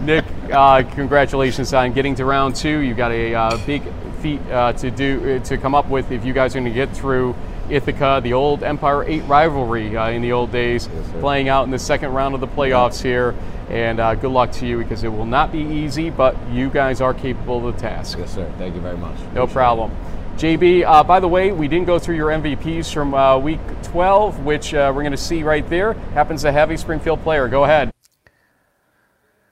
Nick, 0.02 0.24
uh, 0.52 0.82
congratulations 0.94 1.74
on 1.74 1.92
getting 1.92 2.14
to 2.14 2.24
round 2.24 2.54
two. 2.54 2.78
You've 2.78 2.96
got 2.96 3.10
a 3.10 3.34
uh, 3.34 3.66
big 3.66 3.82
feat 4.20 4.40
uh, 4.50 4.72
to 4.74 4.90
do 4.90 5.36
uh, 5.36 5.44
to 5.44 5.58
come 5.58 5.74
up 5.74 5.88
with 5.88 6.12
if 6.12 6.24
you 6.24 6.32
guys 6.32 6.54
are 6.54 6.60
going 6.60 6.72
to 6.72 6.74
get 6.74 6.94
through 6.96 7.34
Ithaca, 7.68 8.20
the 8.22 8.32
old 8.32 8.62
Empire 8.62 9.02
8 9.04 9.22
rivalry 9.24 9.94
in 10.14 10.22
the 10.22 10.32
old 10.32 10.52
days, 10.52 10.88
yes, 10.92 11.10
playing 11.20 11.48
out 11.48 11.64
in 11.64 11.70
the 11.70 11.78
second 11.78 12.12
round 12.12 12.34
of 12.34 12.40
the 12.40 12.48
playoffs 12.48 13.02
here. 13.02 13.34
And 13.68 14.00
uh, 14.00 14.14
good 14.14 14.30
luck 14.30 14.50
to 14.52 14.66
you 14.66 14.78
because 14.78 15.04
it 15.04 15.08
will 15.08 15.26
not 15.26 15.52
be 15.52 15.60
easy, 15.60 16.08
but 16.10 16.36
you 16.50 16.70
guys 16.70 17.00
are 17.00 17.12
capable 17.12 17.66
of 17.66 17.74
the 17.74 17.80
task. 17.80 18.18
Yes, 18.18 18.34
sir. 18.34 18.50
Thank 18.56 18.74
you 18.74 18.80
very 18.80 18.96
much. 18.96 19.18
No 19.34 19.42
Appreciate 19.42 19.52
problem. 19.52 19.90
It. 19.90 20.18
JB, 20.38 20.84
uh, 20.86 21.02
by 21.02 21.18
the 21.20 21.28
way, 21.28 21.50
we 21.50 21.66
didn't 21.66 21.86
go 21.86 21.98
through 21.98 22.14
your 22.14 22.28
MVPs 22.28 22.92
from 22.92 23.12
uh, 23.12 23.36
week 23.38 23.60
12, 23.82 24.44
which 24.44 24.72
uh, 24.72 24.92
we're 24.94 25.02
going 25.02 25.10
to 25.10 25.16
see 25.16 25.42
right 25.42 25.68
there. 25.68 25.94
Happens 26.14 26.42
to 26.42 26.52
have 26.52 26.70
a 26.70 26.78
Springfield 26.78 27.20
player. 27.22 27.48
Go 27.48 27.64
ahead. 27.64 27.90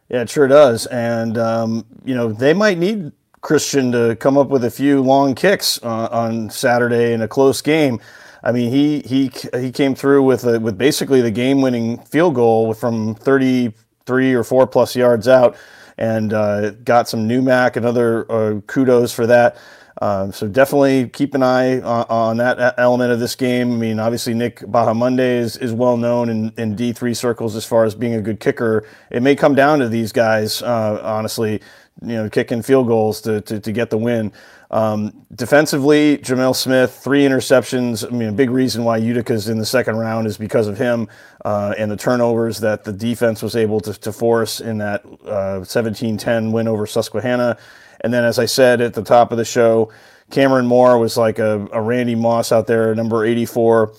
Yeah, 0.09 0.23
it 0.23 0.31
sure 0.31 0.47
does. 0.47 0.87
And, 0.87 1.37
um, 1.37 1.85
you 2.05 2.15
know, 2.15 2.33
they 2.33 2.55
might 2.55 2.79
need 2.79 3.11
Christian 3.41 3.93
to 3.93 4.17
come 4.17 4.39
up 4.39 4.49
with 4.49 4.65
a 4.65 4.71
few 4.71 5.03
long 5.03 5.35
kicks 5.35 5.83
uh, 5.83 6.09
on 6.11 6.51
Saturday 6.51 7.13
in 7.13 7.21
a 7.21 7.29
close 7.29 7.61
game. 7.61 8.01
I 8.43 8.53
mean, 8.53 8.71
he 8.71 9.01
he 9.01 9.33
he 9.59 9.73
came 9.73 9.97
through 9.97 10.23
with 10.23 10.45
a, 10.45 10.61
with 10.61 10.79
basically 10.79 11.21
the 11.21 11.33
game-winning 11.33 11.99
field 12.05 12.37
goal 12.37 12.75
from 12.75 13.17
30 13.17 13.73
three 14.07 14.33
or 14.33 14.45
four 14.45 14.67
plus 14.67 14.97
yards 14.97 15.29
out 15.29 15.57
and 15.99 16.33
uh, 16.33 16.71
got 16.71 17.09
some 17.09 17.29
NEWMAC 17.29 17.77
and 17.77 17.87
other 17.87 18.31
uh, 18.31 18.61
kudos 18.67 19.13
for 19.13 19.27
that. 19.27 19.57
Um, 20.03 20.31
so 20.31 20.47
definitely 20.47 21.09
keep 21.09 21.35
an 21.35 21.43
eye 21.43 21.81
on, 21.81 22.07
on, 22.11 22.37
that 22.37 22.75
element 22.77 23.13
of 23.13 23.21
this 23.21 23.35
game. 23.35 23.73
I 23.73 23.77
mean, 23.77 23.99
obviously 23.99 24.35
Nick 24.35 24.59
Bahamonde 24.61 25.21
is, 25.21 25.57
is 25.57 25.73
well 25.73 25.97
known 25.97 26.29
in, 26.29 26.53
in 26.59 26.77
D3 26.77 27.17
circles 27.17 27.57
as 27.57 27.65
far 27.65 27.85
as 27.85 27.95
being 27.95 28.15
a 28.15 28.21
good 28.21 28.39
kicker. 28.39 28.87
It 29.11 29.23
may 29.23 29.35
come 29.35 29.55
down 29.55 29.79
to 29.79 29.89
these 29.89 30.13
guys, 30.13 30.61
uh, 30.61 31.01
honestly, 31.03 31.63
you 32.03 32.15
know, 32.15 32.29
kicking 32.29 32.61
field 32.61 32.89
goals 32.89 33.23
to, 33.23 33.41
to, 33.41 33.59
to 33.59 33.73
get 33.73 33.89
the 33.89 33.97
win. 33.97 34.33
Um, 34.71 35.27
defensively, 35.35 36.19
Jamel 36.19 36.55
Smith, 36.55 36.99
three 37.03 37.23
interceptions. 37.23 38.05
I 38.07 38.15
mean, 38.15 38.29
a 38.29 38.33
big 38.33 38.51
reason 38.51 38.85
why 38.85 38.99
Utica's 38.99 39.49
in 39.49 39.59
the 39.59 39.67
second 39.67 39.97
round 39.97 40.27
is 40.27 40.37
because 40.37 40.67
of 40.67 40.77
him 40.77 41.09
uh, 41.45 41.75
and 41.79 41.91
the 41.91 41.97
turnovers 41.97 42.59
that 42.61 42.85
the 42.85 42.93
defense 42.93 43.43
was 43.43 43.55
able 43.55 43.81
to, 43.81 43.93
to 43.95 44.13
force 44.13 44.61
in 44.61 44.79
that 44.79 45.05
uh, 45.25 45.61
17-10 45.61 46.53
win 46.53 46.67
over 46.67 46.87
Susquehanna. 46.87 47.57
And 48.01 48.13
then, 48.13 48.25
as 48.25 48.39
I 48.39 48.47
said 48.47 48.81
at 48.81 48.95
the 48.95 49.05
top 49.05 49.31
of 49.33 49.39
the 49.39 49.45
show, 49.45 49.93
Cameron 50.31 50.67
Moore 50.67 50.99
was 50.99 51.17
like 51.17 51.39
a, 51.39 51.69
a 51.73 51.81
Randy 51.81 52.17
Moss 52.17 52.51
out 52.51 52.67
there, 52.67 52.95
number 52.95 53.25
84 53.25 53.93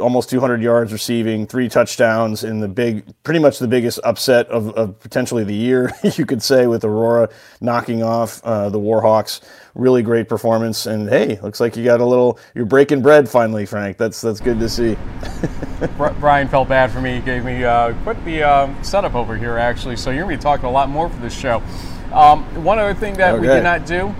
almost 0.00 0.30
200 0.30 0.62
yards 0.62 0.92
receiving, 0.92 1.46
three 1.46 1.68
touchdowns 1.68 2.44
in 2.44 2.60
the 2.60 2.68
big, 2.68 3.04
pretty 3.24 3.40
much 3.40 3.58
the 3.58 3.68
biggest 3.68 4.00
upset 4.04 4.46
of, 4.48 4.70
of 4.70 4.98
potentially 5.00 5.44
the 5.44 5.54
year, 5.54 5.92
you 6.16 6.24
could 6.24 6.42
say, 6.42 6.66
with 6.66 6.84
Aurora 6.84 7.28
knocking 7.60 8.02
off 8.02 8.42
uh, 8.44 8.68
the 8.68 8.78
Warhawks. 8.78 9.40
Really 9.74 10.02
great 10.02 10.28
performance, 10.28 10.84
and 10.84 11.08
hey, 11.08 11.38
looks 11.40 11.58
like 11.58 11.76
you 11.76 11.84
got 11.84 12.00
a 12.00 12.04
little, 12.04 12.38
you're 12.54 12.66
breaking 12.66 13.00
bread 13.00 13.26
finally, 13.26 13.64
Frank. 13.64 13.96
That's 13.96 14.20
that's 14.20 14.38
good 14.40 14.58
to 14.60 14.68
see. 14.68 14.98
Brian 16.20 16.46
felt 16.48 16.68
bad 16.68 16.90
for 16.90 17.00
me. 17.00 17.14
He 17.14 17.20
gave 17.20 17.42
me 17.42 17.64
uh, 17.64 17.94
quite 18.02 18.22
the 18.26 18.42
uh, 18.42 18.82
setup 18.82 19.14
over 19.14 19.34
here, 19.36 19.56
actually. 19.56 19.96
So 19.96 20.10
you're 20.10 20.24
going 20.24 20.36
to 20.36 20.38
be 20.38 20.42
talking 20.42 20.66
a 20.66 20.70
lot 20.70 20.90
more 20.90 21.08
for 21.08 21.20
this 21.20 21.34
show. 21.34 21.62
Um, 22.12 22.42
one 22.62 22.78
other 22.78 22.92
thing 22.92 23.14
that 23.14 23.40
we 23.40 23.46
did 23.46 23.62
not 23.62 23.86
do 23.86 24.14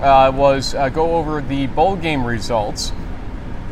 uh, 0.00 0.32
was 0.34 0.74
uh, 0.74 0.88
go 0.88 1.16
over 1.16 1.40
the 1.40 1.66
bowl 1.68 1.96
game 1.96 2.24
results, 2.24 2.92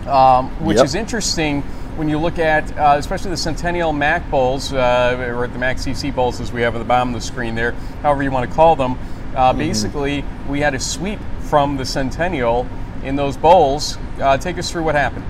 um, 0.07 0.51
which 0.65 0.77
Yep. 0.77 0.85
is 0.87 0.95
interesting 0.95 1.63
when 1.97 2.09
you 2.09 2.19
look 2.19 2.39
at, 2.39 2.77
uh, 2.77 2.97
especially 2.99 3.31
the 3.31 3.37
Centennial 3.37 3.93
MAC 3.93 4.29
Bowls, 4.31 4.73
uh, 4.73 5.33
or 5.37 5.47
the 5.47 5.59
MAC 5.59 5.79
CC 5.79 6.11
Bowls, 6.11 6.41
as 6.41 6.53
we 6.53 6.63
have 6.63 6.75
at 6.75 6.79
the 6.79 6.85
bottom 6.85 7.15
of 7.15 7.21
the 7.21 7.27
screen 7.27 7.55
there, 7.55 7.73
however 8.03 8.23
you 8.23 8.31
want 8.31 8.49
to 8.49 8.55
call 8.55 8.75
them. 8.77 8.99
Uh, 9.37 9.53
Basically, 9.53 10.25
we 10.49 10.61
had 10.61 10.75
a 10.75 10.81
sweep 10.81 11.19
from 11.41 11.77
the 11.77 11.85
Centennial 11.85 12.67
in 13.03 13.17
those 13.17 13.37
bowls. 13.37 13.99
Uh, 14.21 14.37
take 14.37 14.59
us 14.59 14.71
through 14.71 14.83
what 14.83 14.95
happened. 14.95 15.25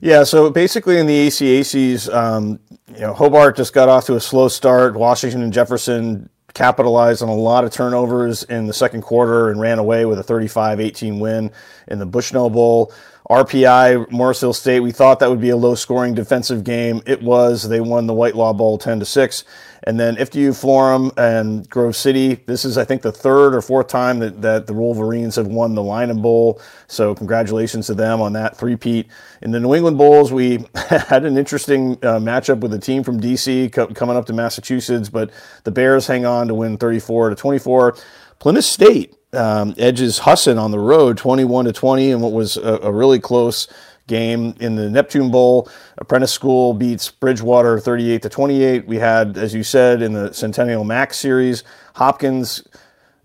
Yeah, 0.00 0.24
so 0.24 0.50
basically 0.50 0.98
in 0.98 1.06
the 1.06 1.28
ECACs, 1.28 2.12
um, 2.14 2.60
you 2.94 3.00
know, 3.00 3.14
Hobart 3.14 3.56
just 3.56 3.72
got 3.72 3.88
off 3.88 4.04
to 4.06 4.16
a 4.16 4.20
slow 4.20 4.48
start. 4.48 4.94
Washington 4.94 5.42
and 5.42 5.52
Jefferson 5.52 6.28
capitalized 6.54 7.22
on 7.22 7.28
a 7.28 7.34
lot 7.34 7.64
of 7.64 7.72
turnovers 7.72 8.44
in 8.44 8.66
the 8.66 8.72
second 8.72 9.02
quarter 9.02 9.50
and 9.50 9.60
ran 9.60 9.78
away 9.78 10.06
with 10.06 10.18
a 10.18 10.24
35-18 10.24 11.20
win 11.20 11.50
in 11.88 11.98
the 11.98 12.06
Bushnell 12.06 12.48
Bowl. 12.48 12.92
RPI, 13.30 14.10
Morrisville 14.10 14.52
State, 14.52 14.80
we 14.80 14.92
thought 14.92 15.18
that 15.20 15.30
would 15.30 15.40
be 15.40 15.48
a 15.48 15.56
low-scoring 15.56 16.14
defensive 16.14 16.62
game. 16.62 17.00
It 17.06 17.22
was. 17.22 17.66
They 17.66 17.80
won 17.80 18.06
the 18.06 18.12
Whitelaw 18.12 18.52
Bowl 18.52 18.76
10 18.76 18.98
to 18.98 19.06
6. 19.06 19.44
And 19.84 19.98
then 19.98 20.16
IFTU 20.16 20.58
Forum 20.58 21.10
and 21.16 21.68
Grove 21.70 21.96
City. 21.96 22.34
This 22.34 22.66
is, 22.66 22.76
I 22.76 22.84
think, 22.84 23.00
the 23.00 23.12
third 23.12 23.54
or 23.54 23.62
fourth 23.62 23.88
time 23.88 24.18
that, 24.18 24.42
that 24.42 24.66
the 24.66 24.74
Wolverines 24.74 25.36
have 25.36 25.46
won 25.46 25.74
the 25.74 25.80
Lynah 25.80 26.20
Bowl. 26.20 26.60
So 26.86 27.14
congratulations 27.14 27.86
to 27.86 27.94
them 27.94 28.20
on 28.20 28.34
that 28.34 28.58
three-peat. 28.58 29.08
In 29.40 29.52
the 29.52 29.60
New 29.60 29.74
England 29.74 29.96
Bowls, 29.96 30.30
we 30.30 30.66
had 30.74 31.24
an 31.24 31.38
interesting 31.38 31.92
uh, 32.02 32.18
matchup 32.18 32.60
with 32.60 32.74
a 32.74 32.78
team 32.78 33.02
from 33.02 33.20
DC 33.20 33.72
co- 33.72 33.86
coming 33.88 34.16
up 34.16 34.26
to 34.26 34.34
Massachusetts, 34.34 35.08
but 35.08 35.30
the 35.64 35.70
Bears 35.70 36.06
hang 36.06 36.26
on 36.26 36.48
to 36.48 36.54
win 36.54 36.76
34 36.76 37.30
to 37.30 37.36
24. 37.36 37.96
Plymouth 38.38 38.64
State 38.64 39.14
um, 39.34 39.74
edges 39.78 40.18
Husson 40.18 40.58
on 40.58 40.70
the 40.70 40.78
road 40.78 41.18
21 41.18 41.66
to 41.66 41.72
20 41.72 42.10
in 42.10 42.20
what 42.20 42.32
was 42.32 42.56
a, 42.56 42.80
a 42.82 42.92
really 42.92 43.18
close 43.18 43.68
game 44.06 44.54
in 44.60 44.76
the 44.76 44.90
Neptune 44.90 45.30
Bowl. 45.30 45.68
Apprentice 45.98 46.32
School 46.32 46.74
beats 46.74 47.10
Bridgewater 47.10 47.78
38 47.78 48.22
to 48.22 48.28
28. 48.28 48.86
We 48.86 48.96
had, 48.96 49.38
as 49.38 49.54
you 49.54 49.62
said, 49.62 50.02
in 50.02 50.12
the 50.12 50.32
Centennial 50.32 50.84
Max 50.84 51.16
series, 51.16 51.64
Hopkins, 51.94 52.62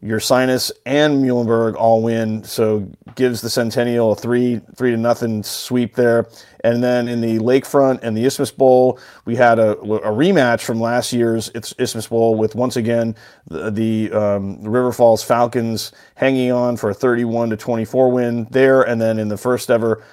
Ursinus, 0.03 0.71
and 0.85 1.23
Muhlenberg 1.23 1.75
all 1.75 2.01
win, 2.01 2.43
so 2.43 2.89
gives 3.15 3.41
the 3.41 3.49
Centennial 3.49 4.13
a 4.13 4.15
three 4.15 4.61
three 4.75 4.91
to 4.91 4.97
nothing 4.97 5.43
sweep 5.43 5.95
there. 5.95 6.27
And 6.63 6.83
then 6.83 7.07
in 7.07 7.21
the 7.21 7.39
Lakefront 7.39 7.99
and 8.01 8.15
the 8.15 8.25
Isthmus 8.25 8.51
Bowl, 8.51 8.99
we 9.25 9.35
had 9.35 9.59
a, 9.59 9.71
a 9.71 10.11
rematch 10.11 10.61
from 10.61 10.79
last 10.79 11.11
year's 11.11 11.49
Isthmus 11.53 12.07
Bowl 12.07 12.35
with 12.35 12.55
once 12.55 12.77
again 12.77 13.15
the, 13.47 13.71
the 13.71 14.11
um, 14.11 14.61
River 14.63 14.91
Falls 14.91 15.23
Falcons 15.23 15.91
hanging 16.15 16.51
on 16.51 16.77
for 16.77 16.89
a 16.89 16.93
31 16.93 17.49
to 17.49 17.57
24 17.57 18.11
win 18.11 18.47
there. 18.51 18.81
And 18.81 19.01
then 19.01 19.19
in 19.19 19.27
the 19.27 19.37
first 19.37 19.69
ever 19.69 20.03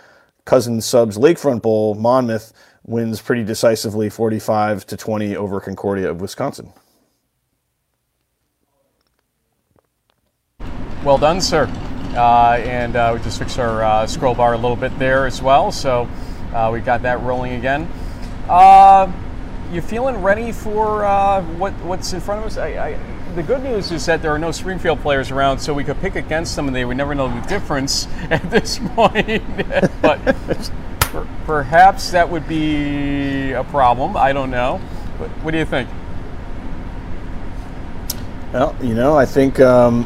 Cousin 0.44 0.80
Subs 0.80 1.16
Lakefront 1.16 1.62
Bowl, 1.62 1.94
Monmouth 1.94 2.52
wins 2.84 3.20
pretty 3.20 3.44
decisively 3.44 4.08
45 4.08 4.86
to 4.86 4.96
20 4.96 5.36
over 5.36 5.60
Concordia 5.60 6.10
of 6.10 6.20
Wisconsin. 6.20 6.72
Well 11.06 11.18
done, 11.18 11.40
sir. 11.40 11.70
Uh, 12.16 12.58
and 12.64 12.96
uh, 12.96 13.12
we 13.14 13.22
just 13.22 13.38
fixed 13.38 13.60
our 13.60 13.84
uh, 13.84 14.08
scroll 14.08 14.34
bar 14.34 14.54
a 14.54 14.56
little 14.56 14.74
bit 14.74 14.98
there 14.98 15.24
as 15.24 15.40
well, 15.40 15.70
so 15.70 16.08
uh, 16.52 16.68
we 16.72 16.80
got 16.80 17.02
that 17.02 17.20
rolling 17.20 17.52
again. 17.52 17.88
Uh, 18.48 19.12
you 19.70 19.82
feeling 19.82 20.20
ready 20.20 20.50
for 20.50 21.04
uh, 21.04 21.42
what 21.58 21.72
what's 21.84 22.12
in 22.12 22.20
front 22.20 22.40
of 22.40 22.46
us? 22.48 22.58
I, 22.58 22.88
I, 22.88 22.98
the 23.36 23.44
good 23.44 23.62
news 23.62 23.92
is 23.92 24.04
that 24.06 24.20
there 24.20 24.32
are 24.32 24.38
no 24.40 24.50
Springfield 24.50 24.98
players 24.98 25.30
around, 25.30 25.60
so 25.60 25.72
we 25.72 25.84
could 25.84 26.00
pick 26.00 26.16
against 26.16 26.56
them, 26.56 26.66
and 26.66 26.74
they 26.74 26.84
would 26.84 26.96
never 26.96 27.14
know 27.14 27.28
the 27.28 27.46
difference 27.46 28.08
at 28.30 28.50
this 28.50 28.80
point. 28.96 29.44
but 30.02 30.18
per- 30.98 31.28
perhaps 31.44 32.10
that 32.10 32.28
would 32.28 32.48
be 32.48 33.52
a 33.52 33.62
problem. 33.62 34.16
I 34.16 34.32
don't 34.32 34.50
know. 34.50 34.80
But 35.20 35.28
what 35.44 35.52
do 35.52 35.58
you 35.58 35.66
think? 35.66 35.88
Well, 38.52 38.74
you 38.82 38.94
know, 38.94 39.16
I 39.16 39.24
think 39.24 39.60
um, 39.60 40.04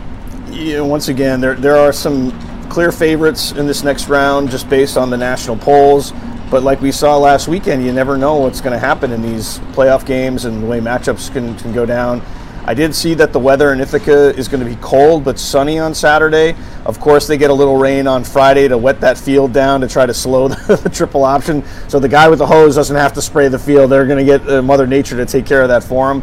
you 0.53 0.77
know, 0.77 0.87
once 0.87 1.09
again 1.09 1.41
there 1.41 1.55
there 1.55 1.77
are 1.77 1.93
some 1.93 2.31
clear 2.69 2.93
favorites 2.93 3.53
in 3.53 3.67
this 3.67 3.83
next 3.83 4.09
round 4.09 4.51
just 4.51 4.69
based 4.69 4.97
on 4.97 5.11
the 5.11 5.17
national 5.17 5.57
polls. 5.57 6.13
But 6.51 6.63
like 6.65 6.81
we 6.81 6.91
saw 6.91 7.17
last 7.17 7.47
weekend, 7.47 7.85
you 7.85 7.93
never 7.93 8.17
know 8.17 8.37
what's 8.37 8.61
going 8.61 8.73
to 8.73 8.79
happen 8.79 9.13
in 9.13 9.23
these 9.23 9.59
playoff 9.73 10.05
games 10.05 10.47
and 10.47 10.63
the 10.63 10.67
way 10.67 10.81
matchups 10.81 11.33
can, 11.33 11.57
can 11.59 11.73
go 11.73 11.87
down. 11.87 12.23
I 12.65 12.75
did 12.75 12.95
see 12.95 13.15
that 13.15 13.33
the 13.33 13.39
weather 13.39 13.73
in 13.73 13.81
Ithaca 13.81 14.37
is 14.37 14.47
going 14.49 14.63
to 14.63 14.69
be 14.69 14.77
cold 14.83 15.25
but 15.25 15.39
sunny 15.39 15.79
on 15.79 15.95
Saturday. 15.95 16.55
Of 16.85 17.01
course, 17.01 17.27
they 17.27 17.39
get 17.39 17.51
a 17.51 17.55
little 17.55 17.77
rain 17.77 18.07
on 18.07 18.23
Friday 18.25 18.69
to 18.69 18.77
wet 18.77 19.01
that 19.01 19.17
field 19.17 19.53
down 19.53 19.81
to 19.81 19.89
try 19.89 20.07
to 20.07 20.15
slow 20.15 20.49
the, 20.49 20.77
the 20.77 20.91
triple 20.91 21.25
option. 21.25 21.65
So 21.89 21.99
the 21.99 22.09
guy 22.09 22.29
with 22.29 22.41
the 22.41 22.47
hose 22.47 22.75
doesn't 22.75 22.97
have 22.97 23.13
to 23.15 23.23
spray 23.23 23.49
the 23.49 23.59
field. 23.59 23.91
They're 23.91 24.07
going 24.07 24.25
to 24.25 24.39
get 24.39 24.49
uh, 24.49 24.63
Mother 24.63 24.87
Nature 24.87 25.17
to 25.17 25.27
take 25.27 25.47
care 25.47 25.63
of 25.63 25.69
that 25.69 25.83
for 25.85 26.11
him. 26.11 26.23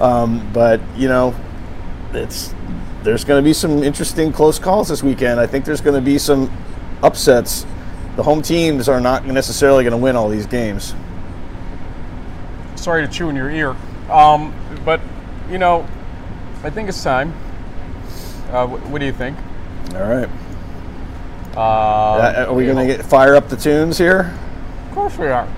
Um, 0.00 0.52
but, 0.52 0.80
you 0.96 1.08
know, 1.08 1.34
it's 2.12 2.52
there's 3.08 3.24
going 3.24 3.42
to 3.42 3.44
be 3.44 3.54
some 3.54 3.82
interesting 3.82 4.30
close 4.30 4.58
calls 4.58 4.88
this 4.88 5.02
weekend. 5.02 5.40
I 5.40 5.46
think 5.46 5.64
there's 5.64 5.80
going 5.80 5.94
to 5.96 6.02
be 6.02 6.18
some 6.18 6.52
upsets. 7.02 7.64
The 8.16 8.22
home 8.22 8.42
teams 8.42 8.86
are 8.86 9.00
not 9.00 9.24
necessarily 9.24 9.82
going 9.82 9.92
to 9.92 9.96
win 9.96 10.14
all 10.14 10.28
these 10.28 10.44
games. 10.44 10.94
sorry 12.76 13.06
to 13.06 13.10
chew 13.10 13.30
in 13.30 13.36
your 13.36 13.50
ear. 13.50 13.74
Um, 14.10 14.54
but, 14.84 15.00
you 15.50 15.56
know, 15.56 15.88
I 16.62 16.68
think 16.68 16.90
it's 16.90 17.02
time. 17.02 17.32
Uh, 18.50 18.66
wh- 18.66 18.92
what 18.92 18.98
do 18.98 19.06
you 19.06 19.12
think? 19.12 19.38
All 19.94 20.02
right. 20.02 20.28
Uh, 21.56 22.44
are 22.46 22.52
we 22.52 22.66
going 22.66 22.76
to 22.76 22.84
get 22.86 23.02
fire 23.06 23.36
up 23.36 23.48
the 23.48 23.56
tunes 23.56 23.96
here? 23.96 24.38
Of 24.86 24.94
course 24.94 25.16
we 25.16 25.28
are. 25.28 25.48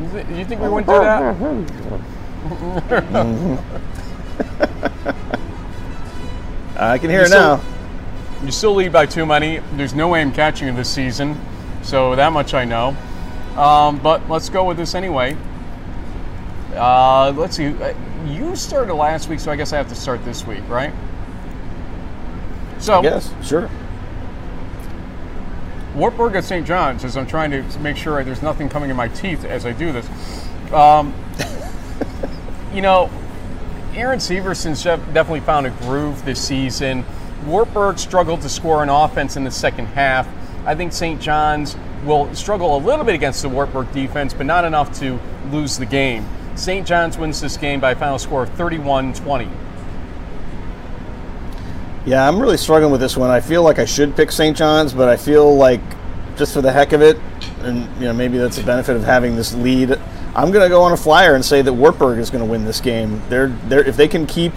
You, 0.00 0.08
th- 0.08 0.26
you 0.28 0.44
think 0.44 0.60
we 0.60 0.68
wouldn't 0.68 0.86
do 0.86 1.00
that? 5.00 5.34
I 6.76 6.98
can 6.98 7.10
hear 7.10 7.20
it 7.20 7.24
You 7.24 7.28
still- 7.28 7.56
now. 7.58 7.60
You 8.44 8.50
still 8.50 8.74
lead 8.74 8.92
by 8.92 9.06
too 9.06 9.24
many. 9.24 9.60
There's 9.76 9.94
no 9.94 10.08
way 10.08 10.20
I'm 10.20 10.32
catching 10.32 10.68
you 10.68 10.74
this 10.74 10.88
season, 10.90 11.40
so 11.82 12.14
that 12.16 12.32
much 12.32 12.52
I 12.52 12.64
know. 12.64 12.94
Um, 13.56 13.98
but 13.98 14.28
let's 14.28 14.48
go 14.50 14.64
with 14.64 14.76
this 14.76 14.94
anyway. 14.94 15.36
Uh, 16.74 17.32
let's 17.36 17.56
see. 17.56 17.68
Uh, 17.68 17.94
You 18.26 18.56
started 18.56 18.94
last 18.94 19.28
week, 19.28 19.38
so 19.38 19.52
I 19.52 19.56
guess 19.56 19.72
I 19.72 19.76
have 19.76 19.88
to 19.90 19.94
start 19.94 20.24
this 20.24 20.46
week, 20.46 20.62
right? 20.68 20.92
So, 22.78 23.02
Yes, 23.02 23.30
sure. 23.42 23.70
Wartburg 25.94 26.34
at 26.34 26.44
St. 26.44 26.66
John's, 26.66 27.04
as 27.04 27.16
I'm 27.16 27.26
trying 27.26 27.50
to 27.52 27.62
make 27.78 27.96
sure 27.96 28.22
there's 28.24 28.42
nothing 28.42 28.68
coming 28.68 28.90
in 28.90 28.96
my 28.96 29.08
teeth 29.08 29.44
as 29.44 29.64
I 29.64 29.72
do 29.72 29.92
this. 29.92 30.06
Um, 30.72 31.14
you 32.74 32.82
know, 32.82 33.08
Aaron 33.96 34.18
Syverson's 34.18 34.82
definitely 34.82 35.40
found 35.40 35.66
a 35.66 35.70
groove 35.70 36.24
this 36.24 36.40
season. 36.44 37.04
Wartburg 37.46 37.98
struggled 37.98 38.42
to 38.42 38.48
score 38.48 38.82
an 38.82 38.88
offense 38.88 39.36
in 39.36 39.44
the 39.44 39.50
second 39.50 39.86
half. 39.86 40.26
I 40.66 40.74
think 40.74 40.92
St. 40.92 41.20
John's 41.20 41.76
will 42.04 42.34
struggle 42.34 42.76
a 42.76 42.78
little 42.78 43.04
bit 43.04 43.14
against 43.14 43.42
the 43.42 43.48
Wartburg 43.48 43.92
defense, 43.92 44.34
but 44.34 44.46
not 44.46 44.64
enough 44.64 44.98
to 45.00 45.20
lose 45.50 45.78
the 45.78 45.86
game. 45.86 46.26
St. 46.56 46.86
John's 46.86 47.18
wins 47.18 47.40
this 47.40 47.56
game 47.56 47.80
by 47.80 47.92
a 47.92 47.96
final 47.96 48.18
score 48.18 48.42
of 48.44 48.50
31 48.50 49.12
20. 49.12 49.48
Yeah, 52.06 52.28
I'm 52.28 52.40
really 52.40 52.56
struggling 52.56 52.92
with 52.92 53.00
this 53.00 53.16
one. 53.16 53.30
I 53.30 53.40
feel 53.40 53.62
like 53.62 53.78
I 53.78 53.84
should 53.84 54.14
pick 54.16 54.30
St. 54.32 54.56
John's, 54.56 54.92
but 54.92 55.08
I 55.08 55.16
feel 55.16 55.54
like 55.56 55.80
just 56.36 56.52
for 56.52 56.60
the 56.60 56.72
heck 56.72 56.92
of 56.92 57.00
it, 57.00 57.16
and 57.60 57.88
you 58.00 58.06
know 58.06 58.12
maybe 58.12 58.38
that's 58.38 58.58
a 58.58 58.64
benefit 58.64 58.96
of 58.96 59.04
having 59.04 59.36
this 59.36 59.54
lead. 59.54 59.98
I'm 60.34 60.50
going 60.50 60.64
to 60.64 60.68
go 60.68 60.82
on 60.82 60.92
a 60.92 60.96
flyer 60.96 61.34
and 61.34 61.44
say 61.44 61.62
that 61.62 61.72
Wartburg 61.72 62.18
is 62.18 62.30
going 62.30 62.44
to 62.44 62.50
win 62.50 62.64
this 62.64 62.80
game. 62.80 63.22
They're, 63.28 63.48
they're 63.68 63.84
if 63.84 63.96
they 63.96 64.08
can 64.08 64.26
keep 64.26 64.52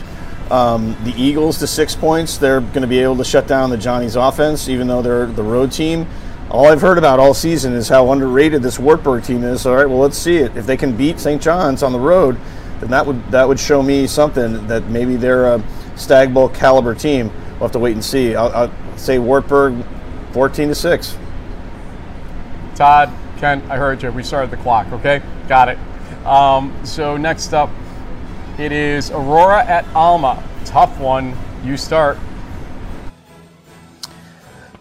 um, 0.52 0.98
the 1.04 1.14
Eagles 1.22 1.60
to 1.60 1.68
six 1.68 1.96
points, 1.96 2.38
they're 2.38 2.62
going 2.62 2.82
to 2.82 2.88
be 2.88 3.00
able 3.00 3.18
to 3.18 3.24
shut 3.24 3.48
down 3.48 3.70
the 3.70 3.78
Johnnies 3.78 4.16
offense, 4.16 4.70
even 4.70 4.88
though 4.88 5.02
they're 5.02 5.28
the 5.28 5.44
road 5.44 5.72
team. 5.72 6.08
All 6.50 6.68
I've 6.68 6.82
heard 6.82 6.98
about 6.98 7.20
all 7.20 7.34
season 7.34 7.74
is 7.74 7.90
how 7.90 8.12
underrated 8.12 8.64
this 8.64 8.80
Wartburg 8.80 9.24
team 9.24 9.44
is. 9.44 9.66
All 9.66 9.76
right, 9.76 9.86
well 9.86 10.00
let's 10.00 10.18
see 10.18 10.38
it. 10.38 10.56
If 10.56 10.66
they 10.66 10.78
can 10.78 10.96
beat 10.96 11.20
St. 11.20 11.42
John's 11.42 11.84
on 11.84 11.92
the 11.92 12.00
road, 12.00 12.38
then 12.80 12.90
that 12.92 13.06
would 13.06 13.32
that 13.32 13.48
would 13.48 13.60
show 13.60 13.84
me 13.84 14.08
something 14.08 14.66
that 14.68 14.86
maybe 14.86 15.18
they're 15.18 15.54
a 15.54 15.64
Stag 15.98 16.34
Bowl 16.34 16.48
caliber 16.48 16.96
team. 16.96 17.30
We'll 17.52 17.68
have 17.68 17.72
to 17.74 17.80
wait 17.80 17.94
and 17.94 18.06
see. 18.06 18.36
I'll, 18.36 18.50
I'll 18.54 18.98
say 18.98 19.20
Wartburg, 19.20 19.84
14 20.32 20.70
to 20.70 20.76
six. 20.76 21.18
Todd, 22.76 23.12
Kent, 23.38 23.64
I 23.70 23.78
heard 23.78 24.04
you. 24.04 24.12
We 24.12 24.24
started 24.24 24.52
the 24.52 24.58
clock, 24.58 24.92
okay? 24.92 25.22
Got 25.48 25.70
it. 25.70 25.78
Um, 26.26 26.74
so 26.84 27.18
next 27.18 27.54
up, 27.54 27.70
it 28.58 28.72
is 28.72 29.12
Aurora 29.12 29.64
at 29.66 29.86
Alma. 29.96 30.44
Tough 30.66 31.00
one. 31.00 31.36
You 31.64 31.78
start. 31.78 32.18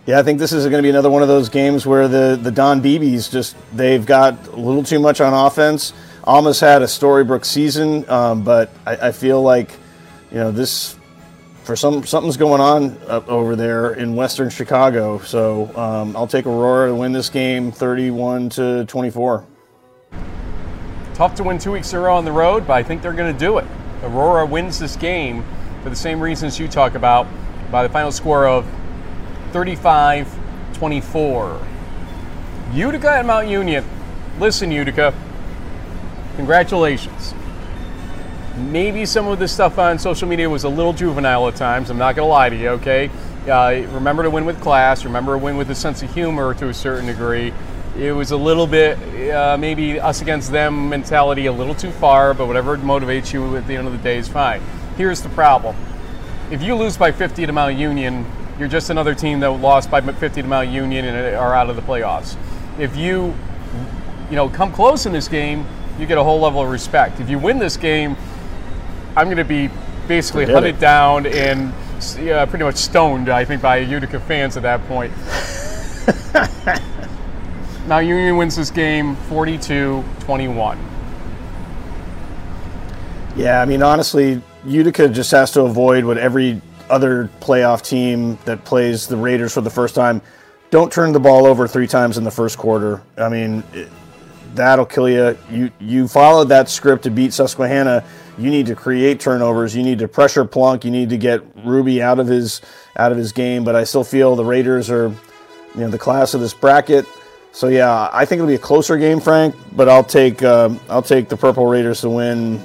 Yeah, 0.06 0.20
I 0.20 0.22
think 0.22 0.38
this 0.38 0.52
is 0.52 0.64
going 0.64 0.78
to 0.78 0.82
be 0.82 0.90
another 0.90 1.10
one 1.10 1.22
of 1.22 1.28
those 1.28 1.48
games 1.48 1.84
where 1.84 2.06
the, 2.06 2.38
the 2.40 2.50
Don 2.50 2.80
Beebes 2.80 3.30
just, 3.30 3.56
they've 3.72 4.06
got 4.06 4.46
a 4.48 4.56
little 4.56 4.84
too 4.84 5.00
much 5.00 5.20
on 5.20 5.34
offense. 5.34 5.92
Alma's 6.24 6.60
had 6.60 6.82
a 6.82 6.86
Storybrooke 6.86 7.44
season, 7.44 8.08
um, 8.08 8.42
but 8.44 8.70
I, 8.86 9.08
I, 9.08 9.12
feel 9.12 9.42
like, 9.42 9.72
you 10.30 10.38
know, 10.38 10.52
this, 10.52 10.95
for 11.66 11.74
some, 11.74 12.06
something's 12.06 12.36
going 12.36 12.60
on 12.60 12.96
up 13.08 13.28
over 13.28 13.56
there 13.56 13.94
in 13.94 14.14
Western 14.14 14.48
Chicago. 14.48 15.18
So 15.18 15.76
um, 15.76 16.16
I'll 16.16 16.28
take 16.28 16.46
Aurora 16.46 16.90
to 16.90 16.94
win 16.94 17.10
this 17.10 17.28
game 17.28 17.72
31 17.72 18.50
to 18.50 18.84
24. 18.84 19.44
Tough 21.14 21.34
to 21.34 21.42
win 21.42 21.58
two 21.58 21.72
weeks 21.72 21.92
in 21.92 21.98
a 21.98 22.02
row 22.02 22.16
on 22.16 22.24
the 22.24 22.30
road, 22.30 22.68
but 22.68 22.74
I 22.74 22.84
think 22.84 23.02
they're 23.02 23.12
going 23.12 23.32
to 23.32 23.38
do 23.38 23.58
it. 23.58 23.66
Aurora 24.04 24.46
wins 24.46 24.78
this 24.78 24.94
game 24.94 25.44
for 25.82 25.90
the 25.90 25.96
same 25.96 26.20
reasons 26.20 26.56
you 26.58 26.68
talk 26.68 26.94
about 26.94 27.26
by 27.72 27.82
the 27.82 27.92
final 27.92 28.12
score 28.12 28.46
of 28.46 28.64
35 29.52 30.32
24. 30.74 31.66
Utica 32.72 33.10
and 33.12 33.26
Mount 33.26 33.48
Union. 33.48 33.84
Listen, 34.38 34.70
Utica, 34.70 35.14
congratulations. 36.36 37.34
Maybe 38.56 39.04
some 39.04 39.26
of 39.26 39.38
the 39.38 39.48
stuff 39.48 39.78
on 39.78 39.98
social 39.98 40.26
media 40.26 40.48
was 40.48 40.64
a 40.64 40.68
little 40.68 40.94
juvenile 40.94 41.46
at 41.48 41.56
times. 41.56 41.90
I'm 41.90 41.98
not 41.98 42.16
going 42.16 42.26
to 42.26 42.30
lie 42.30 42.48
to 42.48 42.56
you, 42.56 42.68
okay? 42.70 43.10
Uh, 43.46 43.86
remember 43.92 44.22
to 44.22 44.30
win 44.30 44.46
with 44.46 44.60
class, 44.62 45.04
remember 45.04 45.32
to 45.32 45.38
win 45.38 45.58
with 45.58 45.70
a 45.70 45.74
sense 45.74 46.02
of 46.02 46.12
humor 46.14 46.54
to 46.54 46.70
a 46.70 46.74
certain 46.74 47.06
degree. 47.06 47.52
It 47.98 48.12
was 48.12 48.30
a 48.30 48.36
little 48.36 48.66
bit, 48.66 48.98
uh, 49.30 49.58
maybe 49.58 50.00
us 50.00 50.22
against 50.22 50.50
them 50.52 50.88
mentality 50.88 51.46
a 51.46 51.52
little 51.52 51.74
too 51.74 51.90
far, 51.90 52.32
but 52.32 52.46
whatever 52.46 52.78
motivates 52.78 53.32
you 53.32 53.56
at 53.56 53.66
the 53.66 53.76
end 53.76 53.86
of 53.86 53.92
the 53.92 53.98
day 53.98 54.16
is 54.16 54.26
fine. 54.26 54.62
Here's 54.96 55.20
the 55.20 55.28
problem 55.30 55.76
if 56.50 56.62
you 56.62 56.76
lose 56.76 56.96
by 56.96 57.10
50 57.12 57.44
to 57.44 57.52
Mount 57.52 57.76
Union, 57.76 58.24
you're 58.58 58.68
just 58.68 58.88
another 58.88 59.14
team 59.14 59.40
that 59.40 59.50
lost 59.50 59.90
by 59.90 60.00
50 60.00 60.42
to 60.42 60.48
Mount 60.48 60.70
Union 60.70 61.04
and 61.04 61.36
are 61.36 61.54
out 61.54 61.68
of 61.68 61.76
the 61.76 61.82
playoffs. 61.82 62.36
If 62.78 62.96
you, 62.96 63.34
you 64.30 64.36
know, 64.36 64.48
come 64.48 64.72
close 64.72 65.06
in 65.06 65.12
this 65.12 65.28
game, 65.28 65.66
you 65.98 66.06
get 66.06 66.18
a 66.18 66.22
whole 66.22 66.40
level 66.40 66.62
of 66.62 66.70
respect. 66.70 67.20
If 67.20 67.28
you 67.28 67.38
win 67.38 67.58
this 67.58 67.76
game, 67.76 68.16
I'm 69.16 69.26
going 69.26 69.38
to 69.38 69.44
be 69.44 69.70
basically 70.06 70.44
Forget 70.44 70.54
hunted 70.54 70.76
it. 70.76 70.80
down 70.80 71.26
and 71.26 71.72
uh, 72.30 72.46
pretty 72.46 72.64
much 72.64 72.76
stoned, 72.76 73.28
I 73.30 73.44
think, 73.44 73.62
by 73.62 73.78
Utica 73.78 74.20
fans 74.20 74.56
at 74.56 74.62
that 74.62 74.86
point. 74.86 75.12
Mount 77.88 78.06
Union 78.06 78.36
wins 78.36 78.56
this 78.56 78.70
game 78.70 79.16
42 79.28 80.04
21. 80.20 80.78
Yeah, 83.36 83.60
I 83.60 83.64
mean, 83.64 83.82
honestly, 83.82 84.42
Utica 84.64 85.08
just 85.08 85.30
has 85.30 85.50
to 85.52 85.62
avoid 85.62 86.04
what 86.04 86.18
every 86.18 86.60
other 86.90 87.30
playoff 87.40 87.82
team 87.82 88.38
that 88.44 88.64
plays 88.64 89.06
the 89.06 89.16
Raiders 89.16 89.54
for 89.54 89.60
the 89.60 89.70
first 89.70 89.94
time, 89.94 90.20
don't 90.70 90.92
turn 90.92 91.12
the 91.12 91.20
ball 91.20 91.46
over 91.46 91.66
three 91.66 91.86
times 91.86 92.18
in 92.18 92.24
the 92.24 92.30
first 92.30 92.58
quarter. 92.58 93.02
I 93.16 93.28
mean, 93.28 93.62
it, 93.72 93.88
that'll 94.54 94.86
kill 94.86 95.08
you. 95.08 95.36
You 95.50 95.70
you 95.78 96.08
followed 96.08 96.48
that 96.48 96.68
script 96.68 97.04
to 97.04 97.10
beat 97.10 97.32
Susquehanna. 97.32 98.04
You 98.38 98.50
need 98.50 98.66
to 98.66 98.74
create 98.74 99.18
turnovers. 99.20 99.74
You 99.74 99.82
need 99.82 99.98
to 100.00 100.08
pressure 100.08 100.44
Plunk. 100.44 100.84
You 100.84 100.90
need 100.90 101.08
to 101.10 101.16
get 101.16 101.42
Ruby 101.64 102.02
out 102.02 102.18
of 102.18 102.26
his 102.26 102.60
out 102.96 103.12
of 103.12 103.18
his 103.18 103.32
game. 103.32 103.64
But 103.64 103.76
I 103.76 103.84
still 103.84 104.04
feel 104.04 104.36
the 104.36 104.44
Raiders 104.44 104.90
are, 104.90 105.08
you 105.08 105.80
know, 105.80 105.88
the 105.88 105.98
class 105.98 106.34
of 106.34 106.40
this 106.40 106.52
bracket. 106.52 107.06
So 107.52 107.68
yeah, 107.68 108.10
I 108.12 108.26
think 108.26 108.40
it'll 108.40 108.48
be 108.48 108.54
a 108.54 108.58
closer 108.58 108.98
game, 108.98 109.20
Frank. 109.20 109.54
But 109.72 109.88
I'll 109.88 110.04
take 110.04 110.42
um, 110.42 110.78
I'll 110.90 111.02
take 111.02 111.30
the 111.30 111.36
Purple 111.36 111.66
Raiders 111.66 112.02
to 112.02 112.10
win, 112.10 112.62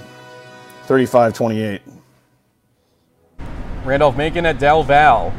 35-28. 0.88 1.80
Randolph 3.86 4.18
Macon 4.18 4.46
at 4.46 4.60
Del 4.60 4.84
Val. 4.84 5.34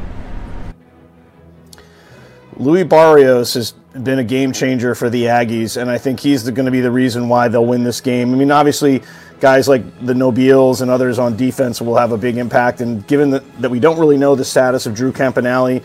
Louis 2.57 2.83
Barrios 2.83 3.53
has 3.53 3.71
been 3.71 4.19
a 4.19 4.23
game 4.23 4.51
changer 4.51 4.95
for 4.95 5.09
the 5.09 5.25
Aggies, 5.25 5.79
and 5.79 5.89
I 5.89 5.97
think 5.97 6.19
he's 6.19 6.43
going 6.49 6.65
to 6.65 6.71
be 6.71 6.81
the 6.81 6.91
reason 6.91 7.29
why 7.29 7.47
they'll 7.47 7.65
win 7.65 7.83
this 7.83 8.01
game. 8.01 8.33
I 8.33 8.37
mean, 8.37 8.51
obviously, 8.51 9.01
guys 9.43 9.67
like 9.67 9.83
the 9.99 10.13
Nobiles 10.13 10.81
and 10.81 10.89
others 10.89 11.19
on 11.19 11.35
defense 11.35 11.81
will 11.81 11.97
have 11.97 12.13
a 12.13 12.17
big 12.17 12.37
impact. 12.37 12.79
And 12.79 13.05
given 13.07 13.31
that, 13.31 13.61
that 13.61 13.69
we 13.69 13.77
don't 13.77 13.99
really 13.99 14.15
know 14.15 14.35
the 14.35 14.45
status 14.45 14.85
of 14.85 14.95
Drew 14.95 15.11
Campanelli, 15.11 15.83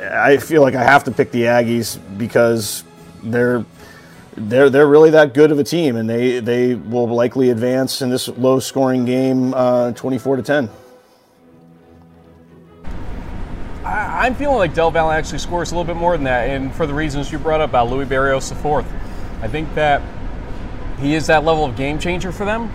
I 0.00 0.38
feel 0.38 0.62
like 0.62 0.74
I 0.74 0.82
have 0.82 1.04
to 1.04 1.10
pick 1.10 1.30
the 1.30 1.42
Aggies 1.42 1.98
because 2.16 2.82
they're 3.22 3.66
they're 4.34 4.70
they're 4.70 4.88
really 4.88 5.10
that 5.10 5.34
good 5.34 5.52
of 5.52 5.58
a 5.58 5.64
team, 5.64 5.96
and 5.96 6.08
they 6.08 6.40
they 6.40 6.74
will 6.74 7.06
likely 7.06 7.50
advance 7.50 8.00
in 8.00 8.08
this 8.08 8.28
low 8.28 8.58
scoring 8.58 9.04
game, 9.04 9.52
uh, 9.52 9.92
twenty 9.92 10.16
four 10.16 10.36
to 10.36 10.42
ten. 10.42 10.70
I, 13.84 14.26
am 14.26 14.34
feeling 14.34 14.56
like 14.56 14.72
Del 14.72 14.90
Val 14.90 15.10
actually 15.10 15.40
scores 15.40 15.72
a 15.72 15.74
little 15.74 15.92
bit 15.92 16.00
more 16.00 16.16
than 16.16 16.24
that, 16.24 16.48
and 16.48 16.74
for 16.74 16.86
the 16.86 16.94
reasons 16.94 17.30
you 17.30 17.38
brought 17.38 17.60
up 17.60 17.68
about 17.68 17.90
Louis 17.90 18.06
Barrios 18.06 18.50
IV. 18.50 18.86
I 19.42 19.48
think 19.48 19.74
that 19.74 20.00
he 21.00 21.14
is 21.14 21.26
that 21.26 21.44
level 21.44 21.64
of 21.64 21.76
game 21.76 21.98
changer 21.98 22.32
for 22.32 22.44
them. 22.44 22.72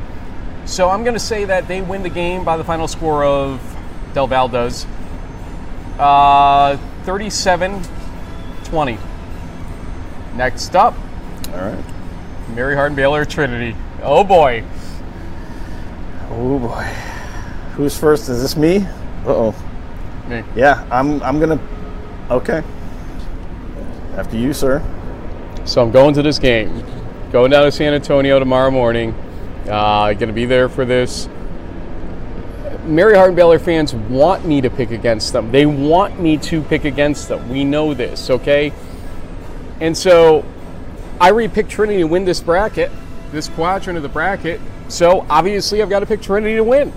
So 0.65 0.89
I'm 0.89 1.03
going 1.03 1.13
to 1.13 1.19
say 1.19 1.45
that 1.45 1.67
they 1.67 1.81
win 1.81 2.03
the 2.03 2.09
game 2.09 2.43
by 2.43 2.57
the 2.57 2.63
final 2.63 2.87
score 2.87 3.23
of 3.23 3.61
Del 4.13 4.27
Val 4.27 4.47
does 4.47 4.87
uh, 5.99 6.77
37 7.03 7.83
20. 8.65 8.97
Next 10.35 10.75
up. 10.75 10.93
All 11.49 11.57
right. 11.57 11.83
Mary 12.53 12.75
Hardin 12.75 12.95
Baylor 12.95 13.25
Trinity. 13.25 13.75
Oh 14.01 14.23
boy. 14.23 14.63
Oh 16.29 16.59
boy. 16.59 16.83
Who's 17.75 17.97
first? 17.97 18.27
Is 18.29 18.41
this 18.41 18.57
me? 18.57 18.77
Uh 19.25 19.51
oh. 19.51 19.55
Me. 20.27 20.43
Yeah, 20.55 20.85
I'm. 20.91 21.21
I'm 21.23 21.39
gonna. 21.39 21.59
Okay. 22.29 22.63
After 24.15 24.37
you, 24.37 24.53
sir. 24.53 24.83
So 25.65 25.81
I'm 25.81 25.91
going 25.91 26.13
to 26.15 26.21
this 26.21 26.39
game. 26.39 26.83
Going 27.31 27.51
down 27.51 27.65
to 27.65 27.71
San 27.71 27.93
Antonio 27.93 28.39
tomorrow 28.39 28.71
morning. 28.71 29.11
Uh, 29.67 30.13
going 30.13 30.27
to 30.27 30.33
be 30.33 30.45
there 30.45 30.69
for 30.69 30.85
this. 30.85 31.27
Mary 32.85 33.15
Hardin 33.15 33.35
Baylor 33.35 33.59
fans 33.59 33.93
want 33.93 34.45
me 34.45 34.61
to 34.61 34.69
pick 34.69 34.91
against 34.91 35.33
them. 35.33 35.51
They 35.51 35.65
want 35.65 36.19
me 36.19 36.37
to 36.37 36.61
pick 36.61 36.85
against 36.85 37.27
them. 37.27 37.49
We 37.49 37.63
know 37.63 37.93
this, 37.93 38.29
okay? 38.29 38.71
And 39.81 39.97
so 39.97 40.45
I 41.19 41.31
repicked 41.31 41.69
Trinity 41.69 41.99
to 41.99 42.07
win 42.07 42.25
this 42.25 42.41
bracket, 42.41 42.91
this 43.31 43.49
quadrant 43.49 43.97
of 43.97 44.03
the 44.03 44.09
bracket. 44.09 44.61
So 44.87 45.25
obviously 45.29 45.81
I've 45.81 45.89
got 45.89 46.01
to 46.01 46.05
pick 46.05 46.21
Trinity 46.21 46.55
to 46.55 46.63
win 46.63 46.93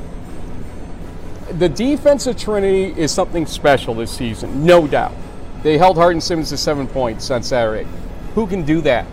the 1.53 1.69
defense 1.69 2.27
of 2.27 2.37
Trinity 2.37 2.99
is 3.01 3.11
something 3.11 3.47
special 3.47 3.95
this 3.95 4.11
season, 4.11 4.65
no 4.65 4.87
doubt. 4.87 5.15
They 5.63 5.79
held 5.79 5.97
Hardin 5.97 6.21
Simmons 6.21 6.51
to 6.51 6.57
seven 6.57 6.87
points 6.87 7.31
on 7.31 7.43
Saturday. 7.43 7.89
Who 8.35 8.47
can 8.47 8.63
do 8.65 8.81
that? 8.83 9.07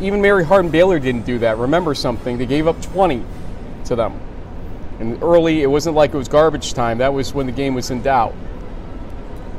Even 0.00 0.20
Mary 0.20 0.44
Hardin 0.44 0.70
Baylor 0.70 0.98
didn't 0.98 1.24
do 1.24 1.38
that. 1.40 1.58
Remember 1.58 1.94
something, 1.94 2.38
they 2.38 2.46
gave 2.46 2.66
up 2.66 2.80
20 2.82 3.24
to 3.86 3.96
them. 3.96 4.20
And 5.00 5.22
early, 5.22 5.62
it 5.62 5.66
wasn't 5.66 5.96
like 5.96 6.14
it 6.14 6.16
was 6.16 6.28
garbage 6.28 6.72
time. 6.72 6.98
That 6.98 7.12
was 7.12 7.34
when 7.34 7.46
the 7.46 7.52
game 7.52 7.74
was 7.74 7.90
in 7.90 8.02
doubt. 8.02 8.34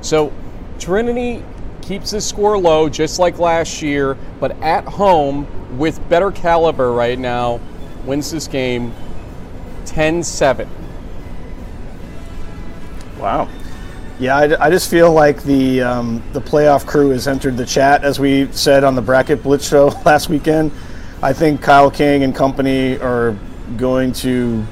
So 0.02 0.32
Trinity 0.80 1.44
keeps 1.82 2.12
the 2.12 2.22
score 2.22 2.58
low, 2.58 2.90
just 2.90 3.20
like 3.20 3.38
last 3.38 3.82
year, 3.82 4.18
but 4.40 4.52
at 4.62 4.86
home 4.86 5.48
with 5.78 6.08
better 6.10 6.32
caliber 6.32 6.92
right 6.92 7.18
now, 7.18 7.60
wins 8.06 8.32
this 8.32 8.48
game 8.48 8.94
10 9.86 10.24
7. 10.24 10.70
Wow. 13.18 13.50
Yeah, 14.18 14.38
I, 14.38 14.68
I, 14.68 14.70
just 14.70 14.90
feel 14.90 15.12
like 15.12 15.44
the 15.44 15.82
um, 15.82 16.24
the 16.32 16.40
playoff 16.40 16.86
crew 16.86 17.10
has 17.10 17.28
entered 17.28 17.58
the 17.58 17.66
chat, 17.66 18.06
as 18.06 18.18
we 18.18 18.50
said 18.54 18.86
on 18.86 18.96
the 18.96 19.02
bracket 19.02 19.44
blitz 19.44 19.68
show 19.68 19.88
last 20.06 20.30
weekend. 20.30 20.72
I 21.22 21.34
think 21.34 21.62
Kyle 21.62 21.92
King 21.92 22.24
and 22.24 22.34
company 22.34 22.98
are 23.00 23.38
going 23.76 24.14
to, 24.14 24.64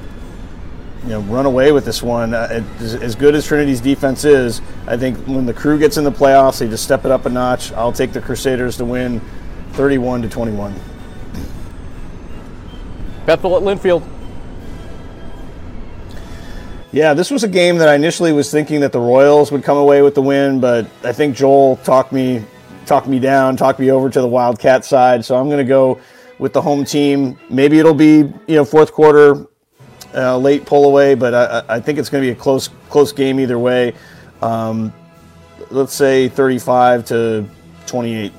you 1.04 1.10
know, 1.10 1.20
run 1.22 1.46
away 1.46 1.74
with 1.74 1.84
this 1.84 2.02
one. 2.02 2.34
Uh, 2.34 2.64
it, 2.80 2.82
as 3.02 3.16
good 3.16 3.36
as 3.36 3.46
Trinity's 3.46 3.82
defense 3.82 4.24
is, 4.24 4.62
I 4.88 4.96
think 4.96 5.18
when 5.28 5.46
the 5.46 5.54
crew 5.54 5.78
gets 5.78 5.98
in 5.98 6.06
the 6.06 6.12
playoffs, 6.12 6.60
they 6.60 6.70
just 6.70 6.86
step 6.86 7.04
it 7.04 7.12
up 7.12 7.26
a 7.26 7.30
notch. 7.30 7.74
I'll 7.74 7.92
take 7.92 8.14
the 8.14 8.22
Crusaders 8.22 8.78
to 8.78 8.86
win, 8.86 9.20
31 9.74 10.22
to 10.22 10.30
21. 10.30 10.74
Bethel 13.26 13.58
at 13.58 13.64
Linfield. 13.64 14.08
Yeah, 16.94 17.16
this 17.16 17.32
was 17.32 17.44
a 17.44 17.48
game 17.48 17.80
that 17.80 17.90
I 17.90 17.96
initially 17.96 18.34
was 18.34 18.52
thinking 18.52 18.80
that 18.82 18.92
the 18.92 19.00
Royals 19.00 19.52
would 19.52 19.64
come 19.64 19.78
away 19.78 20.04
with 20.04 20.14
the 20.14 20.22
win, 20.22 20.60
but 20.60 20.86
I 21.04 21.12
think 21.12 21.36
Joel 21.36 21.78
talked 21.78 22.12
me 22.12 22.46
talked 22.86 23.08
me 23.08 23.18
down, 23.18 23.58
talked 23.58 23.80
me 23.80 23.90
over 23.90 24.12
to 24.12 24.22
the 24.22 24.28
Wildcat 24.28 24.86
side. 24.86 25.26
So 25.26 25.36
I'm 25.36 25.48
going 25.48 25.58
to 25.58 25.64
go 25.68 26.00
with 26.38 26.54
the 26.54 26.62
home 26.62 26.86
team. 26.86 27.40
Maybe 27.50 27.80
it'll 27.80 27.96
be 27.96 28.32
you 28.46 28.56
know 28.56 28.64
fourth 28.64 28.92
quarter, 28.92 29.48
uh, 30.14 30.38
late 30.38 30.68
pull 30.68 30.86
away, 30.86 31.16
but 31.16 31.34
I, 31.34 31.78
I 31.78 31.80
think 31.80 31.98
it's 31.98 32.10
going 32.10 32.24
to 32.24 32.28
be 32.28 32.32
a 32.32 32.40
close 32.40 32.70
close 32.90 33.12
game 33.12 33.40
either 33.40 33.58
way. 33.58 33.96
Um, 34.44 34.94
let's 35.72 35.94
say 35.94 36.30
35 36.30 37.06
to 37.06 37.50
28. 37.88 38.32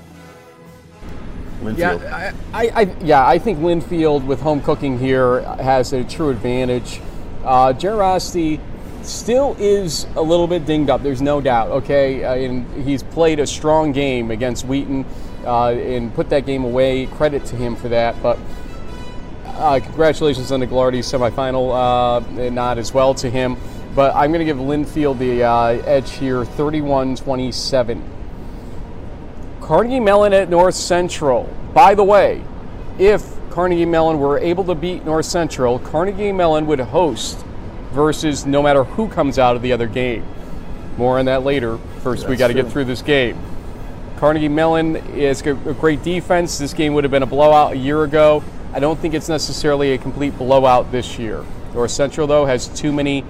Linfield. 1.60 1.76
Yeah, 1.76 2.32
I, 2.52 2.68
I, 2.68 2.80
yeah, 3.02 3.26
I 3.26 3.36
think 3.36 3.58
Linfield 3.58 4.24
with 4.24 4.40
home 4.40 4.60
cooking 4.60 4.96
here 4.96 5.40
has 5.56 5.92
a 5.92 6.04
true 6.04 6.28
advantage. 6.28 7.00
Uh, 7.44 7.72
still 9.02 9.54
is 9.58 10.06
a 10.16 10.22
little 10.22 10.46
bit 10.46 10.66
dinged 10.66 10.90
up. 10.90 11.02
There's 11.02 11.22
no 11.22 11.40
doubt. 11.40 11.70
Okay, 11.70 12.24
uh, 12.24 12.34
and 12.34 12.84
he's 12.84 13.02
played 13.02 13.38
a 13.38 13.46
strong 13.46 13.92
game 13.92 14.30
against 14.30 14.64
Wheaton 14.64 15.04
uh, 15.44 15.70
and 15.70 16.14
put 16.14 16.30
that 16.30 16.46
game 16.46 16.64
away. 16.64 17.06
Credit 17.06 17.44
to 17.46 17.56
him 17.56 17.76
for 17.76 17.88
that. 17.88 18.20
But 18.22 18.38
uh, 19.46 19.80
congratulations 19.80 20.50
on 20.52 20.60
the 20.60 20.66
Gagliardi 20.66 21.00
semifinal 21.00 21.74
uh, 21.74 22.50
nod 22.50 22.78
as 22.78 22.92
well 22.92 23.14
to 23.14 23.30
him. 23.30 23.56
But 23.94 24.14
I'm 24.16 24.32
going 24.32 24.40
to 24.40 24.44
give 24.44 24.56
Linfield 24.56 25.18
the 25.18 25.44
uh, 25.44 25.66
edge 25.86 26.12
here, 26.12 26.44
31-27. 26.44 28.02
Carnegie 29.60 30.00
Mellon 30.00 30.32
at 30.32 30.50
North 30.50 30.74
Central. 30.74 31.44
By 31.72 31.94
the 31.94 32.04
way, 32.04 32.42
if 32.98 33.33
Carnegie 33.54 33.86
Mellon 33.86 34.18
were 34.18 34.36
able 34.40 34.64
to 34.64 34.74
beat 34.74 35.04
North 35.04 35.26
Central, 35.26 35.78
Carnegie 35.78 36.32
Mellon 36.32 36.66
would 36.66 36.80
host 36.80 37.38
versus 37.92 38.44
no 38.44 38.60
matter 38.60 38.82
who 38.82 39.08
comes 39.08 39.38
out 39.38 39.54
of 39.54 39.62
the 39.62 39.72
other 39.72 39.86
game. 39.86 40.24
More 40.96 41.20
on 41.20 41.26
that 41.26 41.44
later. 41.44 41.78
First, 42.02 42.28
we 42.28 42.34
got 42.34 42.48
to 42.48 42.54
get 42.54 42.66
through 42.66 42.86
this 42.86 43.00
game. 43.00 43.38
Carnegie 44.16 44.48
Mellon 44.48 44.96
is 45.14 45.40
a 45.42 45.50
a 45.50 45.74
great 45.74 46.02
defense. 46.02 46.58
This 46.58 46.72
game 46.72 46.94
would 46.94 47.04
have 47.04 47.12
been 47.12 47.22
a 47.22 47.26
blowout 47.26 47.74
a 47.74 47.76
year 47.76 48.02
ago. 48.02 48.42
I 48.72 48.80
don't 48.80 48.98
think 48.98 49.14
it's 49.14 49.28
necessarily 49.28 49.92
a 49.92 49.98
complete 49.98 50.36
blowout 50.36 50.90
this 50.90 51.16
year. 51.16 51.44
North 51.74 51.92
Central, 51.92 52.26
though, 52.26 52.46
has 52.46 52.66
too 52.66 52.92
many 52.92 53.24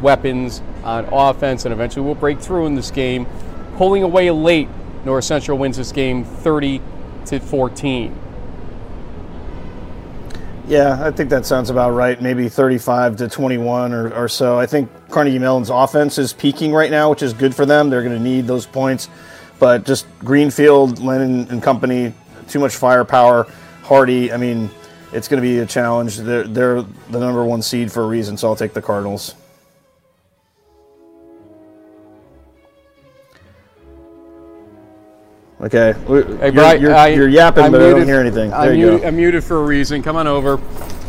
weapons 0.00 0.62
on 0.84 1.04
offense 1.12 1.66
and 1.66 1.74
eventually 1.74 2.06
will 2.06 2.14
break 2.14 2.40
through 2.40 2.64
in 2.64 2.76
this 2.76 2.90
game. 2.90 3.26
Pulling 3.76 4.04
away 4.04 4.30
late, 4.30 4.70
North 5.04 5.24
Central 5.24 5.58
wins 5.58 5.76
this 5.76 5.92
game 5.92 6.24
30 6.24 6.80
to 7.26 7.40
14. 7.40 8.29
Yeah, 10.70 11.04
I 11.04 11.10
think 11.10 11.30
that 11.30 11.44
sounds 11.46 11.68
about 11.68 11.94
right. 11.94 12.22
Maybe 12.22 12.48
35 12.48 13.16
to 13.16 13.28
21 13.28 13.92
or, 13.92 14.14
or 14.14 14.28
so. 14.28 14.56
I 14.56 14.66
think 14.66 14.88
Carnegie 15.08 15.40
Mellon's 15.40 15.68
offense 15.68 16.16
is 16.16 16.32
peaking 16.32 16.72
right 16.72 16.92
now, 16.92 17.10
which 17.10 17.22
is 17.22 17.32
good 17.32 17.56
for 17.56 17.66
them. 17.66 17.90
They're 17.90 18.04
going 18.04 18.16
to 18.16 18.22
need 18.22 18.46
those 18.46 18.66
points. 18.66 19.08
But 19.58 19.84
just 19.84 20.06
Greenfield, 20.20 20.98
Lehnen 21.00 21.50
and 21.50 21.60
company, 21.60 22.14
too 22.46 22.60
much 22.60 22.76
firepower. 22.76 23.48
Hardy, 23.82 24.32
I 24.32 24.36
mean, 24.36 24.70
it's 25.12 25.26
going 25.26 25.42
to 25.42 25.48
be 25.48 25.58
a 25.58 25.66
challenge. 25.66 26.18
They're, 26.18 26.44
they're 26.44 26.82
the 26.82 27.18
number 27.18 27.44
one 27.44 27.62
seed 27.62 27.90
for 27.90 28.04
a 28.04 28.06
reason, 28.06 28.36
so 28.36 28.46
I'll 28.46 28.54
take 28.54 28.72
the 28.72 28.80
Cardinals. 28.80 29.34
Okay, 35.60 35.92
Hey, 35.92 36.06
you're, 36.08 36.52
Brian, 36.52 36.80
you're, 36.80 36.94
I- 36.94 37.08
you're 37.08 37.28
yapping, 37.28 37.64
I'm 37.64 37.72
but 37.72 37.82
I 37.82 37.90
don't 37.90 38.06
hear 38.06 38.18
anything. 38.20 38.50
I'm 38.52 38.70
you 38.74 38.86
muted, 38.86 39.00
go. 39.02 39.08
I'm 39.08 39.16
muted 39.16 39.44
for 39.44 39.58
a 39.58 39.62
reason. 39.62 40.02
Come 40.02 40.16
on 40.16 40.26
over. 40.26 40.56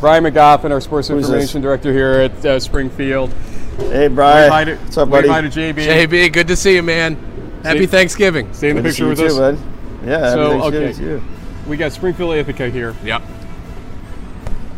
Brian 0.01 0.23
McGoffin, 0.25 0.71
our 0.71 0.81
sports 0.81 1.07
Who's 1.07 1.23
information 1.25 1.61
this? 1.61 1.69
director 1.69 1.93
here 1.93 2.13
at 2.13 2.45
uh, 2.45 2.59
Springfield. 2.59 3.31
Hey, 3.77 4.09
Brian. 4.09 4.51
Hi 4.51 4.63
to, 4.65 4.75
What's 4.75 4.97
up, 4.97 5.09
buddy? 5.09 5.29
Hi 5.29 5.39
to 5.41 5.47
JB. 5.47 5.75
JB, 5.75 6.33
good 6.33 6.47
to 6.49 6.57
see 6.57 6.75
you, 6.75 6.83
man. 6.83 7.15
Happy 7.63 7.79
See- 7.79 7.85
Thanksgiving. 7.85 8.53
Stay 8.53 8.71
in 8.71 8.75
the 8.75 8.81
Good 8.81 8.89
to 8.89 8.93
see 8.93 9.03
picture 9.03 9.23
you 9.23 9.27
with 9.27 9.37
too, 9.37 9.43
us. 9.43 9.57
bud. 9.57 10.07
Yeah, 10.07 10.31
So, 10.33 10.49
Thanksgiving 10.49 10.87
okay. 10.89 10.97
to 10.97 11.03
you. 11.03 11.23
We 11.67 11.77
got 11.77 11.91
Springfield 11.93 12.35
Ithaca 12.35 12.69
here. 12.69 12.93
Yep. 13.05 13.21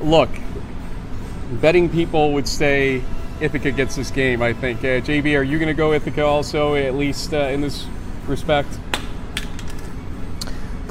Look, 0.01 0.29
betting 1.61 1.89
people 1.89 2.33
would 2.33 2.47
say 2.47 3.01
Ithaca 3.41 3.71
gets 3.71 3.95
this 3.95 4.11
game. 4.11 4.43
I 4.43 4.53
think. 4.53 4.81
Uh, 4.81 5.01
JB, 5.01 5.35
are 5.39 5.43
you 5.43 5.57
going 5.57 5.67
to 5.69 5.73
go 5.73 5.93
Ithaca 5.93 6.23
also, 6.25 6.75
at 6.75 6.93
least 6.93 7.33
uh, 7.33 7.37
in 7.37 7.61
this 7.61 7.87
respect? 8.27 8.67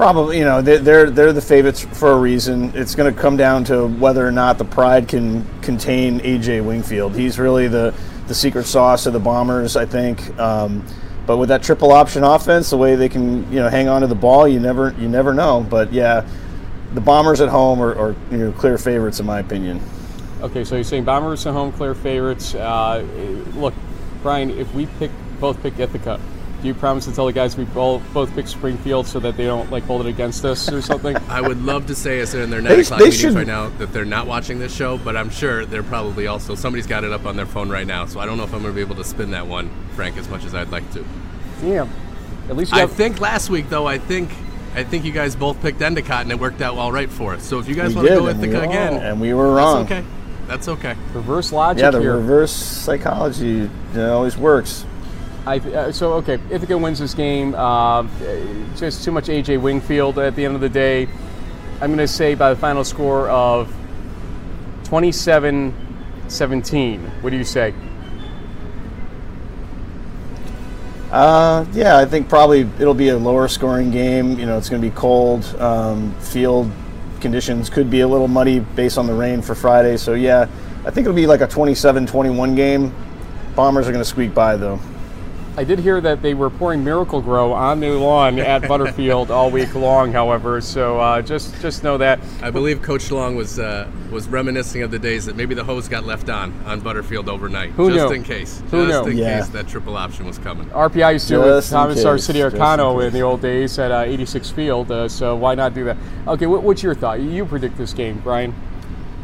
Probably, 0.02 0.36
you 0.38 0.44
know, 0.44 0.60
they- 0.60 0.78
they're 0.78 1.10
they're 1.10 1.32
the 1.32 1.40
favorites 1.40 1.80
for 1.92 2.10
a 2.10 2.16
reason. 2.16 2.72
It's 2.74 2.96
going 2.96 3.14
to 3.14 3.20
come 3.20 3.36
down 3.36 3.62
to 3.66 3.86
whether 3.86 4.26
or 4.26 4.32
not 4.32 4.58
the 4.58 4.64
Pride 4.64 5.06
can 5.06 5.46
contain 5.60 6.18
AJ 6.24 6.60
Wingfield. 6.60 7.14
He's 7.14 7.38
really 7.38 7.68
the 7.68 7.94
the 8.26 8.34
secret 8.34 8.66
sauce 8.66 9.06
of 9.06 9.12
the 9.12 9.20
Bombers, 9.20 9.76
I 9.76 9.86
think. 9.86 10.36
Um, 10.40 10.84
but 11.24 11.36
with 11.36 11.50
that 11.50 11.62
triple 11.62 11.92
option 11.92 12.24
offense, 12.24 12.70
the 12.70 12.76
way 12.76 12.96
they 12.96 13.08
can 13.08 13.46
you 13.52 13.60
know 13.60 13.68
hang 13.68 13.86
on 13.88 14.00
to 14.00 14.08
the 14.08 14.16
ball, 14.16 14.48
you 14.48 14.58
never 14.58 14.92
you 14.98 15.08
never 15.08 15.32
know. 15.32 15.64
But 15.70 15.92
yeah, 15.92 16.26
the 16.94 17.00
Bombers 17.00 17.40
at 17.40 17.48
home 17.48 17.80
are, 17.80 17.94
are 17.96 18.16
you 18.32 18.38
know 18.38 18.50
clear 18.50 18.78
favorites 18.78 19.20
in 19.20 19.26
my 19.26 19.38
opinion. 19.38 19.80
Okay, 20.40 20.64
so 20.64 20.74
you're 20.74 20.82
saying 20.82 21.04
Bombers 21.04 21.46
at 21.46 21.52
home, 21.52 21.70
clear 21.70 21.94
favorites. 21.94 22.56
Uh, 22.56 23.04
look, 23.54 23.74
Brian, 24.24 24.50
if 24.50 24.74
we 24.74 24.86
pick 24.98 25.12
both 25.38 25.62
pick 25.62 25.78
Ithaca, 25.78 26.18
do 26.62 26.68
you 26.68 26.74
promise 26.74 27.04
to 27.06 27.12
tell 27.12 27.26
the 27.26 27.32
guys 27.32 27.56
we 27.56 27.64
both 27.64 28.02
both 28.14 28.32
pick 28.34 28.46
Springfield 28.46 29.06
so 29.06 29.18
that 29.18 29.36
they 29.36 29.44
don't 29.44 29.70
like 29.72 29.82
hold 29.82 30.06
it 30.06 30.08
against 30.08 30.44
us 30.44 30.70
or 30.72 30.80
something? 30.80 31.16
I 31.28 31.40
would 31.40 31.60
love 31.62 31.86
to 31.88 31.94
say 31.94 32.20
as 32.20 32.30
they're 32.32 32.42
in 32.44 32.50
their 32.50 32.62
They- 32.62 32.68
9 32.76 32.80
o'clock 32.80 32.98
they 33.00 33.04
meetings 33.06 33.20
should- 33.20 33.34
right 33.34 33.46
now 33.46 33.68
that 33.78 33.92
they're 33.92 34.04
not 34.04 34.26
watching 34.28 34.58
this 34.60 34.74
show, 34.74 34.96
but 34.96 35.16
I'm 35.16 35.28
sure 35.28 35.66
they're 35.66 35.82
probably 35.82 36.28
also, 36.28 36.54
somebody's 36.54 36.86
got 36.86 37.02
it 37.04 37.12
up 37.12 37.26
on 37.26 37.36
their 37.36 37.46
phone 37.46 37.68
right 37.68 37.86
now, 37.86 38.06
so 38.06 38.20
I 38.20 38.26
don't 38.26 38.36
know 38.38 38.44
if 38.44 38.54
I'm 38.54 38.62
going 38.62 38.72
to 38.72 38.76
be 38.76 38.80
able 38.80 38.94
to 38.96 39.04
spin 39.04 39.32
that 39.32 39.46
one, 39.46 39.70
Frank, 39.96 40.16
as 40.16 40.28
much 40.28 40.44
as 40.44 40.54
I'd 40.54 40.70
like 40.70 40.88
to. 40.92 41.04
Damn. 41.60 41.90
At 42.48 42.56
least 42.56 42.72
you 42.72 42.78
I 42.78 42.86
think 42.86 43.20
last 43.20 43.50
week, 43.50 43.68
though, 43.68 43.86
I 43.86 43.98
think 43.98 44.30
I 44.74 44.84
think 44.84 45.04
you 45.04 45.12
guys 45.12 45.36
both 45.36 45.60
picked 45.60 45.82
Endicott, 45.82 46.22
and 46.22 46.30
it 46.32 46.38
worked 46.40 46.60
out 46.62 46.76
all 46.76 46.92
right 46.92 47.10
for 47.10 47.34
us. 47.34 47.44
So 47.44 47.58
if 47.58 47.68
you 47.68 47.74
guys 47.74 47.90
We 47.90 47.96
want 47.96 48.08
to 48.08 48.14
go 48.14 48.26
and 48.28 48.40
we 48.40 48.48
Ithaca 48.48 48.68
again, 48.68 48.94
and 48.94 49.20
we 49.20 49.34
were 49.34 49.54
that's 49.54 49.56
wrong. 49.56 49.84
okay. 49.84 50.04
That's 50.48 50.68
okay. 50.68 50.96
reverse 51.12 51.52
logic 51.52 51.82
Yeah, 51.82 51.90
the 51.90 52.00
here. 52.00 52.16
reverse 52.16 52.52
psychology 52.52 53.46
you 53.48 53.70
know, 53.94 54.14
always 54.16 54.36
works. 54.36 54.84
I, 55.44 55.58
uh, 55.58 55.90
so 55.90 56.12
okay, 56.14 56.38
Ithaca 56.50 56.78
wins 56.78 57.00
this 57.00 57.14
game. 57.14 57.54
Uh, 57.56 58.06
just 58.76 59.04
too 59.04 59.10
much 59.10 59.26
AJ 59.26 59.60
Wingfield 59.60 60.16
at 60.18 60.36
the 60.36 60.44
end 60.44 60.54
of 60.54 60.60
the 60.60 60.68
day. 60.68 61.08
I'm 61.80 61.88
going 61.88 61.98
to 61.98 62.06
say 62.06 62.36
by 62.36 62.54
the 62.54 62.60
final 62.60 62.84
score 62.84 63.28
of 63.28 63.74
27-17. 64.84 67.22
What 67.22 67.30
do 67.30 67.36
you 67.36 67.44
say? 67.44 67.74
Uh, 71.10 71.66
yeah, 71.72 71.98
I 71.98 72.06
think 72.06 72.28
probably 72.28 72.60
it'll 72.78 72.94
be 72.94 73.08
a 73.08 73.18
lower 73.18 73.48
scoring 73.48 73.90
game. 73.90 74.38
You 74.38 74.46
know, 74.46 74.58
it's 74.58 74.68
going 74.68 74.80
to 74.80 74.88
be 74.88 74.94
cold. 74.94 75.44
Um, 75.58 76.14
field 76.20 76.70
conditions 77.20 77.68
could 77.68 77.90
be 77.90 77.98
a 78.00 78.08
little 78.08 78.28
muddy 78.28 78.60
based 78.60 78.96
on 78.96 79.08
the 79.08 79.12
rain 79.12 79.42
for 79.42 79.56
Friday. 79.56 79.96
So, 79.96 80.14
yeah, 80.14 80.46
I 80.86 80.90
think 80.90 81.04
it'll 81.04 81.16
be 81.16 81.26
like 81.26 81.40
a 81.40 81.48
27 81.48 82.06
21 82.06 82.54
game. 82.54 82.94
Bombers 83.56 83.88
are 83.88 83.92
going 83.92 84.04
to 84.04 84.08
squeak 84.08 84.32
by, 84.32 84.56
though. 84.56 84.78
I 85.54 85.64
did 85.64 85.80
hear 85.80 86.00
that 86.00 86.22
they 86.22 86.32
were 86.32 86.48
pouring 86.48 86.82
Miracle-Gro 86.82 87.52
on 87.52 87.80
the 87.80 87.90
lawn 87.90 88.38
at 88.38 88.62
Butterfield 88.68 89.30
all 89.30 89.50
week 89.50 89.74
long. 89.74 90.10
However, 90.10 90.62
so 90.62 90.98
uh, 90.98 91.20
just 91.20 91.60
just 91.60 91.82
know 91.84 91.98
that. 91.98 92.20
I 92.40 92.50
believe 92.50 92.80
Coach 92.80 93.10
Long 93.10 93.36
was 93.36 93.58
uh, 93.58 93.86
was 94.10 94.28
reminiscing 94.28 94.82
of 94.82 94.90
the 94.90 94.98
days 94.98 95.26
that 95.26 95.36
maybe 95.36 95.54
the 95.54 95.62
hose 95.64 95.88
got 95.88 96.04
left 96.04 96.30
on 96.30 96.54
on 96.64 96.80
Butterfield 96.80 97.28
overnight, 97.28 97.70
Who 97.72 97.90
just 97.92 98.08
knew? 98.08 98.14
in 98.14 98.22
case, 98.22 98.62
Who 98.70 98.86
just 98.86 99.04
knew? 99.04 99.10
in 99.10 99.18
Yeah. 99.18 99.40
case 99.40 99.48
that 99.50 99.68
triple 99.68 99.94
option 99.98 100.24
was 100.24 100.38
coming. 100.38 100.70
RPI 100.70 101.12
used 101.12 101.28
to 101.28 101.34
do 101.34 101.42
it 101.42 101.44
with 101.44 101.56
Just 101.56 101.72
in 101.72 101.76
Thomas 101.76 101.96
case, 101.96 102.04
Arcidi 102.06 102.50
just 102.50 102.56
in 102.56 103.06
in, 103.06 103.12
the 103.12 103.20
old 103.20 103.42
days 103.42 103.78
at 103.78 103.90
uh, 103.90 104.04
86 104.06 104.50
Field. 104.50 104.90
Uh, 104.90 105.06
so 105.06 105.36
why 105.36 105.54
not 105.54 105.74
do 105.74 105.84
that? 105.84 105.98
Okay, 106.28 106.46
what, 106.46 106.62
what's 106.62 106.82
your 106.82 106.94
thought? 106.94 107.20
You 107.20 107.44
predict 107.44 107.76
this 107.76 107.92
game, 107.92 108.20
Brian? 108.24 108.54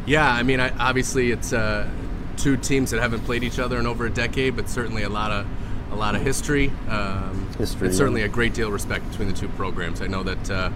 Yeah, 0.05 0.31
I 0.31 0.43
mean, 0.43 0.61
I, 0.61 0.77
obviously 0.79 1.31
it's 1.31 1.55
uh, 1.55 1.89
two 2.37 2.59
teams 2.59 2.91
that 2.91 3.01
haven't 3.01 3.21
played 3.21 3.43
each 3.43 3.59
other 3.59 3.79
in 3.79 3.87
over 3.87 4.05
a 4.05 4.11
decade, 4.11 4.57
but 4.57 4.69
certainly 4.69 5.03
a 5.05 5.09
lot 5.09 5.31
of 5.31 5.47
a 5.91 5.97
lot 5.97 6.15
of 6.15 6.23
history. 6.23 6.71
Um, 6.89 7.49
History, 7.59 7.87
and 7.89 7.95
yeah. 7.95 7.99
certainly 7.99 8.23
a 8.23 8.29
great 8.29 8.55
deal 8.55 8.69
of 8.69 8.73
respect 8.73 9.09
between 9.11 9.29
the 9.29 9.35
two 9.35 9.49
programs. 9.51 10.01
I 10.03 10.07
know 10.07 10.23
that 10.23 10.51
uh, 10.51 10.71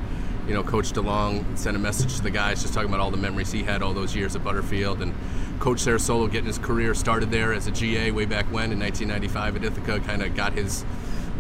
you 0.47 0.55
know 0.55 0.63
Coach 0.63 0.93
DeLong 0.93 1.57
sent 1.57 1.77
a 1.77 1.81
message 1.81 2.17
to 2.17 2.23
the 2.23 2.31
guys 2.31 2.63
just 2.63 2.75
talking 2.75 2.89
about 2.89 3.01
all 3.01 3.11
the 3.11 3.17
memories 3.17 3.53
he 3.53 3.63
had 3.63 3.83
all 3.83 3.93
those 3.93 4.15
years 4.17 4.35
at 4.35 4.43
Butterfield, 4.43 5.01
and 5.03 5.15
Coach 5.61 5.79
Sarasolo 5.79 6.27
getting 6.31 6.47
his 6.47 6.59
career 6.59 6.95
started 6.95 7.31
there 7.31 7.53
as 7.53 7.67
a 7.67 7.71
GA 7.71 8.11
way 8.11 8.25
back 8.25 8.47
when 8.47 8.73
in 8.73 8.81
1995 8.81 9.57
at 9.57 9.65
Ithaca, 9.65 10.01
kind 10.01 10.23
of 10.23 10.35
got 10.35 10.55
his 10.55 10.85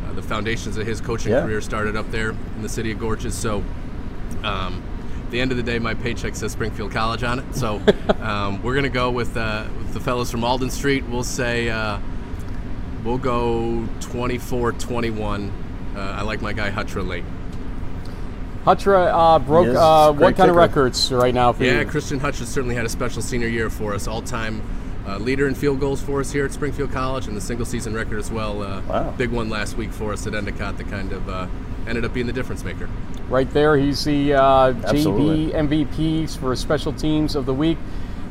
uh, 0.06 0.12
the 0.12 0.22
foundations 0.22 0.76
of 0.76 0.86
his 0.86 1.00
coaching 1.00 1.32
Yeah. 1.32 1.42
career 1.42 1.60
started 1.60 1.96
up 1.96 2.10
there 2.10 2.30
in 2.30 2.62
the 2.62 2.68
city 2.68 2.92
of 2.92 2.98
Gorges. 2.98 3.34
So. 3.34 3.62
Um, 4.44 4.82
the 5.30 5.40
end 5.40 5.50
of 5.50 5.56
the 5.56 5.62
day, 5.62 5.78
my 5.78 5.94
paycheck 5.94 6.34
says 6.36 6.52
Springfield 6.52 6.92
College 6.92 7.22
on 7.22 7.38
it. 7.38 7.54
So 7.56 7.80
um, 8.20 8.62
we're 8.62 8.74
going 8.74 8.82
to 8.84 8.90
go 8.90 9.10
with, 9.10 9.34
uh, 9.34 9.64
with 9.78 9.94
the 9.94 10.00
fellows 10.00 10.30
from 10.30 10.44
Alden 10.44 10.68
Street. 10.68 11.06
We'll 11.08 11.24
say 11.24 11.70
uh, 11.70 11.98
we'll 13.04 13.18
go 13.18 13.86
24 14.00 14.72
21. 14.72 15.52
Uh, 15.94 16.00
I 16.00 16.22
like 16.22 16.40
my 16.40 16.52
guy 16.52 16.70
Hutra 16.70 17.06
late. 17.06 17.24
Hutra 18.64 19.10
uh, 19.12 19.38
broke 19.40 19.66
Yes, 19.66 19.76
uh, 19.76 20.12
what 20.12 20.36
kind 20.36 20.50
of 20.50 20.56
records 20.56 21.10
right 21.10 21.34
now 21.34 21.52
for 21.52 21.64
Yeah, 21.64 21.80
you? 21.80 21.86
Christian 21.86 22.20
Hutch 22.20 22.38
has 22.38 22.48
certainly 22.48 22.76
had 22.76 22.86
a 22.86 22.88
special 22.88 23.20
senior 23.20 23.48
year 23.48 23.68
for 23.68 23.92
us. 23.92 24.06
All 24.06 24.22
time 24.22 24.62
uh, 25.06 25.18
leader 25.18 25.48
in 25.48 25.54
field 25.54 25.80
goals 25.80 26.00
for 26.00 26.20
us 26.20 26.30
here 26.30 26.44
at 26.44 26.52
Springfield 26.52 26.92
College 26.92 27.26
and 27.26 27.36
the 27.36 27.40
single 27.40 27.66
season 27.66 27.92
record 27.92 28.18
as 28.18 28.30
well. 28.30 28.62
Uh, 28.62 28.80
Wow. 28.82 29.10
Big 29.18 29.30
one 29.30 29.48
last 29.50 29.76
week 29.76 29.92
for 29.92 30.12
us 30.12 30.26
at 30.26 30.34
Endicott 30.34 30.78
that 30.78 30.88
kind 30.88 31.12
of 31.12 31.28
uh, 31.28 31.46
ended 31.88 32.04
up 32.04 32.14
being 32.14 32.26
the 32.28 32.32
difference 32.32 32.62
maker. 32.62 32.88
Right 33.28 33.50
there, 33.50 33.76
he's 33.76 34.04
the 34.04 34.34
uh, 34.34 34.72
JB 34.74 35.52
MVP 35.54 36.38
for 36.38 36.54
special 36.54 36.92
teams 36.92 37.34
of 37.34 37.46
the 37.46 37.54
week. 37.54 37.78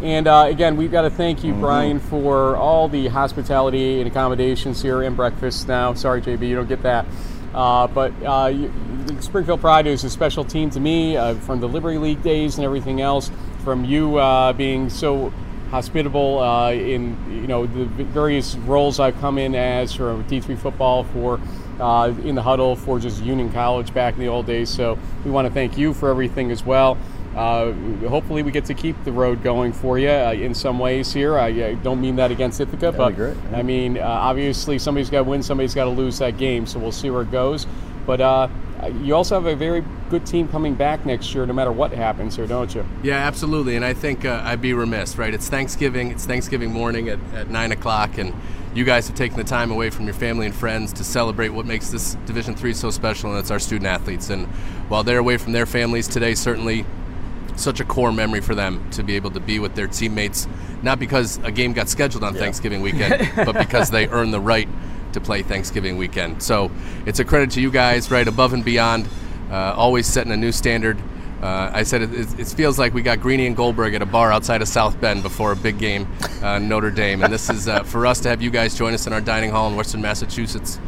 And 0.01 0.27
uh, 0.27 0.45
again, 0.47 0.77
we've 0.77 0.91
got 0.91 1.03
to 1.03 1.09
thank 1.09 1.39
Mm-hmm. 1.39 1.47
you, 1.47 1.53
Brian, 1.55 1.99
for 1.99 2.55
all 2.57 2.87
the 2.87 3.07
hospitality 3.07 3.99
and 3.99 4.07
accommodations 4.09 4.81
here 4.81 5.01
and 5.01 5.15
breakfast 5.15 5.67
now. 5.67 5.93
Sorry, 5.93 6.21
JB, 6.21 6.47
you 6.47 6.55
don't 6.55 6.67
get 6.67 6.83
that. 6.83 7.05
Uh, 7.53 7.87
but 7.87 8.11
uh, 8.23 8.47
you, 8.47 8.71
Springfield 9.19 9.61
Pride 9.61 9.87
is 9.87 10.03
a 10.03 10.09
special 10.09 10.43
team 10.43 10.69
to 10.71 10.79
me 10.79 11.17
uh, 11.17 11.35
from 11.35 11.59
the 11.59 11.67
Liberty 11.67 11.97
League 11.97 12.21
days 12.21 12.57
and 12.57 12.65
everything 12.65 13.01
else. 13.01 13.31
From 13.63 13.85
you 13.85 14.17
uh, 14.17 14.53
being 14.53 14.89
so 14.89 15.31
hospitable 15.69 16.39
uh, 16.39 16.71
in 16.71 17.15
you 17.31 17.47
know 17.47 17.65
the 17.65 17.85
various 17.85 18.55
roles 18.55 18.99
I've 18.99 19.17
come 19.21 19.37
in 19.37 19.55
as 19.55 19.93
for 19.93 20.15
D3 20.23 20.57
football 20.57 21.03
for 21.05 21.39
uh, 21.79 22.13
in 22.23 22.35
the 22.35 22.41
huddle 22.41 22.75
for 22.75 22.99
just 22.99 23.23
Union 23.23 23.51
College 23.51 23.93
back 23.93 24.15
in 24.15 24.19
the 24.19 24.27
old 24.27 24.45
days. 24.45 24.69
So 24.69 24.97
we 25.23 25.31
want 25.31 25.47
to 25.47 25.53
thank 25.53 25.77
you 25.77 25.93
for 25.93 26.09
everything 26.09 26.51
as 26.51 26.65
well. 26.65 26.97
Uh, 27.35 27.71
hopefully, 28.09 28.43
we 28.43 28.51
get 28.51 28.65
to 28.65 28.73
keep 28.73 29.01
the 29.05 29.11
road 29.11 29.41
going 29.41 29.71
for 29.71 29.97
you 29.97 30.09
uh, 30.09 30.33
in 30.33 30.53
some 30.53 30.79
ways 30.79 31.13
here. 31.13 31.37
I, 31.37 31.47
I, 31.47 31.73
don't 31.75 32.01
mean 32.01 32.17
that 32.17 32.29
against 32.29 32.59
Ithaca, 32.59 32.91
but 32.91 33.15
great, 33.15 33.37
yeah. 33.37 33.57
I 33.57 33.63
mean 33.63 33.97
uh, 33.97 34.03
obviously 34.05 34.77
somebody's 34.77 35.09
got 35.09 35.19
to 35.19 35.29
win, 35.29 35.41
somebody's 35.41 35.73
got 35.73 35.85
to 35.85 35.91
lose 35.91 36.17
that 36.17 36.37
game. 36.37 36.65
So 36.65 36.77
we'll 36.77 36.91
see 36.91 37.09
where 37.09 37.21
it 37.21 37.31
goes. 37.31 37.67
But 38.05 38.19
uh, 38.19 38.49
you 39.01 39.15
also 39.15 39.35
have 39.35 39.45
a 39.45 39.55
very 39.55 39.83
good 40.09 40.25
team 40.25 40.47
coming 40.47 40.75
back 40.75 41.05
next 41.05 41.33
year, 41.33 41.45
no 41.45 41.53
matter 41.53 41.71
what 41.71 41.91
happens 41.91 42.35
here, 42.35 42.47
don't 42.47 42.73
you? 42.73 42.85
Yeah, 43.03 43.15
absolutely. 43.15 43.75
And 43.75 43.85
I 43.85 43.93
think 43.93 44.25
uh, 44.25 44.41
I'd 44.43 44.61
be 44.61 44.73
remiss, 44.73 45.17
right? 45.17 45.33
It's 45.33 45.49
Thanksgiving. 45.49 46.11
It's 46.11 46.25
Thanksgiving 46.25 46.71
morning 46.71 47.09
at, 47.09 47.19
at 47.33 47.49
nine 47.49 47.71
o'clock, 47.71 48.17
and 48.17 48.33
you 48.73 48.83
guys 48.83 49.07
have 49.07 49.15
taken 49.15 49.37
the 49.37 49.43
time 49.43 49.71
away 49.71 49.89
from 49.89 50.05
your 50.05 50.13
family 50.13 50.45
and 50.45 50.55
friends 50.55 50.93
to 50.93 51.03
celebrate 51.03 51.49
what 51.49 51.65
makes 51.65 51.89
this 51.89 52.15
Division 52.25 52.55
Three 52.55 52.73
so 52.73 52.89
special, 52.89 53.29
and 53.29 53.39
it's 53.39 53.51
our 53.51 53.59
student 53.59 53.85
athletes. 53.85 54.29
And 54.29 54.47
while 54.89 55.03
they're 55.03 55.19
away 55.19 55.37
from 55.37 55.53
their 55.53 55.65
families 55.65 56.07
today, 56.07 56.33
certainly 56.33 56.85
such 57.55 57.79
a 57.79 57.85
core 57.85 58.11
memory 58.11 58.41
for 58.41 58.55
them 58.55 58.89
to 58.91 59.03
be 59.03 59.15
able 59.15 59.31
to 59.31 59.39
be 59.39 59.59
with 59.59 59.75
their 59.75 59.87
teammates, 59.87 60.47
not 60.81 60.99
because 60.99 61.37
a 61.39 61.51
game 61.51 61.73
got 61.73 61.89
scheduled 61.89 62.23
on 62.23 62.33
yeah. 62.33 62.41
Thanksgiving 62.41 62.81
weekend, 62.81 63.29
but 63.35 63.57
because 63.57 63.89
they 63.89 64.07
earned 64.07 64.33
the 64.33 64.39
right 64.39 64.67
to 65.13 65.21
play 65.21 65.43
Thanksgiving 65.43 65.97
weekend. 65.97 66.41
So 66.41 66.71
it's 67.05 67.19
a 67.19 67.25
credit 67.25 67.51
to 67.51 67.61
you 67.61 67.71
guys, 67.71 68.09
right, 68.11 68.27
above 68.27 68.53
and 68.53 68.63
beyond, 68.63 69.07
uh, 69.49 69.73
always 69.75 70.07
setting 70.07 70.31
a 70.31 70.37
new 70.37 70.51
standard. 70.51 70.97
Uh, 71.41 71.71
I 71.73 71.83
said 71.83 72.03
it, 72.03 72.39
it, 72.39 72.47
feels 72.49 72.77
like 72.77 72.93
we 72.93 73.01
got 73.01 73.19
Greeny 73.19 73.47
and 73.47 73.55
Goldberg 73.55 73.95
at 73.95 74.03
a 74.03 74.05
bar 74.05 74.31
outside 74.31 74.61
of 74.61 74.67
South 74.67 75.01
Bend 75.01 75.23
before 75.23 75.51
a 75.51 75.55
big 75.55 75.79
game, 75.79 76.07
uh, 76.43 76.59
Notre 76.59 76.91
Dame, 76.91 77.23
and 77.23 77.33
this 77.33 77.49
is 77.49 77.67
uh, 77.67 77.81
for 77.81 78.05
us 78.05 78.19
to 78.21 78.29
have 78.29 78.43
you 78.43 78.51
guys 78.51 78.77
join 78.77 78.93
us 78.93 79.07
in 79.07 79.13
our 79.13 79.21
dining 79.21 79.49
hall 79.49 79.67
in 79.67 79.75
Western 79.75 80.01
Massachusetts 80.01 80.79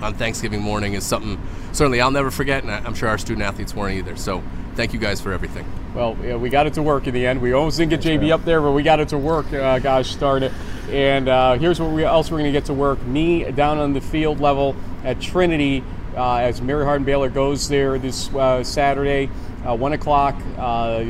on 0.00 0.14
Thanksgiving 0.14 0.60
morning 0.60 0.94
is 0.94 1.04
something 1.04 1.40
certainly 1.72 2.00
I'll 2.00 2.10
never 2.10 2.30
forget, 2.30 2.64
and 2.64 2.72
I'm 2.72 2.94
sure 2.94 3.08
our 3.08 3.18
student 3.18 3.46
athletes 3.46 3.74
weren't 3.74 3.96
either. 3.96 4.16
So 4.16 4.42
thank 4.74 4.92
you 4.92 4.98
guys 4.98 5.20
for 5.20 5.32
everything. 5.32 5.66
Well, 5.94 6.16
yeah, 6.22 6.36
we 6.36 6.48
got 6.48 6.66
it 6.66 6.74
to 6.74 6.82
work 6.82 7.06
in 7.06 7.14
the 7.14 7.26
end. 7.26 7.40
We 7.40 7.52
almost 7.52 7.76
didn't 7.76 7.90
get 7.90 8.00
JB 8.00 8.32
up 8.32 8.44
there, 8.44 8.60
but 8.60 8.72
we 8.72 8.82
got 8.82 9.00
it 9.00 9.08
to 9.10 9.18
work. 9.18 9.52
Uh, 9.52 9.78
gosh 9.78 10.14
darn 10.16 10.42
it. 10.42 10.52
And 10.88 11.28
uh, 11.28 11.54
here's 11.54 11.80
what 11.80 11.90
we, 11.90 12.04
else 12.04 12.30
we're 12.30 12.38
going 12.38 12.52
to 12.52 12.58
get 12.58 12.66
to 12.66 12.74
work. 12.74 13.02
Me 13.02 13.50
down 13.52 13.78
on 13.78 13.92
the 13.92 14.00
field 14.00 14.40
level 14.40 14.74
at 15.04 15.20
Trinity 15.20 15.84
uh, 16.16 16.36
as 16.36 16.60
Mary 16.60 16.84
Hardin 16.84 17.04
Baylor 17.04 17.28
goes 17.28 17.68
there 17.68 17.98
this 17.98 18.34
uh, 18.34 18.62
Saturday, 18.64 19.30
uh, 19.66 19.76
1 19.76 19.92
o'clock 19.92 20.34
uh, 20.58 21.04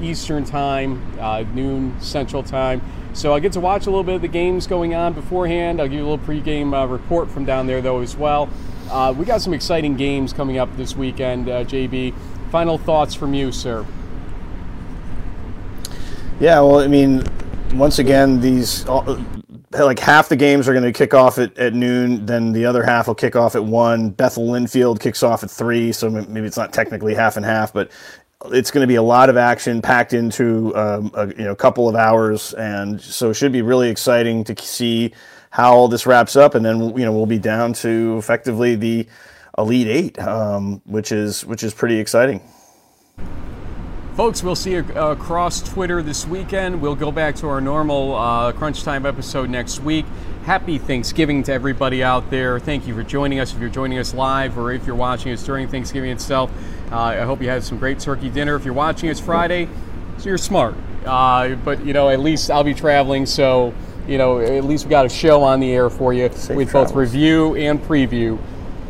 Eastern 0.00 0.44
Time, 0.44 1.00
noon 1.54 2.00
Central 2.00 2.42
Time. 2.42 2.80
So 3.14 3.34
I 3.34 3.40
get 3.40 3.52
to 3.52 3.60
watch 3.60 3.86
a 3.86 3.90
little 3.90 4.04
bit 4.04 4.14
of 4.14 4.22
the 4.22 4.28
games 4.28 4.66
going 4.66 4.94
on 4.94 5.12
beforehand. 5.12 5.80
I'll 5.80 5.86
give 5.86 5.98
you 5.98 6.06
a 6.06 6.08
little 6.08 6.24
pregame 6.24 6.90
report 6.90 7.30
from 7.30 7.44
down 7.44 7.66
there, 7.66 7.82
though, 7.82 8.00
as 8.00 8.16
well. 8.16 8.48
we 9.16 9.24
got 9.24 9.42
some 9.42 9.52
exciting 9.52 9.96
games 9.96 10.32
coming 10.32 10.58
up 10.58 10.74
this 10.76 10.96
weekend, 10.96 11.46
JB. 11.46 12.14
Final 12.52 12.76
thoughts 12.76 13.14
from 13.14 13.32
you, 13.32 13.50
sir. 13.50 13.86
Yeah, 16.38 16.60
well, 16.60 16.80
I 16.80 16.86
mean, 16.86 17.24
once 17.72 17.98
again, 17.98 18.42
these 18.42 18.86
like 19.70 19.98
half 19.98 20.28
the 20.28 20.36
games 20.36 20.68
are 20.68 20.74
going 20.74 20.84
to 20.84 20.92
kick 20.92 21.14
off 21.14 21.38
at, 21.38 21.56
at 21.56 21.72
noon, 21.72 22.26
then 22.26 22.52
the 22.52 22.66
other 22.66 22.82
half 22.82 23.06
will 23.06 23.14
kick 23.14 23.36
off 23.36 23.54
at 23.54 23.64
one. 23.64 24.10
Bethel 24.10 24.48
Linfield 24.48 25.00
kicks 25.00 25.22
off 25.22 25.42
at 25.42 25.50
three, 25.50 25.92
so 25.92 26.10
maybe 26.10 26.46
it's 26.46 26.58
not 26.58 26.74
technically 26.74 27.14
half 27.14 27.38
and 27.38 27.46
half, 27.46 27.72
but 27.72 27.90
it's 28.50 28.70
going 28.70 28.82
to 28.82 28.86
be 28.86 28.96
a 28.96 29.02
lot 29.02 29.30
of 29.30 29.38
action 29.38 29.80
packed 29.80 30.12
into 30.12 30.76
um, 30.76 31.10
a 31.14 31.28
you 31.28 31.44
know 31.44 31.54
couple 31.54 31.88
of 31.88 31.96
hours, 31.96 32.52
and 32.52 33.00
so 33.00 33.30
it 33.30 33.34
should 33.34 33.52
be 33.52 33.62
really 33.62 33.88
exciting 33.88 34.44
to 34.44 34.62
see 34.62 35.14
how 35.48 35.72
all 35.72 35.88
this 35.88 36.04
wraps 36.04 36.36
up, 36.36 36.54
and 36.54 36.66
then 36.66 36.94
you 36.98 37.06
know 37.06 37.12
we'll 37.12 37.24
be 37.24 37.38
down 37.38 37.72
to 37.72 38.18
effectively 38.18 38.74
the 38.74 39.06
Elite 39.58 39.86
Eight, 39.88 40.18
um, 40.18 40.80
which 40.84 41.12
is 41.12 41.44
which 41.44 41.62
is 41.62 41.74
pretty 41.74 41.98
exciting. 41.98 42.40
Folks, 44.16 44.42
we'll 44.42 44.54
see 44.54 44.72
you 44.72 44.84
uh, 44.94 45.12
across 45.12 45.62
Twitter 45.62 46.02
this 46.02 46.26
weekend. 46.26 46.82
We'll 46.82 46.94
go 46.94 47.10
back 47.10 47.34
to 47.36 47.48
our 47.48 47.62
normal 47.62 48.14
uh, 48.14 48.52
Crunch 48.52 48.82
Time 48.82 49.06
episode 49.06 49.48
next 49.48 49.80
week. 49.80 50.04
Happy 50.44 50.76
Thanksgiving 50.76 51.42
to 51.44 51.52
everybody 51.52 52.02
out 52.02 52.28
there. 52.28 52.60
Thank 52.60 52.86
you 52.86 52.94
for 52.94 53.02
joining 53.02 53.40
us. 53.40 53.54
If 53.54 53.60
you're 53.60 53.70
joining 53.70 53.98
us 53.98 54.12
live 54.12 54.58
or 54.58 54.70
if 54.70 54.86
you're 54.86 54.96
watching 54.96 55.32
us 55.32 55.42
during 55.42 55.66
Thanksgiving 55.66 56.10
itself, 56.10 56.50
uh, 56.90 56.96
I 56.98 57.20
hope 57.20 57.40
you 57.40 57.48
had 57.48 57.64
some 57.64 57.78
great 57.78 58.00
turkey 58.00 58.28
dinner. 58.28 58.54
If 58.54 58.66
you're 58.66 58.74
watching 58.74 59.08
us 59.08 59.18
Friday, 59.18 59.66
so 60.18 60.28
you're 60.28 60.36
smart. 60.36 60.74
Uh, 61.06 61.54
but, 61.64 61.82
you 61.82 61.94
know, 61.94 62.10
at 62.10 62.20
least 62.20 62.50
I'll 62.50 62.64
be 62.64 62.74
traveling, 62.74 63.24
so, 63.24 63.72
you 64.06 64.18
know, 64.18 64.40
at 64.40 64.64
least 64.64 64.84
we 64.84 64.90
got 64.90 65.06
a 65.06 65.08
show 65.08 65.42
on 65.42 65.58
the 65.58 65.72
air 65.72 65.88
for 65.88 66.12
you 66.12 66.28
Safe 66.32 66.54
with 66.56 66.70
travels. 66.70 66.92
both 66.92 66.98
review 66.98 67.54
and 67.56 67.80
preview. 67.80 68.38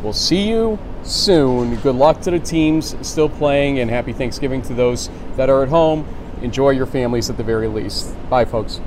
We'll 0.03 0.11
see 0.11 0.49
you 0.49 0.77
soon. 1.03 1.77
Good 1.77 1.95
luck 1.95 2.19
to 2.21 2.31
the 2.31 2.39
teams 2.39 2.95
still 3.07 3.29
playing, 3.29 3.79
and 3.79 3.89
happy 3.89 4.11
Thanksgiving 4.11 4.61
to 4.63 4.73
those 4.73 5.09
that 5.37 5.49
are 5.49 5.63
at 5.63 5.69
home. 5.69 6.05
Enjoy 6.41 6.71
your 6.71 6.85
families 6.85 7.29
at 7.29 7.37
the 7.37 7.43
very 7.43 7.69
least. 7.69 8.13
Bye, 8.29 8.43
folks. 8.43 8.81